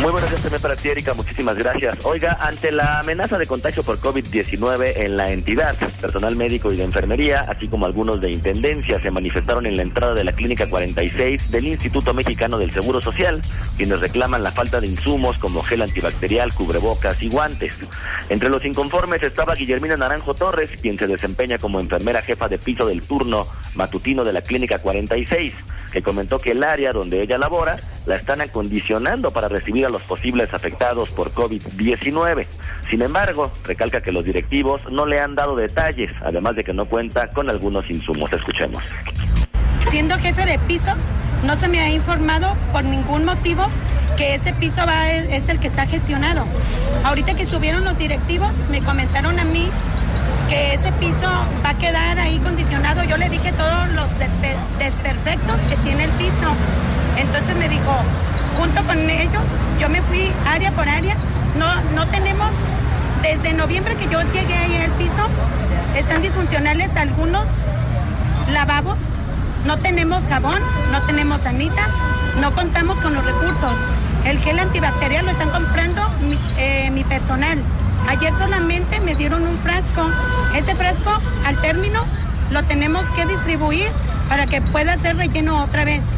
Muy 0.00 0.12
buenos 0.12 0.30
días 0.30 0.42
también 0.42 0.62
para 0.62 0.76
ti, 0.76 0.90
Erika. 0.90 1.12
Muchísimas 1.12 1.56
gracias. 1.56 1.98
Oiga, 2.04 2.38
ante 2.40 2.70
la 2.70 3.00
amenaza 3.00 3.36
de 3.36 3.48
contagio 3.48 3.82
por 3.82 3.98
COVID-19 3.98 4.92
en 4.94 5.16
la 5.16 5.32
entidad, 5.32 5.74
personal 6.00 6.36
médico 6.36 6.72
y 6.72 6.76
de 6.76 6.84
enfermería, 6.84 7.44
así 7.48 7.66
como 7.66 7.84
algunos 7.84 8.20
de 8.20 8.30
intendencia, 8.30 9.00
se 9.00 9.10
manifestaron 9.10 9.66
en 9.66 9.76
la 9.76 9.82
entrada 9.82 10.14
de 10.14 10.22
la 10.22 10.32
Clínica 10.32 10.70
46 10.70 11.50
del 11.50 11.66
Instituto 11.66 12.14
Mexicano 12.14 12.58
del 12.58 12.70
Seguro 12.70 13.02
Social, 13.02 13.42
quienes 13.76 13.98
reclaman 13.98 14.44
la 14.44 14.52
falta 14.52 14.80
de 14.80 14.86
insumos 14.86 15.36
como 15.38 15.64
gel 15.64 15.82
antibacterial, 15.82 16.54
cubrebocas 16.54 17.20
y 17.24 17.28
guantes. 17.28 17.74
Entre 18.28 18.48
los 18.50 18.64
inconformes 18.64 19.24
estaba 19.24 19.56
Guillermina 19.56 19.96
Naranjo 19.96 20.32
Torres, 20.32 20.70
quien 20.80 20.96
se 20.96 21.08
desempeña 21.08 21.58
como 21.58 21.80
enfermera 21.80 22.22
jefa 22.22 22.48
de 22.48 22.58
piso 22.58 22.86
del 22.86 23.02
turno 23.02 23.48
matutino 23.74 24.22
de 24.22 24.32
la 24.32 24.42
Clínica 24.42 24.78
46 24.78 25.54
que 25.92 26.02
comentó 26.02 26.38
que 26.38 26.52
el 26.52 26.62
área 26.62 26.92
donde 26.92 27.22
ella 27.22 27.38
labora 27.38 27.76
la 28.06 28.16
están 28.16 28.40
acondicionando 28.40 29.30
para 29.30 29.48
recibir 29.48 29.86
a 29.88 29.90
los 29.90 30.02
posibles 30.02 30.54
afectados 30.54 31.10
por 31.10 31.32
COVID-19. 31.32 32.46
Sin 32.88 33.02
embargo, 33.02 33.50
recalca 33.64 34.00
que 34.00 34.12
los 34.12 34.24
directivos 34.24 34.80
no 34.90 35.06
le 35.06 35.20
han 35.20 35.34
dado 35.34 35.56
detalles, 35.56 36.14
además 36.22 36.56
de 36.56 36.64
que 36.64 36.72
no 36.72 36.86
cuenta 36.86 37.28
con 37.28 37.50
algunos 37.50 37.90
insumos. 37.90 38.32
Escuchemos. 38.32 38.82
Siendo 39.90 40.16
jefe 40.18 40.44
de 40.44 40.58
piso, 40.60 40.92
no 41.44 41.56
se 41.56 41.68
me 41.68 41.80
ha 41.80 41.90
informado 41.90 42.54
por 42.72 42.84
ningún 42.84 43.24
motivo 43.24 43.66
que 44.16 44.34
ese 44.34 44.52
piso 44.54 44.80
es 45.30 45.48
el 45.48 45.58
que 45.60 45.68
está 45.68 45.86
gestionado. 45.86 46.44
Ahorita 47.04 47.34
que 47.34 47.46
subieron 47.46 47.84
los 47.84 47.96
directivos, 47.98 48.50
me 48.70 48.80
comentaron 48.80 49.38
a 49.38 49.44
mí 49.44 49.70
que 50.48 50.74
ese 50.74 50.90
piso 50.92 51.28
va 51.64 51.70
a 51.70 51.78
quedar 51.78 52.18
ahí 52.18 52.38
condicionado. 52.38 53.04
Yo 53.04 53.16
le 53.16 53.28
dije 53.28 53.52
todos 53.52 53.88
los 53.92 54.08
desperfectos 54.78 55.56
que 55.68 55.76
tiene 55.84 56.04
el 56.04 56.10
piso. 56.12 56.54
Entonces 57.16 57.56
me 57.56 57.68
dijo, 57.68 57.94
junto 58.58 58.82
con 58.84 58.98
ellos, 59.08 59.42
yo 59.80 59.88
me 59.88 60.02
fui 60.02 60.30
área 60.46 60.72
por 60.72 60.88
área. 60.88 61.16
No, 61.58 61.66
no 61.94 62.06
tenemos, 62.08 62.50
desde 63.22 63.52
noviembre 63.54 63.94
que 63.94 64.08
yo 64.08 64.20
llegué 64.32 64.54
ahí 64.54 64.76
al 64.78 64.90
piso, 64.92 65.28
están 65.96 66.22
disfuncionales 66.22 66.96
algunos 66.96 67.44
lavabos. 68.52 68.96
No 69.64 69.78
tenemos 69.78 70.24
jabón, 70.26 70.60
no 70.92 71.00
tenemos 71.02 71.42
sanitas, 71.42 71.88
no 72.40 72.50
contamos 72.52 72.96
con 72.96 73.14
los 73.14 73.24
recursos. 73.24 73.72
El 74.24 74.38
gel 74.40 74.58
antibacterial 74.58 75.24
lo 75.24 75.30
están 75.30 75.50
comprando 75.50 76.02
mi, 76.28 76.38
eh, 76.58 76.90
mi 76.90 77.04
personal. 77.04 77.58
Ayer 78.08 78.36
solamente 78.36 79.00
me 79.00 79.14
dieron 79.14 79.46
un 79.46 79.56
frasco. 79.58 80.10
Ese 80.54 80.74
frasco, 80.74 81.10
al 81.46 81.60
término, 81.60 82.00
lo 82.50 82.62
tenemos 82.64 83.04
que 83.16 83.26
distribuir 83.26 83.88
para 84.28 84.46
que 84.46 84.60
pueda 84.60 84.96
ser 84.98 85.16
relleno 85.16 85.62
otra 85.62 85.84
vez. 85.84 86.17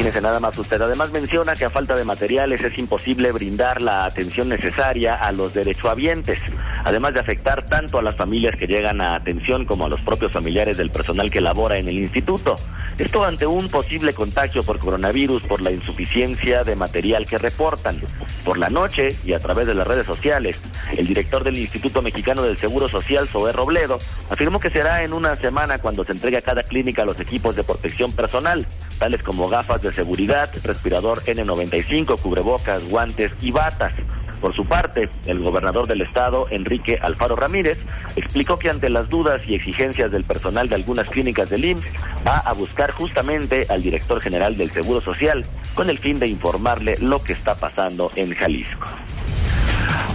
Imagínese 0.00 0.22
nada 0.22 0.40
más 0.40 0.56
usted. 0.56 0.80
Además 0.80 1.10
menciona 1.12 1.54
que 1.54 1.66
a 1.66 1.68
falta 1.68 1.94
de 1.94 2.06
materiales 2.06 2.62
es 2.62 2.78
imposible 2.78 3.32
brindar 3.32 3.82
la 3.82 4.06
atención 4.06 4.48
necesaria 4.48 5.14
a 5.14 5.30
los 5.30 5.52
derechohabientes, 5.52 6.38
además 6.84 7.14
de 7.14 7.20
afectar 7.20 7.64
tanto 7.66 7.98
a 7.98 8.02
las 8.02 8.16
familias 8.16 8.56
que 8.56 8.66
llegan 8.66 9.00
a 9.00 9.14
atención 9.14 9.64
como 9.64 9.86
a 9.86 9.88
los 9.88 10.00
propios 10.00 10.32
familiares 10.32 10.76
del 10.76 10.90
personal 10.90 11.30
que 11.30 11.40
labora 11.40 11.78
en 11.78 11.88
el 11.88 11.98
instituto. 11.98 12.56
Esto 12.98 13.24
ante 13.24 13.46
un 13.46 13.68
posible 13.68 14.12
contagio 14.12 14.62
por 14.62 14.78
coronavirus 14.78 15.42
por 15.42 15.60
la 15.60 15.70
insuficiencia 15.70 16.64
de 16.64 16.76
material 16.76 17.26
que 17.26 17.38
reportan. 17.38 17.98
Por 18.44 18.58
la 18.58 18.68
noche 18.68 19.08
y 19.24 19.32
a 19.32 19.40
través 19.40 19.66
de 19.66 19.74
las 19.74 19.86
redes 19.86 20.06
sociales, 20.06 20.60
el 20.96 21.06
director 21.06 21.44
del 21.44 21.58
Instituto 21.58 22.02
Mexicano 22.02 22.42
del 22.42 22.58
Seguro 22.58 22.88
Social, 22.88 23.28
Zoé 23.28 23.52
Robledo, 23.52 23.98
afirmó 24.30 24.60
que 24.60 24.70
será 24.70 25.04
en 25.04 25.12
una 25.12 25.36
semana 25.36 25.78
cuando 25.78 26.04
se 26.04 26.12
entregue 26.12 26.38
a 26.38 26.42
cada 26.42 26.62
clínica 26.62 27.04
los 27.04 27.20
equipos 27.20 27.56
de 27.56 27.64
protección 27.64 28.12
personal, 28.12 28.66
tales 28.98 29.22
como 29.22 29.48
gafas 29.48 29.82
de 29.82 29.92
seguridad, 29.92 30.50
respirador 30.62 31.22
N95, 31.24 32.18
cubrebocas, 32.20 32.84
guantes 32.88 33.32
y 33.40 33.50
batas. 33.50 33.92
Por 34.40 34.54
su 34.54 34.64
parte, 34.64 35.08
el 35.26 35.40
gobernador 35.40 35.86
del 35.86 36.00
estado, 36.00 36.46
Enrique 36.50 36.98
Alfaro 37.00 37.36
Ramírez, 37.36 37.78
explicó 38.16 38.58
que 38.58 38.70
ante 38.70 38.88
las 38.88 39.08
dudas 39.10 39.42
y 39.46 39.54
exigencias 39.54 40.10
del 40.10 40.24
personal 40.24 40.68
de 40.68 40.76
algunas 40.76 41.08
clínicas 41.08 41.50
del 41.50 41.64
IMSS, 41.64 41.86
va 42.26 42.38
a 42.38 42.52
buscar 42.54 42.90
justamente 42.90 43.66
al 43.68 43.82
director 43.82 44.20
general 44.20 44.56
del 44.56 44.70
Seguro 44.70 45.00
Social 45.00 45.44
con 45.74 45.90
el 45.90 45.98
fin 45.98 46.18
de 46.18 46.28
informarle 46.28 46.96
lo 47.00 47.22
que 47.22 47.34
está 47.34 47.54
pasando 47.54 48.10
en 48.16 48.34
Jalisco. 48.34 48.86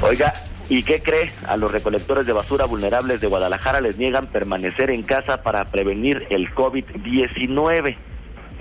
Oiga, 0.02 0.34
¿y 0.70 0.84
qué 0.84 1.02
cree? 1.02 1.32
A 1.48 1.56
los 1.56 1.72
recolectores 1.72 2.26
de 2.26 2.34
basura 2.34 2.66
vulnerables 2.66 3.22
de 3.22 3.28
Guadalajara 3.28 3.82
les 3.82 3.98
niegan 3.98 4.28
permanecer 4.28 4.90
en 4.90 5.04
casa 5.04 5.44
para 5.44 5.66
prevenir 5.66 6.26
el 6.30 6.50
COVID-19. 6.54 7.96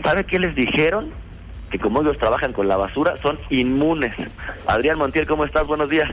¿Sabe 0.03 0.25
qué 0.25 0.39
les 0.39 0.55
dijeron? 0.55 1.11
Que 1.75 1.81
como 1.81 2.03
ellos 2.03 2.19
trabajan 2.19 2.53
con 2.53 2.69
la 2.69 2.77
basura, 2.77 3.17
son 3.17 3.37
inmunes. 3.51 4.15
Adrián 4.69 4.97
Montiel, 4.97 5.27
¿cómo 5.27 5.45
estás? 5.45 5.67
Buenos 5.67 5.91
días. 5.91 6.09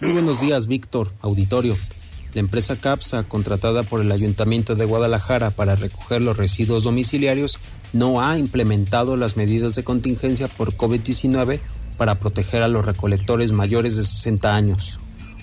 Muy 0.00 0.10
buenos 0.10 0.40
días, 0.40 0.66
Víctor, 0.66 1.12
auditorio. 1.20 1.76
La 2.34 2.40
empresa 2.40 2.74
CAPSA, 2.74 3.22
contratada 3.22 3.84
por 3.84 4.00
el 4.00 4.10
Ayuntamiento 4.10 4.74
de 4.74 4.84
Guadalajara 4.84 5.50
para 5.50 5.76
recoger 5.76 6.22
los 6.22 6.36
residuos 6.36 6.82
domiciliarios, 6.82 7.60
no 7.92 8.20
ha 8.20 8.36
implementado 8.36 9.16
las 9.16 9.36
medidas 9.36 9.76
de 9.76 9.84
contingencia 9.84 10.48
por 10.48 10.72
COVID-19 10.72 11.60
para 11.98 12.16
proteger 12.16 12.64
a 12.64 12.68
los 12.68 12.84
recolectores 12.84 13.52
mayores 13.52 13.94
de 13.94 14.02
60 14.02 14.56
años. 14.56 14.98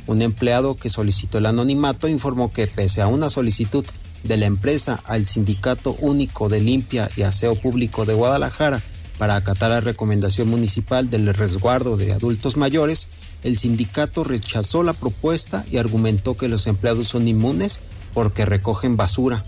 Un 0.07 0.21
empleado 0.21 0.75
que 0.75 0.89
solicitó 0.89 1.37
el 1.37 1.45
anonimato 1.45 2.09
informó 2.09 2.51
que 2.51 2.67
pese 2.67 3.01
a 3.01 3.07
una 3.07 3.29
solicitud 3.29 3.85
de 4.23 4.35
la 4.35 4.45
empresa 4.45 4.99
al 5.05 5.25
Sindicato 5.25 5.95
Único 6.01 6.49
de 6.49 6.59
Limpia 6.59 7.09
y 7.15 7.21
Aseo 7.21 7.55
Público 7.55 8.05
de 8.05 8.13
Guadalajara 8.13 8.81
Para 9.17 9.35
acatar 9.35 9.71
la 9.71 9.81
recomendación 9.81 10.49
municipal 10.49 11.09
del 11.09 11.33
resguardo 11.33 11.97
de 11.97 12.13
adultos 12.13 12.57
mayores, 12.57 13.07
el 13.43 13.57
sindicato 13.57 14.23
rechazó 14.23 14.83
la 14.83 14.93
propuesta 14.93 15.65
y 15.71 15.77
argumentó 15.77 16.35
que 16.35 16.49
los 16.49 16.65
empleados 16.67 17.09
son 17.09 17.27
inmunes 17.27 17.79
porque 18.13 18.45
recogen 18.45 18.97
basura. 18.97 19.43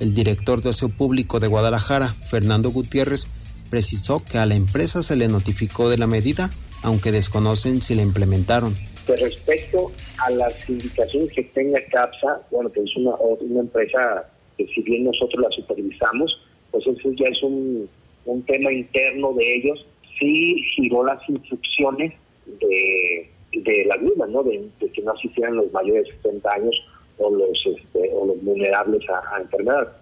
El 0.00 0.14
director 0.14 0.62
de 0.62 0.70
Aseo 0.70 0.90
Público 0.90 1.40
de 1.40 1.46
Guadalajara, 1.46 2.08
Fernando 2.08 2.70
Gutiérrez, 2.70 3.26
precisó 3.70 4.18
que 4.18 4.38
a 4.38 4.46
la 4.46 4.54
empresa 4.54 5.02
se 5.02 5.16
le 5.16 5.28
notificó 5.28 5.88
de 5.88 5.96
la 5.96 6.06
medida, 6.06 6.50
aunque 6.82 7.12
desconocen 7.12 7.80
si 7.80 7.94
la 7.94 8.02
implementaron. 8.02 8.74
Respecto 9.08 9.92
a 10.18 10.30
las 10.30 10.68
indicaciones 10.68 11.30
que 11.32 11.44
tenga 11.44 11.80
CAPSA, 11.90 12.42
bueno, 12.50 12.70
que 12.70 12.80
es 12.80 12.90
una 12.96 13.60
empresa 13.60 14.28
que 14.58 14.66
si 14.66 14.82
bien 14.82 15.04
nosotros 15.04 15.42
la 15.42 15.50
supervisamos, 15.50 16.40
pues 16.70 16.86
eso 16.86 17.10
ya 17.12 17.28
es 17.28 17.42
un, 17.42 17.88
un 18.26 18.42
tema 18.42 18.72
interno 18.72 19.32
de 19.32 19.56
ellos. 19.56 19.86
Sí 20.18 20.62
giró 20.74 21.04
las 21.04 21.26
instrucciones 21.28 22.12
de, 22.60 23.28
de 23.52 23.84
la 23.86 23.96
vida, 23.96 24.26
¿no? 24.28 24.42
De, 24.42 24.68
que 24.92 25.02
no 25.02 25.12
asistieran 25.12 25.56
los 25.56 25.72
mayores 25.72 26.06
de 26.06 26.12
70 26.12 26.52
años 26.52 26.76
o 27.18 27.30
los 27.30 27.58
este, 27.66 28.10
o 28.12 28.26
los 28.26 28.42
vulnerables 28.42 29.02
a, 29.08 29.40
enfermedad. 29.40 29.92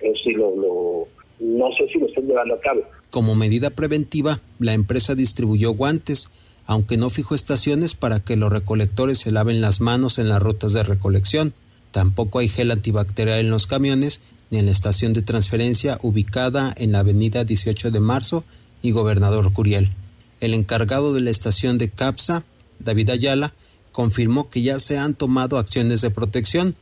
Eso 0.00 1.06
no 1.40 1.68
sé 1.76 1.88
si 1.88 1.98
lo 1.98 2.06
están 2.06 2.26
llevando 2.26 2.54
a 2.54 2.60
cabo. 2.60 2.82
Como 3.10 3.34
medida 3.34 3.70
preventiva, 3.70 4.40
la 4.58 4.72
empresa 4.72 5.14
distribuyó 5.14 5.72
guantes, 5.72 6.30
aunque 6.66 6.96
no 6.96 7.10
fijó 7.10 7.34
estaciones 7.34 7.94
para 7.94 8.20
que 8.20 8.36
los 8.36 8.52
recolectores 8.52 9.18
se 9.18 9.32
laven 9.32 9.60
las 9.60 9.80
manos 9.80 10.18
en 10.18 10.28
las 10.28 10.42
rutas 10.42 10.72
de 10.72 10.82
recolección. 10.82 11.52
Tampoco 11.90 12.40
hay 12.40 12.48
gel 12.48 12.70
antibacterial 12.70 13.38
en 13.38 13.50
los 13.50 13.66
camiones 13.66 14.22
en 14.50 14.66
la 14.66 14.72
estación 14.72 15.12
de 15.12 15.22
transferencia 15.22 15.98
ubicada 16.02 16.74
en 16.76 16.92
la 16.92 17.00
avenida 17.00 17.44
18 17.44 17.90
de 17.90 18.00
marzo 18.00 18.44
y 18.82 18.90
Gobernador 18.90 19.52
Curiel. 19.52 19.90
El 20.40 20.54
encargado 20.54 21.14
de 21.14 21.20
la 21.20 21.30
estación 21.30 21.78
de 21.78 21.90
CAPSA, 21.90 22.44
David 22.78 23.10
Ayala, 23.10 23.54
confirmó 23.92 24.50
que 24.50 24.62
ya 24.62 24.78
se 24.80 24.98
han 24.98 25.14
tomado 25.14 25.56
acciones 25.58 26.00
de 26.00 26.10
protección, 26.10 26.74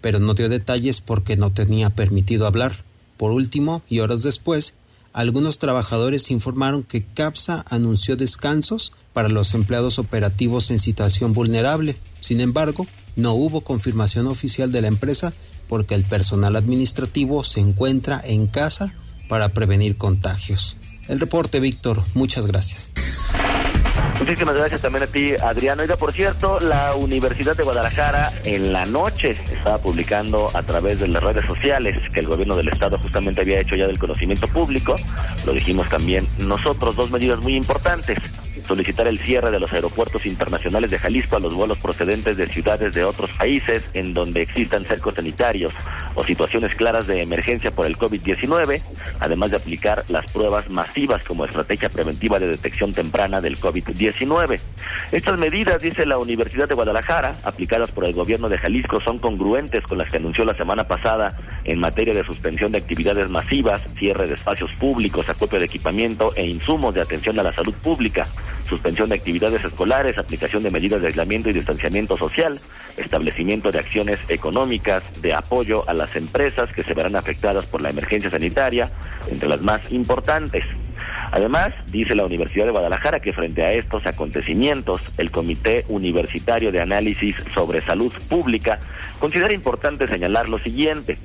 pero 0.00 0.18
no 0.18 0.34
dio 0.34 0.48
detalles 0.48 1.00
porque 1.00 1.36
no 1.36 1.52
tenía 1.52 1.90
permitido 1.90 2.46
hablar. 2.46 2.84
Por 3.16 3.32
último, 3.32 3.82
y 3.88 4.00
horas 4.00 4.22
después, 4.22 4.74
algunos 5.12 5.58
trabajadores 5.58 6.30
informaron 6.30 6.82
que 6.82 7.02
CAPSA 7.02 7.64
anunció 7.68 8.16
descansos 8.16 8.92
para 9.14 9.30
los 9.30 9.54
empleados 9.54 9.98
operativos 9.98 10.70
en 10.70 10.78
situación 10.78 11.32
vulnerable. 11.32 11.96
Sin 12.20 12.42
embargo, 12.42 12.86
no 13.16 13.32
hubo 13.32 13.62
confirmación 13.62 14.26
oficial 14.26 14.70
de 14.70 14.82
la 14.82 14.88
empresa 14.88 15.32
porque 15.68 15.94
el 15.94 16.04
personal 16.04 16.56
administrativo 16.56 17.44
se 17.44 17.60
encuentra 17.60 18.20
en 18.24 18.46
casa 18.46 18.94
para 19.28 19.48
prevenir 19.50 19.96
contagios. 19.96 20.76
El 21.08 21.20
reporte, 21.20 21.60
Víctor. 21.60 22.02
Muchas 22.14 22.46
gracias. 22.46 22.90
Muchísimas 24.18 24.56
gracias 24.56 24.80
también 24.80 25.04
a 25.04 25.06
ti, 25.06 25.32
Adriano. 25.34 25.82
Oiga, 25.82 25.96
por 25.96 26.12
cierto, 26.12 26.58
la 26.58 26.94
Universidad 26.94 27.54
de 27.54 27.62
Guadalajara 27.62 28.32
en 28.44 28.72
la 28.72 28.86
noche 28.86 29.36
estaba 29.52 29.78
publicando 29.78 30.50
a 30.54 30.62
través 30.62 31.00
de 31.00 31.08
las 31.08 31.22
redes 31.22 31.44
sociales 31.46 31.96
que 32.12 32.20
el 32.20 32.26
gobierno 32.26 32.56
del 32.56 32.68
estado 32.68 32.96
justamente 32.96 33.42
había 33.42 33.60
hecho 33.60 33.76
ya 33.76 33.86
del 33.86 33.98
conocimiento 33.98 34.48
público. 34.48 34.96
Lo 35.44 35.52
dijimos 35.52 35.88
también 35.88 36.26
nosotros, 36.38 36.96
dos 36.96 37.10
medidas 37.10 37.40
muy 37.40 37.56
importantes 37.56 38.18
solicitar 38.66 39.06
el 39.08 39.18
cierre 39.18 39.50
de 39.50 39.60
los 39.60 39.72
aeropuertos 39.72 40.26
internacionales 40.26 40.90
de 40.90 40.98
Jalisco 40.98 41.36
a 41.36 41.40
los 41.40 41.54
vuelos 41.54 41.78
procedentes 41.78 42.36
de 42.36 42.46
ciudades 42.46 42.94
de 42.94 43.04
otros 43.04 43.30
países 43.30 43.88
en 43.94 44.14
donde 44.14 44.42
existan 44.42 44.84
cercos 44.84 45.14
sanitarios 45.14 45.72
o 46.16 46.24
situaciones 46.24 46.74
claras 46.74 47.06
de 47.06 47.22
emergencia 47.22 47.70
por 47.70 47.86
el 47.86 47.96
COVID-19, 47.96 48.82
además 49.20 49.50
de 49.50 49.58
aplicar 49.58 50.04
las 50.08 50.26
pruebas 50.32 50.68
masivas 50.68 51.22
como 51.22 51.44
estrategia 51.44 51.88
preventiva 51.88 52.40
de 52.40 52.48
detección 52.48 52.92
temprana 52.92 53.40
del 53.40 53.60
COVID-19. 53.60 54.58
Estas 55.12 55.38
medidas, 55.38 55.80
dice 55.80 56.06
la 56.06 56.18
Universidad 56.18 56.68
de 56.68 56.74
Guadalajara, 56.74 57.36
aplicadas 57.44 57.90
por 57.90 58.04
el 58.04 58.14
gobierno 58.14 58.48
de 58.48 58.58
Jalisco, 58.58 59.00
son 59.00 59.18
congruentes 59.18 59.84
con 59.84 59.98
las 59.98 60.10
que 60.10 60.16
anunció 60.16 60.44
la 60.44 60.54
semana 60.54 60.84
pasada 60.84 61.28
en 61.64 61.78
materia 61.78 62.14
de 62.14 62.24
suspensión 62.24 62.72
de 62.72 62.78
actividades 62.78 63.28
masivas, 63.28 63.88
cierre 63.96 64.26
de 64.26 64.34
espacios 64.34 64.72
públicos, 64.72 65.28
acopio 65.28 65.58
de 65.58 65.66
equipamiento 65.66 66.32
e 66.34 66.46
insumos 66.46 66.94
de 66.94 67.02
atención 67.02 67.38
a 67.38 67.42
la 67.42 67.52
salud 67.52 67.74
pública 67.74 68.26
suspensión 68.66 69.08
de 69.08 69.16
actividades 69.16 69.64
escolares, 69.64 70.18
aplicación 70.18 70.62
de 70.62 70.70
medidas 70.70 71.00
de 71.00 71.08
aislamiento 71.08 71.50
y 71.50 71.52
distanciamiento 71.52 72.16
social, 72.16 72.58
establecimiento 72.96 73.70
de 73.70 73.78
acciones 73.78 74.18
económicas 74.28 75.02
de 75.22 75.34
apoyo 75.34 75.88
a 75.88 75.94
las 75.94 76.16
empresas 76.16 76.72
que 76.72 76.82
se 76.82 76.94
verán 76.94 77.16
afectadas 77.16 77.66
por 77.66 77.82
la 77.82 77.90
emergencia 77.90 78.30
sanitaria, 78.30 78.90
entre 79.30 79.48
las 79.48 79.62
más 79.62 79.80
importantes. 79.90 80.64
Además, 81.32 81.74
dice 81.90 82.14
la 82.14 82.24
Universidad 82.24 82.66
de 82.66 82.70
Guadalajara 82.70 83.20
que 83.20 83.32
frente 83.32 83.64
a 83.64 83.72
estos 83.72 84.06
acontecimientos, 84.06 85.02
el 85.18 85.30
Comité 85.30 85.84
Universitario 85.88 86.72
de 86.72 86.80
Análisis 86.80 87.36
sobre 87.52 87.80
Salud 87.80 88.12
Pública 88.28 88.78
considera 89.18 89.52
importante 89.52 90.06
señalar 90.06 90.48
lo 90.48 90.58
siguiente. 90.58 91.18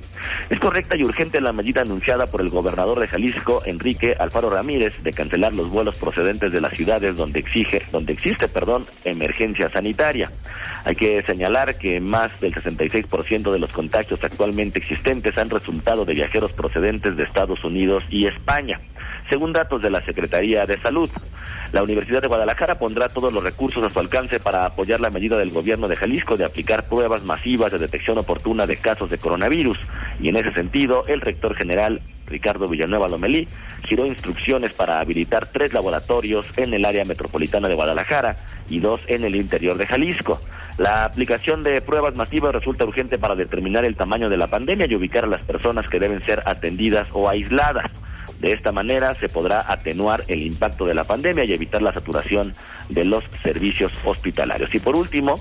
Es 0.50 0.58
correcta 0.58 0.96
y 0.96 1.04
urgente 1.04 1.40
la 1.40 1.52
medida 1.52 1.82
anunciada 1.82 2.26
por 2.26 2.40
el 2.40 2.50
gobernador 2.50 3.00
de 3.00 3.08
Jalisco, 3.08 3.62
Enrique 3.64 4.16
Alfaro 4.18 4.50
Ramírez, 4.50 5.02
de 5.02 5.12
cancelar 5.12 5.54
los 5.54 5.70
vuelos 5.70 5.96
procedentes 5.96 6.52
de 6.52 6.60
las 6.60 6.72
ciudades 6.72 7.16
donde 7.16 7.31
exige, 7.40 7.82
donde 7.92 8.12
existe, 8.12 8.48
perdón, 8.48 8.86
emergencia 9.04 9.70
sanitaria. 9.70 10.30
Hay 10.84 10.96
que 10.96 11.22
señalar 11.22 11.76
que 11.76 12.00
más 12.00 12.40
del 12.40 12.54
66% 12.54 13.52
de 13.52 13.58
los 13.58 13.70
contagios 13.70 14.22
actualmente 14.22 14.78
existentes 14.78 15.38
han 15.38 15.50
resultado 15.50 16.04
de 16.04 16.14
viajeros 16.14 16.52
procedentes 16.52 17.16
de 17.16 17.22
Estados 17.22 17.64
Unidos 17.64 18.04
y 18.10 18.26
España, 18.26 18.80
según 19.28 19.52
datos 19.52 19.80
de 19.82 19.90
la 19.90 20.02
Secretaría 20.02 20.64
de 20.64 20.80
Salud. 20.80 21.08
La 21.72 21.82
Universidad 21.82 22.20
de 22.20 22.28
Guadalajara 22.28 22.78
pondrá 22.78 23.08
todos 23.08 23.32
los 23.32 23.42
recursos 23.42 23.82
a 23.82 23.90
su 23.90 23.98
alcance 23.98 24.40
para 24.40 24.66
apoyar 24.66 25.00
la 25.00 25.10
medida 25.10 25.38
del 25.38 25.50
gobierno 25.50 25.88
de 25.88 25.96
Jalisco 25.96 26.36
de 26.36 26.44
aplicar 26.44 26.86
pruebas 26.86 27.22
masivas 27.22 27.72
de 27.72 27.78
detección 27.78 28.18
oportuna 28.18 28.66
de 28.66 28.76
casos 28.76 29.08
de 29.08 29.18
coronavirus. 29.18 29.78
Y 30.20 30.28
en 30.28 30.36
ese 30.36 30.52
sentido, 30.52 31.02
el 31.06 31.20
rector 31.20 31.54
general 31.54 32.00
Ricardo 32.32 32.66
Villanueva 32.66 33.08
Lomelí 33.08 33.46
giró 33.86 34.06
instrucciones 34.06 34.72
para 34.72 34.98
habilitar 34.98 35.46
tres 35.46 35.72
laboratorios 35.72 36.46
en 36.56 36.74
el 36.74 36.84
área 36.84 37.04
metropolitana 37.04 37.68
de 37.68 37.74
Guadalajara 37.74 38.36
y 38.68 38.80
dos 38.80 39.02
en 39.06 39.24
el 39.24 39.36
interior 39.36 39.76
de 39.76 39.86
Jalisco. 39.86 40.40
La 40.78 41.04
aplicación 41.04 41.62
de 41.62 41.80
pruebas 41.82 42.16
masivas 42.16 42.52
resulta 42.52 42.84
urgente 42.84 43.18
para 43.18 43.34
determinar 43.34 43.84
el 43.84 43.94
tamaño 43.94 44.30
de 44.30 44.38
la 44.38 44.46
pandemia 44.46 44.86
y 44.86 44.96
ubicar 44.96 45.24
a 45.24 45.28
las 45.28 45.42
personas 45.42 45.88
que 45.88 46.00
deben 46.00 46.24
ser 46.24 46.42
atendidas 46.46 47.08
o 47.12 47.28
aisladas. 47.28 47.92
De 48.40 48.52
esta 48.52 48.72
manera 48.72 49.14
se 49.14 49.28
podrá 49.28 49.70
atenuar 49.70 50.24
el 50.26 50.42
impacto 50.42 50.86
de 50.86 50.94
la 50.94 51.04
pandemia 51.04 51.44
y 51.44 51.52
evitar 51.52 51.80
la 51.82 51.92
saturación 51.92 52.54
de 52.88 53.04
los 53.04 53.22
servicios 53.42 53.92
hospitalarios. 54.04 54.74
Y 54.74 54.80
por 54.80 54.96
último, 54.96 55.38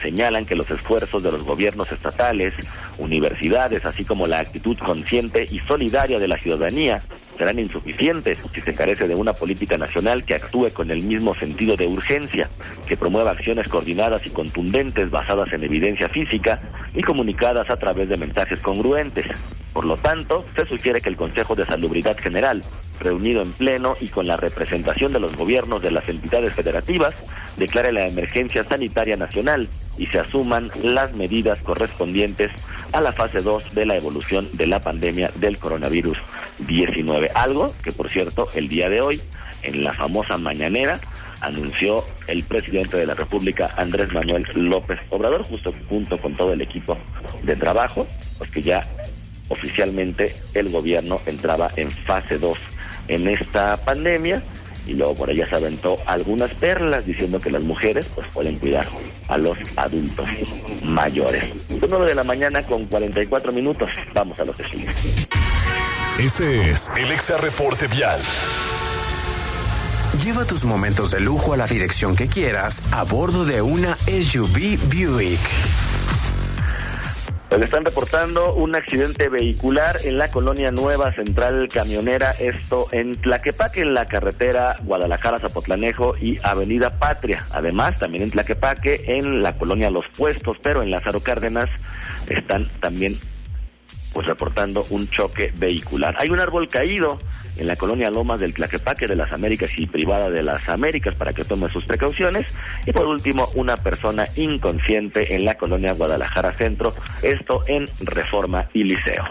señalan 0.00 0.46
que 0.46 0.54
los 0.54 0.70
esfuerzos 0.70 1.22
de 1.22 1.32
los 1.32 1.44
gobiernos 1.44 1.92
estatales, 1.92 2.54
universidades, 2.98 3.84
así 3.84 4.04
como 4.04 4.26
la 4.26 4.40
actitud 4.40 4.76
consciente 4.78 5.46
y 5.50 5.60
solidaria 5.60 6.18
de 6.18 6.28
la 6.28 6.38
ciudadanía 6.38 7.02
serán 7.40 7.58
insuficientes 7.58 8.36
si 8.52 8.60
se 8.60 8.74
carece 8.74 9.08
de 9.08 9.14
una 9.14 9.32
política 9.32 9.78
nacional 9.78 10.24
que 10.24 10.34
actúe 10.34 10.70
con 10.74 10.90
el 10.90 11.02
mismo 11.02 11.34
sentido 11.34 11.74
de 11.74 11.86
urgencia, 11.86 12.50
que 12.86 12.98
promueva 12.98 13.30
acciones 13.30 13.66
coordinadas 13.66 14.26
y 14.26 14.30
contundentes 14.30 15.10
basadas 15.10 15.50
en 15.54 15.64
evidencia 15.64 16.10
física 16.10 16.60
y 16.94 17.00
comunicadas 17.00 17.70
a 17.70 17.76
través 17.76 18.10
de 18.10 18.18
mensajes 18.18 18.58
congruentes. 18.58 19.24
Por 19.72 19.86
lo 19.86 19.96
tanto, 19.96 20.44
se 20.54 20.66
sugiere 20.66 21.00
que 21.00 21.08
el 21.08 21.16
Consejo 21.16 21.54
de 21.54 21.64
Salubridad 21.64 22.18
General, 22.18 22.62
reunido 23.00 23.40
en 23.40 23.52
pleno 23.52 23.94
y 24.02 24.08
con 24.08 24.26
la 24.26 24.36
representación 24.36 25.14
de 25.14 25.20
los 25.20 25.34
gobiernos 25.34 25.80
de 25.80 25.92
las 25.92 26.06
entidades 26.10 26.52
federativas, 26.52 27.14
declare 27.56 27.90
la 27.90 28.06
emergencia 28.06 28.64
sanitaria 28.64 29.16
nacional 29.16 29.66
y 29.98 30.06
se 30.06 30.18
asuman 30.18 30.70
las 30.82 31.14
medidas 31.14 31.60
correspondientes 31.60 32.50
a 32.92 33.00
la 33.00 33.12
fase 33.12 33.40
2 33.40 33.74
de 33.74 33.86
la 33.86 33.96
evolución 33.96 34.48
de 34.52 34.66
la 34.66 34.80
pandemia 34.80 35.30
del 35.36 35.58
coronavirus 35.58 36.18
19. 36.66 37.30
Algo 37.34 37.72
que, 37.82 37.92
por 37.92 38.10
cierto, 38.10 38.48
el 38.54 38.68
día 38.68 38.88
de 38.88 39.00
hoy, 39.00 39.20
en 39.62 39.84
la 39.84 39.92
famosa 39.92 40.38
mañanera, 40.38 40.98
anunció 41.40 42.04
el 42.26 42.44
presidente 42.44 42.96
de 42.96 43.06
la 43.06 43.14
República, 43.14 43.72
Andrés 43.76 44.12
Manuel 44.12 44.44
López 44.54 44.98
Obrador, 45.10 45.44
justo 45.44 45.74
junto 45.88 46.18
con 46.18 46.34
todo 46.34 46.52
el 46.52 46.60
equipo 46.60 46.96
de 47.42 47.56
trabajo, 47.56 48.06
pues 48.38 48.50
que 48.50 48.62
ya 48.62 48.82
oficialmente 49.48 50.34
el 50.54 50.70
gobierno 50.70 51.20
entraba 51.26 51.70
en 51.76 51.90
fase 51.90 52.38
2 52.38 52.58
en 53.08 53.28
esta 53.28 53.76
pandemia 53.84 54.42
y 54.86 54.94
luego 54.94 55.14
por 55.14 55.30
ella 55.30 55.48
se 55.48 55.56
aventó 55.56 55.98
algunas 56.06 56.52
perlas 56.54 57.06
diciendo 57.06 57.40
que 57.40 57.50
las 57.50 57.62
mujeres 57.62 58.06
pues 58.14 58.26
pueden 58.28 58.58
cuidar 58.58 58.86
a 59.28 59.38
los 59.38 59.58
adultos 59.76 60.28
mayores. 60.82 61.52
9 61.68 62.06
de 62.06 62.14
la 62.14 62.24
mañana 62.24 62.62
con 62.62 62.86
44 62.86 63.52
minutos. 63.52 63.88
Vamos 64.14 64.38
a 64.40 64.44
lo 64.44 64.52
que 64.52 64.64
sigue. 64.64 64.88
Este 66.18 66.70
es 66.70 66.90
el 66.96 67.10
Exa 67.12 67.36
Reporte 67.38 67.86
Vial. 67.86 68.20
Lleva 70.22 70.44
tus 70.44 70.64
momentos 70.64 71.10
de 71.10 71.20
lujo 71.20 71.54
a 71.54 71.56
la 71.56 71.66
dirección 71.66 72.14
que 72.14 72.26
quieras 72.26 72.82
a 72.92 73.04
bordo 73.04 73.44
de 73.44 73.62
una 73.62 73.96
SUV 73.96 74.78
Buick. 74.88 75.89
Pues 77.50 77.62
están 77.62 77.84
reportando 77.84 78.54
un 78.54 78.76
accidente 78.76 79.28
vehicular 79.28 79.96
en 80.04 80.18
la 80.18 80.30
colonia 80.30 80.70
Nueva 80.70 81.12
Central 81.12 81.66
Camionera, 81.66 82.30
esto 82.30 82.86
en 82.92 83.16
Tlaquepaque, 83.16 83.80
en 83.80 83.92
la 83.92 84.06
carretera 84.06 84.76
Guadalajara-Zapotlanejo 84.84 86.14
y 86.16 86.38
Avenida 86.44 86.96
Patria. 86.96 87.44
Además, 87.50 87.98
también 87.98 88.22
en 88.22 88.30
Tlaquepaque, 88.30 89.02
en 89.04 89.42
la 89.42 89.58
colonia 89.58 89.90
Los 89.90 90.04
Puestos, 90.16 90.58
pero 90.62 90.84
en 90.84 90.92
Lázaro 90.92 91.18
Cárdenas 91.18 91.68
están 92.28 92.68
también 92.80 93.18
pues 94.12 94.26
reportando 94.26 94.84
un 94.90 95.08
choque 95.08 95.52
vehicular. 95.58 96.16
Hay 96.18 96.30
un 96.30 96.40
árbol 96.40 96.68
caído 96.68 97.18
en 97.56 97.66
la 97.66 97.76
colonia 97.76 98.10
Lomas 98.10 98.40
del 98.40 98.54
Tlaquepaque 98.54 99.06
de 99.06 99.16
las 99.16 99.32
Américas 99.32 99.70
y 99.76 99.86
privada 99.86 100.30
de 100.30 100.42
las 100.42 100.68
Américas 100.68 101.14
para 101.14 101.32
que 101.32 101.44
tome 101.44 101.68
sus 101.68 101.84
precauciones. 101.84 102.50
Y 102.86 102.92
por 102.92 103.06
último, 103.06 103.50
una 103.54 103.76
persona 103.76 104.26
inconsciente 104.36 105.34
en 105.34 105.44
la 105.44 105.56
colonia 105.56 105.92
Guadalajara 105.92 106.52
Centro, 106.52 106.94
esto 107.22 107.62
en 107.66 107.88
Reforma 108.00 108.66
y 108.72 108.84
Liceo. 108.84 109.24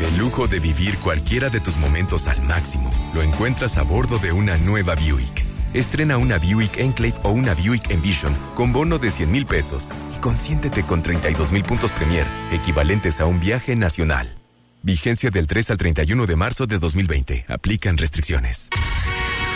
El 0.00 0.18
lujo 0.18 0.48
de 0.48 0.60
vivir 0.60 0.96
cualquiera 0.98 1.50
de 1.50 1.60
tus 1.60 1.76
momentos 1.76 2.26
al 2.26 2.40
máximo 2.42 2.90
lo 3.14 3.22
encuentras 3.22 3.76
a 3.76 3.82
bordo 3.82 4.18
de 4.18 4.32
una 4.32 4.56
nueva 4.56 4.94
Buick. 4.94 5.49
Estrena 5.72 6.16
una 6.16 6.38
Buick 6.38 6.78
Enclave 6.78 7.14
o 7.22 7.30
una 7.30 7.54
Buick 7.54 7.90
Envision 7.90 8.34
con 8.56 8.72
bono 8.72 8.98
de 8.98 9.10
100 9.10 9.30
mil 9.30 9.46
pesos 9.46 9.90
y 10.16 10.20
consiéntete 10.20 10.82
con 10.82 11.02
32 11.02 11.52
mil 11.52 11.62
puntos 11.62 11.92
Premier, 11.92 12.26
equivalentes 12.50 13.20
a 13.20 13.26
un 13.26 13.38
viaje 13.38 13.76
nacional. 13.76 14.34
Vigencia 14.82 15.30
del 15.30 15.46
3 15.46 15.70
al 15.70 15.76
31 15.76 16.26
de 16.26 16.36
marzo 16.36 16.66
de 16.66 16.78
2020. 16.78 17.44
Aplican 17.48 17.96
restricciones. 17.98 18.68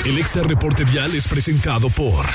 El 0.05 0.19
Exa 0.19 0.43
Reporte 0.43 0.85
Vial 0.85 1.15
es 1.15 1.27
presentado 1.27 1.89
por 1.89 2.27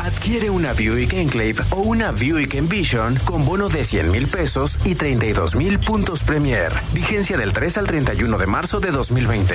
Adquiere 0.00 0.50
una 0.50 0.72
Buick 0.72 1.12
Enclave 1.12 1.54
o 1.70 1.82
una 1.82 2.10
Buick 2.10 2.54
Envision 2.54 3.16
con 3.24 3.44
bono 3.44 3.68
de 3.68 3.84
100 3.84 4.10
mil 4.10 4.26
pesos 4.26 4.78
y 4.84 4.94
32 4.94 5.54
mil 5.54 5.78
puntos 5.78 6.24
Premier. 6.24 6.72
Vigencia 6.92 7.38
del 7.38 7.52
3 7.52 7.78
al 7.78 7.86
31 7.86 8.36
de 8.36 8.46
marzo 8.46 8.80
de 8.80 8.90
2020. 8.90 9.54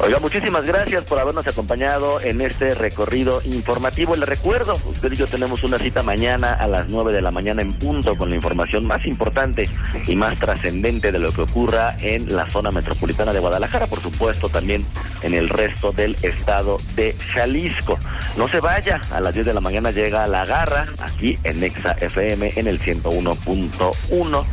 Oiga, 0.00 0.20
muchísimas 0.20 0.64
gracias 0.64 1.02
por 1.04 1.18
habernos 1.18 1.44
acompañado 1.48 2.20
en 2.20 2.40
este 2.40 2.72
recorrido 2.72 3.42
informativo. 3.44 4.14
Le 4.14 4.26
recuerdo, 4.26 4.76
usted 4.86 5.10
y 5.10 5.16
yo 5.16 5.26
tenemos 5.26 5.64
una 5.64 5.76
cita 5.76 6.04
mañana 6.04 6.54
a 6.54 6.68
las 6.68 6.88
9 6.88 7.12
de 7.12 7.20
la 7.20 7.32
mañana 7.32 7.62
en 7.62 7.74
punto 7.74 8.16
con 8.16 8.30
la 8.30 8.36
información 8.36 8.86
más 8.86 9.04
importante 9.06 9.68
y 10.06 10.14
más 10.14 10.38
trascendente 10.38 11.10
de 11.10 11.18
lo 11.18 11.32
que 11.32 11.40
ocurra 11.40 11.96
en 12.00 12.34
la 12.34 12.48
zona 12.48 12.70
metropolitana 12.70 13.32
de 13.32 13.40
Guadalajara, 13.40 13.88
por 13.88 14.00
supuesto 14.00 14.48
también 14.48 14.86
en 15.22 15.34
el 15.34 15.48
resto 15.48 15.90
del 15.90 16.16
estado 16.22 16.78
de 16.94 17.16
Jalisco. 17.32 17.98
No 18.36 18.46
se 18.46 18.60
vaya, 18.60 19.00
a 19.10 19.20
las 19.20 19.34
10 19.34 19.46
de 19.46 19.54
la 19.54 19.60
mañana 19.60 19.90
llega 19.90 20.28
La 20.28 20.46
Garra, 20.46 20.86
aquí 21.00 21.40
en 21.42 21.64
Exa 21.64 21.96
FM 21.98 22.52
en 22.54 22.68
el 22.68 22.78
101.1. 22.78 24.44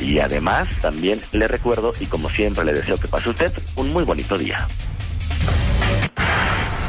Y 0.00 0.18
además 0.18 0.68
también 0.82 1.18
le 1.32 1.48
recuerdo 1.48 1.94
y 1.98 2.06
como 2.06 2.28
siempre 2.28 2.64
le 2.64 2.74
deseo 2.74 2.98
que 2.98 3.08
pase 3.08 3.30
usted 3.30 3.52
un 3.76 3.90
muy 3.92 4.04
bonito 4.04 4.36
día. 4.36 4.68